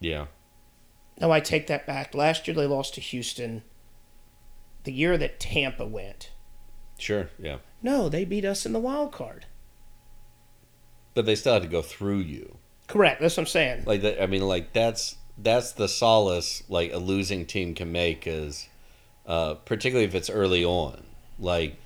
Yeah. 0.00 0.26
No, 1.20 1.30
I 1.30 1.38
take 1.38 1.68
that 1.68 1.86
back. 1.86 2.12
Last 2.12 2.48
year 2.48 2.56
they 2.56 2.66
lost 2.66 2.94
to 2.94 3.00
Houston. 3.00 3.62
The 4.82 4.92
year 4.92 5.16
that 5.16 5.38
Tampa 5.38 5.86
went. 5.86 6.31
Sure. 7.02 7.30
Yeah. 7.38 7.56
No, 7.82 8.08
they 8.08 8.24
beat 8.24 8.44
us 8.44 8.64
in 8.64 8.72
the 8.72 8.78
wild 8.78 9.10
card. 9.12 9.46
But 11.14 11.26
they 11.26 11.34
still 11.34 11.54
had 11.54 11.62
to 11.62 11.68
go 11.68 11.82
through 11.82 12.18
you. 12.20 12.56
Correct. 12.86 13.20
That's 13.20 13.36
what 13.36 13.42
I'm 13.42 13.46
saying. 13.48 13.82
Like 13.86 14.02
that. 14.02 14.22
I 14.22 14.26
mean, 14.26 14.42
like 14.42 14.72
that's 14.72 15.16
that's 15.36 15.72
the 15.72 15.88
solace 15.88 16.62
like 16.68 16.92
a 16.92 16.98
losing 16.98 17.44
team 17.44 17.74
can 17.74 17.90
make 17.90 18.26
is, 18.26 18.68
uh, 19.26 19.54
particularly 19.54 20.06
if 20.06 20.14
it's 20.14 20.30
early 20.30 20.64
on. 20.64 21.02
Like, 21.38 21.76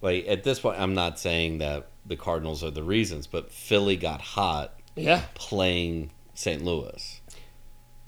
like 0.00 0.26
at 0.26 0.42
this 0.42 0.58
point, 0.58 0.80
I'm 0.80 0.94
not 0.94 1.18
saying 1.20 1.58
that 1.58 1.86
the 2.04 2.16
Cardinals 2.16 2.64
are 2.64 2.70
the 2.72 2.82
reasons, 2.82 3.28
but 3.28 3.52
Philly 3.52 3.96
got 3.96 4.20
hot 4.20 4.74
Yeah. 4.96 5.22
playing 5.34 6.10
St. 6.34 6.64
Louis. 6.64 7.20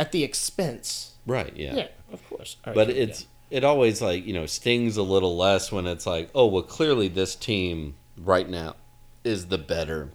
At 0.01 0.11
the 0.11 0.25
expense. 0.25 1.13
Right. 1.27 1.57
Yeah. 1.57 1.75
Yeah, 1.77 1.89
of 2.13 2.29
course. 2.29 2.57
Right, 2.67 2.75
But 2.75 2.91
it's 2.91 3.27
it 3.55 3.63
always 3.65 4.03
like 4.03 4.27
you 4.27 4.33
know 4.35 4.47
stings 4.47 4.97
a 4.97 5.03
little 5.03 5.37
less 5.37 5.71
when 5.71 5.87
it's 5.87 6.07
like 6.07 6.29
oh 6.35 6.47
well 6.47 6.63
clearly 6.63 7.09
this 7.09 7.35
team 7.37 7.95
right 8.19 8.49
now 8.49 8.75
is 9.23 9.47
the 9.47 9.59
better 9.59 10.11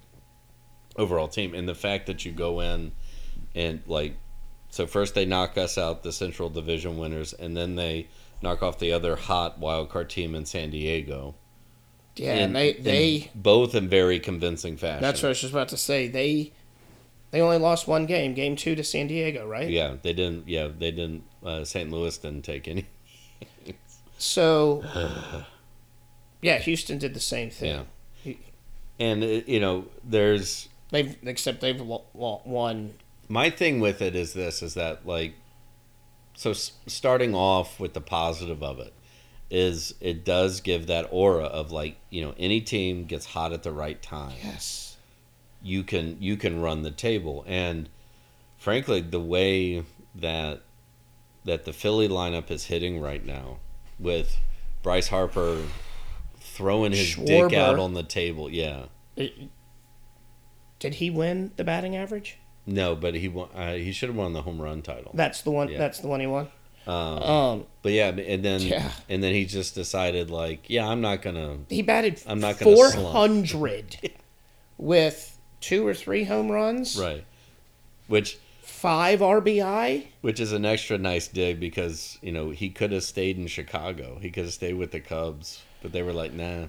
overall 0.97 1.27
team 1.27 1.53
and 1.55 1.67
the 1.67 1.75
fact 1.75 2.05
that 2.07 2.25
you 2.25 2.31
go 2.31 2.59
in 2.59 2.91
and 3.55 3.81
like 3.87 4.15
So 4.69 4.85
first 4.85 5.15
they 5.15 5.25
knock 5.25 5.57
us 5.57 5.77
out, 5.77 6.03
the 6.03 6.11
Central 6.11 6.49
Division 6.49 6.97
winners, 6.99 7.33
and 7.33 7.55
then 7.57 7.75
they 7.75 8.07
knock 8.41 8.61
off 8.61 8.77
the 8.77 8.91
other 8.93 9.15
hot 9.15 9.57
wild 9.57 9.89
card 9.89 10.09
team 10.09 10.35
in 10.35 10.45
San 10.45 10.69
Diego. 10.69 11.35
Yeah, 12.15 12.33
In- 12.35 12.39
and 12.43 12.55
they 12.55 12.69
in 12.73 12.83
they 12.83 13.31
both 13.33 13.73
in 13.73 13.87
very 13.89 14.19
convincing 14.19 14.77
fashion. 14.77 15.01
that's 15.01 15.21
what 15.23 15.29
I 15.29 15.29
was 15.29 15.41
just 15.41 15.53
about 15.53 15.69
to 15.69 15.77
say. 15.77 16.07
They 16.07 16.51
they 17.31 17.41
only 17.41 17.57
lost 17.57 17.87
one 17.87 18.05
game, 18.05 18.33
game 18.33 18.55
two 18.55 18.75
to 18.75 18.83
San 18.83 19.07
Diego, 19.07 19.47
right? 19.47 19.69
Yeah, 19.69 19.95
they 20.01 20.13
didn't. 20.13 20.47
Yeah, 20.47 20.67
they 20.67 20.91
didn't. 20.91 21.23
Uh, 21.43 21.63
St. 21.63 21.89
Louis 21.89 22.17
didn't 22.17 22.43
take 22.43 22.67
any. 22.67 22.85
So 24.19 24.83
yeah, 26.41 26.59
Houston 26.59 26.97
did 26.99 27.13
the 27.13 27.19
same 27.19 27.49
thing. 27.49 27.85
Yeah. 28.23 28.33
And 28.99 29.23
uh, 29.23 29.27
you 29.47 29.59
know, 29.59 29.85
there's 30.03 30.67
They've 30.91 31.15
except 31.23 31.61
they've 31.61 31.81
won. 31.81 32.93
my 33.27 33.49
thing 33.49 33.79
with 33.79 34.01
it 34.01 34.15
is 34.15 34.33
this: 34.33 34.61
is 34.61 34.73
that 34.73 35.05
like, 35.05 35.35
so 36.35 36.53
starting 36.53 37.33
off 37.33 37.79
with 37.79 37.93
the 37.93 38.01
positive 38.01 38.61
of 38.63 38.79
it 38.79 38.93
is 39.49 39.95
it 39.99 40.23
does 40.25 40.61
give 40.61 40.87
that 40.87 41.07
aura 41.11 41.45
of 41.45 41.71
like 41.71 41.97
you 42.09 42.21
know 42.21 42.33
any 42.37 42.59
team 42.61 43.05
gets 43.05 43.27
hot 43.27 43.53
at 43.53 43.63
the 43.63 43.71
right 43.71 44.01
time. 44.01 44.35
Yes. 44.43 44.97
you 45.61 45.83
can 45.83 46.17
you 46.19 46.37
can 46.37 46.61
run 46.61 46.83
the 46.83 46.91
table 46.91 47.43
and 47.47 47.89
frankly 48.57 49.01
the 49.01 49.19
way 49.19 49.83
that 50.15 50.61
that 51.45 51.65
the 51.65 51.73
Philly 51.73 52.07
lineup 52.07 52.51
is 52.51 52.65
hitting 52.65 52.99
right 52.99 53.25
now 53.25 53.57
with 53.99 54.37
Bryce 54.83 55.09
Harper 55.09 55.63
throwing 56.39 56.91
his 56.91 57.15
dick 57.15 57.53
out 57.53 57.77
on 57.79 57.93
the 57.93 58.03
table 58.03 58.49
yeah 58.49 58.85
Did 60.79 60.95
he 60.95 61.09
win 61.09 61.51
the 61.57 61.63
batting 61.63 61.95
average? 61.95 62.37
no 62.65 62.95
but 62.95 63.15
he 63.15 63.27
won 63.27 63.49
uh, 63.55 63.73
he 63.73 63.91
should 63.91 64.09
have 64.09 64.15
won 64.15 64.33
the 64.33 64.41
home 64.43 64.61
run 64.61 64.81
title 64.81 65.11
That's 65.13 65.41
the 65.41 65.51
one. 65.51 65.69
Yeah. 65.69 65.77
That's 65.79 65.99
the 65.99 66.07
one 66.07 66.19
he 66.19 66.27
won. 66.27 66.47
um, 66.87 66.93
Um, 66.95 67.65
but 67.81 67.91
yeah 67.93 68.09
and 68.09 68.43
then 68.43 68.61
Yeah. 68.61 68.91
and 69.09 69.23
then 69.23 69.33
he 69.33 69.45
just 69.45 69.73
decided 69.75 70.29
like 70.29 70.69
yeah 70.69 70.87
I'm 70.87 71.01
not 71.01 71.21
gonna 71.21 71.57
he 71.69 71.81
batted 71.81 72.21
I'm 72.27 72.39
not 72.39 72.59
gonna 72.59 72.75
four 72.75 72.91
hundred 72.91 73.97
with 74.77 75.37
two 75.61 75.85
or 75.85 75.93
three 75.93 76.23
home 76.25 76.49
runs, 76.49 76.97
right 76.97 77.23
which 78.07 78.37
five 78.79 79.19
RBI. 79.19 80.07
Which 80.21 80.39
is 80.39 80.51
an 80.53 80.65
extra 80.65 80.97
nice 80.97 81.27
dig 81.27 81.59
because, 81.59 82.17
you 82.21 82.31
know, 82.31 82.49
he 82.49 82.69
could 82.69 82.91
have 82.91 83.03
stayed 83.03 83.37
in 83.37 83.47
Chicago. 83.47 84.17
He 84.21 84.31
could 84.31 84.45
have 84.45 84.53
stayed 84.53 84.73
with 84.75 84.91
the 84.91 84.99
Cubs, 84.99 85.61
but 85.81 85.91
they 85.91 86.01
were 86.03 86.13
like, 86.13 86.33
nah. 86.33 86.67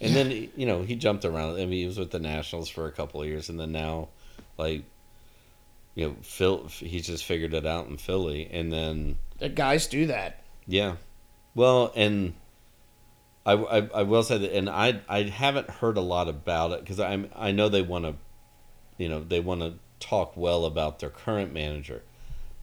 And 0.00 0.14
then, 0.14 0.48
you 0.56 0.66
know, 0.66 0.82
he 0.82 0.94
jumped 0.94 1.24
around. 1.24 1.54
I 1.56 1.66
mean, 1.66 1.72
he 1.80 1.86
was 1.86 1.98
with 1.98 2.12
the 2.12 2.20
Nationals 2.20 2.68
for 2.68 2.86
a 2.86 2.92
couple 2.92 3.20
of 3.20 3.26
years, 3.26 3.48
and 3.48 3.58
then 3.58 3.72
now, 3.72 4.08
like, 4.56 4.84
you 5.96 6.08
know, 6.08 6.16
Phil, 6.22 6.68
he's 6.68 7.06
just 7.06 7.24
figured 7.24 7.52
it 7.54 7.66
out 7.66 7.88
in 7.88 7.96
Philly. 7.96 8.48
And 8.52 8.72
then, 8.72 9.18
The 9.38 9.48
guys 9.48 9.86
do 9.88 10.06
that. 10.06 10.42
yeah. 10.66 10.96
Well, 11.56 11.90
and 11.96 12.34
I, 13.44 13.54
I, 13.54 13.88
I 13.92 14.02
will 14.04 14.22
say 14.22 14.38
that, 14.38 14.54
and 14.56 14.70
I, 14.70 15.00
I 15.08 15.22
haven't 15.24 15.68
heard 15.68 15.96
a 15.96 16.00
lot 16.02 16.28
about 16.28 16.70
it 16.70 16.80
because 16.80 17.00
I'm, 17.00 17.28
I 17.34 17.50
know 17.50 17.68
they 17.68 17.82
want 17.82 18.04
to, 18.04 18.14
you 18.96 19.08
know, 19.08 19.24
they 19.24 19.40
want 19.40 19.62
to 19.62 19.74
talk 20.00 20.36
well 20.36 20.64
about 20.64 20.98
their 20.98 21.10
current 21.10 21.52
manager. 21.52 22.02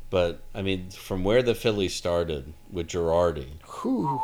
But 0.10 0.42
I 0.54 0.62
mean, 0.62 0.90
from 0.92 1.24
where 1.24 1.42
the 1.44 1.56
Phillies 1.56 1.94
started 1.96 2.54
with 2.72 2.88
Girardi, 2.88 3.48
Whew. 3.82 4.22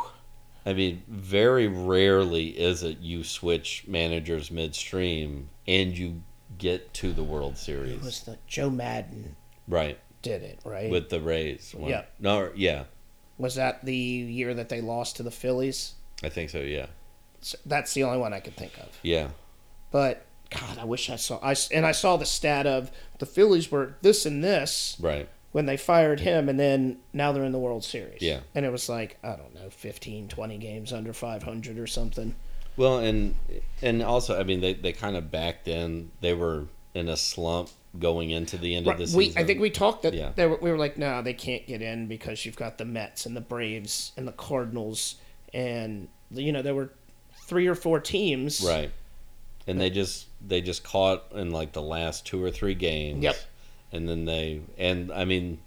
I 0.65 0.73
mean, 0.73 1.01
very 1.07 1.67
rarely 1.67 2.49
is 2.49 2.83
it 2.83 2.99
you 2.99 3.23
switch 3.23 3.83
managers 3.87 4.51
midstream 4.51 5.49
and 5.67 5.97
you 5.97 6.21
get 6.59 6.93
to 6.95 7.11
the 7.13 7.23
World 7.23 7.53
It 7.53 7.57
Series, 7.57 8.01
was 8.03 8.21
the 8.21 8.37
Joe 8.47 8.69
Maddon 8.69 9.35
right? 9.67 9.97
did 10.21 10.43
it 10.43 10.59
right? 10.63 10.91
With 10.91 11.09
the 11.09 11.19
Rays, 11.19 11.73
one- 11.75 11.89
Yeah. 11.89 12.03
no, 12.19 12.51
yeah, 12.55 12.83
was 13.39 13.55
that 13.55 13.83
the 13.83 13.95
year 13.95 14.53
that 14.53 14.69
they 14.69 14.81
lost 14.81 15.15
to 15.17 15.23
the 15.23 15.31
Phillies? 15.31 15.93
I 16.23 16.29
think 16.29 16.51
so. 16.51 16.59
Yeah, 16.59 16.85
So 17.41 17.57
that's 17.65 17.93
the 17.95 18.03
only 18.03 18.19
one 18.19 18.31
I 18.33 18.39
could 18.39 18.55
think 18.55 18.77
of. 18.77 18.89
yeah, 19.01 19.29
But 19.89 20.25
God, 20.51 20.77
I 20.77 20.85
wish 20.85 21.09
I 21.09 21.15
saw. 21.15 21.39
I 21.41 21.55
and 21.73 21.85
I 21.85 21.91
saw 21.93 22.17
the 22.17 22.25
stat 22.25 22.67
of 22.67 22.91
the 23.19 23.25
Phillies 23.25 23.71
were 23.71 23.95
this 24.01 24.25
and 24.25 24.43
this 24.43 24.97
right. 24.99 25.27
when 25.53 25.65
they 25.65 25.77
fired 25.77 26.19
him, 26.19 26.49
and 26.49 26.59
then 26.59 26.97
now 27.13 27.31
they're 27.31 27.43
in 27.45 27.51
the 27.53 27.59
World 27.59 27.83
Series. 27.83 28.21
Yeah. 28.21 28.41
and 28.53 28.65
it 28.65 28.71
was 28.71 28.89
like 28.89 29.17
I 29.23 29.35
don't 29.37 29.55
know, 29.55 29.69
15, 29.69 30.27
20 30.27 30.57
games 30.57 30.91
under 30.93 31.13
five 31.13 31.43
hundred 31.43 31.79
or 31.79 31.87
something. 31.87 32.35
Well, 32.77 32.99
and 32.99 33.35
and 33.81 34.01
also, 34.03 34.39
I 34.39 34.43
mean, 34.43 34.59
they 34.61 34.73
they 34.73 34.91
kind 34.93 35.15
of 35.15 35.31
backed 35.31 35.67
in. 35.67 36.11
They 36.21 36.33
were 36.33 36.65
in 36.93 37.07
a 37.07 37.15
slump 37.17 37.69
going 37.99 38.29
into 38.31 38.57
the 38.57 38.75
end 38.75 38.87
Right, 38.87 38.99
of 38.99 39.11
the 39.11 39.17
we 39.17 39.25
season. 39.27 39.41
I 39.41 39.45
think 39.45 39.59
we 39.61 39.69
talked 39.69 40.03
that 40.03 40.13
Yeah. 40.13 40.31
were, 40.45 40.57
we 40.61 40.71
were 40.71 40.77
like, 40.77 40.97
no, 40.97 41.21
they 41.21 41.33
can't 41.33 41.65
get 41.67 41.81
in 41.81 42.07
because 42.07 42.45
you've 42.45 42.55
got 42.55 42.77
the 42.77 42.85
Mets 42.85 43.25
and 43.25 43.35
the 43.35 43.41
Braves 43.41 44.11
and 44.17 44.25
the 44.27 44.31
Cardinals, 44.33 45.15
and 45.53 46.07
you 46.29 46.51
know 46.51 46.61
there 46.61 46.75
were 46.75 46.91
three 47.47 47.67
or 47.67 47.75
four 47.75 47.99
teams. 48.01 48.61
right, 48.65 48.91
and 49.67 49.79
they 49.79 49.89
just 49.89 50.27
they 50.45 50.61
just 50.61 50.83
caught 50.83 51.23
in 51.33 51.51
like 51.51 51.73
the 51.73 51.81
last 51.81 52.25
two 52.25 52.43
or 52.43 52.51
three 52.51 52.73
games. 52.75 53.23
Yep. 53.23 53.35
and 53.91 54.07
then 54.09 54.25
they 54.25 54.61
and 54.77 55.11
I 55.11 55.25
mean, 55.25 55.59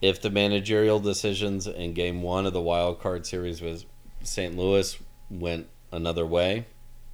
if 0.00 0.20
the 0.22 0.30
managerial 0.30 1.00
decisions 1.00 1.66
in 1.66 1.92
Game 1.92 2.22
One 2.22 2.46
of 2.46 2.52
the 2.52 2.60
wild 2.62 3.00
card 3.00 3.26
series 3.26 3.60
was 3.60 3.84
St. 4.22 4.56
Louis 4.56 4.96
went 5.30 5.66
another 5.90 6.24
way, 6.26 6.66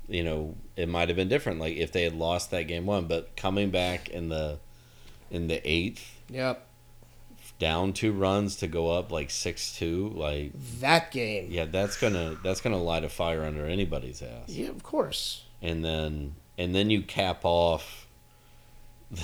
you 0.09 0.23
know, 0.23 0.57
it 0.77 0.89
might 0.89 1.09
have 1.09 1.17
been 1.17 1.29
different. 1.29 1.61
Like 1.61 1.77
if 1.77 1.93
they 1.93 2.05
had 2.05 2.15
lost 2.15 2.51
that 2.51 2.65
Game 2.65 2.87
One, 2.87 3.07
but 3.07 3.37
coming 3.37 3.71
back 3.71 4.09
in 4.09 4.29
the 4.29 4.59
in 5.31 5.49
the 5.49 5.61
eighth, 5.69 6.21
Yep. 6.29 6.67
down 7.59 7.93
two 7.93 8.13
runs 8.13 8.57
to 8.57 8.67
go 8.67 8.91
up 8.91 9.11
like 9.11 9.31
six 9.31 9.75
two, 9.77 10.11
like 10.15 10.53
That 10.81 11.11
game. 11.11 11.49
yeah, 11.51 11.65
that's 11.65 11.97
gonna 11.97 12.37
that's 12.43 12.61
gonna 12.61 12.83
light 12.83 13.05
a 13.05 13.09
fire 13.09 13.45
under 13.45 13.65
anybody's 13.67 14.21
ass. 14.23 14.49
Yeah, 14.49 14.69
of 14.69 14.83
course. 14.83 15.45
And 15.65 15.85
then 15.85 16.35
and 16.59 16.75
then 16.75 16.91
you 16.91 17.03
cap 17.03 17.41
off 17.43 18.07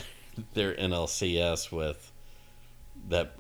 their 0.54 0.74
NLCS 0.74 1.70
with 1.70 2.10
that 3.08 3.36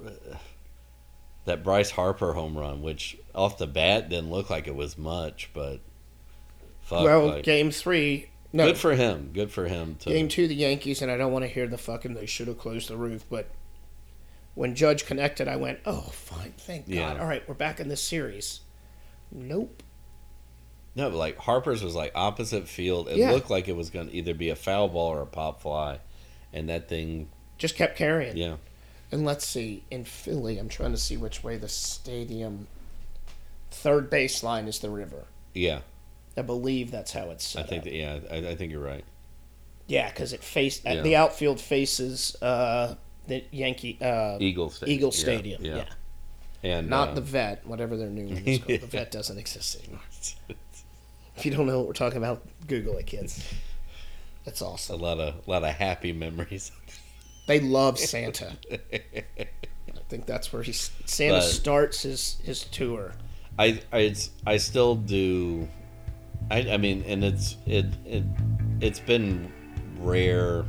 that 1.46 1.64
Bryce 1.64 1.90
Harper 1.90 2.34
home 2.34 2.56
run, 2.56 2.82
which 2.82 3.16
off 3.34 3.58
the 3.58 3.66
bat 3.66 4.10
didn't 4.10 4.30
look 4.30 4.50
like 4.50 4.68
it 4.68 4.76
was 4.76 4.96
much, 4.96 5.50
but 5.54 5.80
fuck, 6.82 7.02
well, 7.02 7.26
like, 7.28 7.44
game 7.44 7.70
three. 7.70 8.28
No, 8.52 8.66
good 8.66 8.78
for 8.78 8.94
him. 8.94 9.30
Good 9.32 9.50
for 9.50 9.66
him 9.66 9.96
to 10.00 10.10
game 10.10 10.28
two, 10.28 10.46
the 10.46 10.54
Yankees, 10.54 11.00
and 11.02 11.10
I 11.10 11.16
don't 11.16 11.32
want 11.32 11.44
to 11.44 11.48
hear 11.48 11.66
the 11.66 11.78
fucking 11.78 12.14
they 12.14 12.26
should 12.26 12.48
have 12.48 12.58
closed 12.58 12.88
the 12.90 12.96
roof, 12.96 13.24
but 13.30 13.48
when 14.54 14.74
Judge 14.74 15.06
connected, 15.06 15.48
I 15.48 15.56
went, 15.56 15.78
oh, 15.86 16.00
fine, 16.12 16.52
thank 16.58 16.84
Yeah. 16.86 17.14
God. 17.14 17.20
All 17.20 17.26
right, 17.26 17.48
we're 17.48 17.54
back 17.54 17.80
in 17.80 17.88
this 17.88 18.02
series. 18.02 18.60
Nope. 19.32 19.82
No, 20.94 21.10
but 21.10 21.16
like 21.16 21.36
Harper's 21.38 21.82
was 21.82 21.94
like 21.94 22.12
opposite 22.14 22.68
field. 22.68 23.08
It 23.08 23.16
Yeah. 23.18 23.30
looked 23.32 23.50
like 23.50 23.68
it 23.68 23.76
was 23.76 23.90
going 23.90 24.08
to 24.08 24.14
either 24.14 24.34
be 24.34 24.48
a 24.50 24.56
foul 24.56 24.88
ball 24.88 25.08
or 25.12 25.22
a 25.22 25.26
pop 25.26 25.60
fly, 25.62 25.98
and 26.52 26.68
that 26.68 26.88
thing, 26.88 27.28
Just 27.58 27.76
kept 27.76 27.96
carrying. 27.96 28.36
yeah, 28.36 28.56
And 29.12 29.24
let's 29.24 29.46
see, 29.46 29.82
in 29.90 30.04
Philly, 30.04 30.58
I'm 30.58 30.68
trying 30.68 30.92
to 30.92 30.98
see 30.98 31.16
which 31.16 31.42
way 31.44 31.56
the 31.56 31.68
stadium. 31.68 32.66
Third 33.70 34.10
baseline 34.10 34.66
is 34.66 34.80
the 34.80 34.90
river. 34.90 35.24
yeah. 35.54 35.80
I 36.36 36.42
believe 36.42 36.90
that's 36.92 37.12
how 37.12 37.30
it's 37.30 37.56
I 37.56 37.64
think 37.64 37.80
up. 37.80 37.84
that 37.84 37.92
yeah, 37.92 38.18
I, 38.30 38.36
I 38.50 38.54
think 38.54 38.70
you're 38.72 38.80
right. 38.82 39.04
Yeah, 39.88 40.08
because 40.08 40.32
it 40.32 40.42
faced 40.44 40.84
Yeah. 40.84 41.02
the 41.02 41.16
outfield 41.16 41.60
faces 41.60 42.36
uh, 42.40 42.94
the 43.26 43.44
Yankee 43.50 43.98
uh, 44.00 44.38
Eagle 44.40 44.70
Stadium. 44.70 44.96
Eagle 44.96 45.10
Yeah, 45.12 45.18
Stadium. 45.20 45.64
yeah. 45.64 45.84
Yeah, 46.62 46.78
and 46.78 46.88
not 46.88 47.08
uh, 47.10 47.14
the 47.14 47.20
Vet, 47.20 47.66
whatever 47.66 47.96
their 47.96 48.08
new 48.08 48.26
one 48.32 48.44
is 48.46 48.58
called. 48.58 48.68
The 48.80 48.86
Vet 48.86 49.10
doesn't 49.10 49.38
exist 49.38 49.80
anymore. 49.82 50.00
If 51.40 51.46
you 51.46 51.52
don't 51.52 51.66
know 51.66 51.78
what 51.78 51.86
we're 51.86 51.94
talking 51.94 52.18
about, 52.18 52.42
Google 52.66 52.98
it, 52.98 53.06
kids. 53.06 53.42
A 54.46 54.50
awesome. 54.64 55.00
lot 55.00 55.18
of 55.18 55.48
lot 55.48 55.64
of 55.64 55.70
happy 55.74 56.12
memories. 56.12 56.70
They 57.46 57.58
love 57.58 57.98
Santa. 57.98 58.56
I 58.70 60.02
think 60.08 60.26
that's 60.26 60.52
where 60.52 60.62
he 60.62 60.70
Santa 60.72 61.36
But- 61.38 61.40
starts 61.42 62.02
his 62.02 62.36
his 62.44 62.62
tour. 62.64 63.12
I 63.58 63.80
I 63.90 63.98
it's, 64.00 64.30
I 64.46 64.58
still 64.58 64.94
do. 64.94 65.66
I 66.50 66.72
I 66.72 66.76
mean, 66.76 67.02
and 67.08 67.24
it's 67.24 67.56
it 67.66 67.86
it 68.04 68.24
it's 68.80 69.00
been 69.00 69.50
rare 69.98 70.64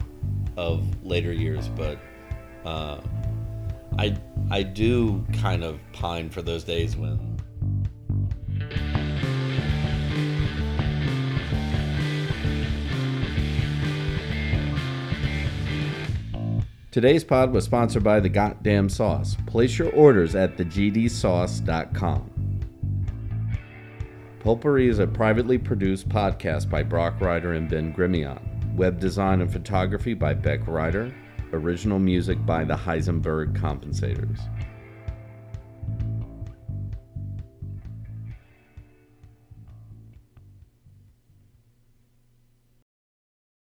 of 0.58 1.06
later 1.06 1.32
years, 1.34 1.68
but 1.68 2.00
uh, 2.66 3.00
I 4.00 4.16
I 4.50 4.64
do 4.64 5.24
kind 5.34 5.64
of 5.64 5.80
pine 5.94 6.30
for 6.32 6.42
those 6.42 6.64
days 6.64 6.96
when 6.98 7.38
Today's 16.92 17.24
pod 17.24 17.54
was 17.54 17.64
sponsored 17.64 18.04
by 18.04 18.20
the 18.20 18.28
Goddamn 18.28 18.90
Sauce. 18.90 19.38
Place 19.48 19.80
your 19.80 19.94
orders 19.94 20.36
at 20.36 20.58
thegdsauce.com. 20.58 22.30
Pulpery 24.44 24.90
is 24.90 25.00
a 25.00 25.08
privately 25.08 25.58
produced 25.58 26.10
podcast 26.10 26.70
by 26.70 26.84
Brock 26.84 27.22
Ryder 27.22 27.54
and 27.54 27.70
Ben 27.70 27.94
Grimion. 27.94 28.42
Web 28.76 29.00
design 29.00 29.40
and 29.40 29.50
photography 29.50 30.14
by 30.14 30.34
Beck 30.34 30.68
Ryder. 30.68 31.16
Original 31.54 31.98
music 31.98 32.46
by 32.46 32.66
the 32.66 32.76
Heisenberg 32.76 33.58
Compensators. 33.58 34.42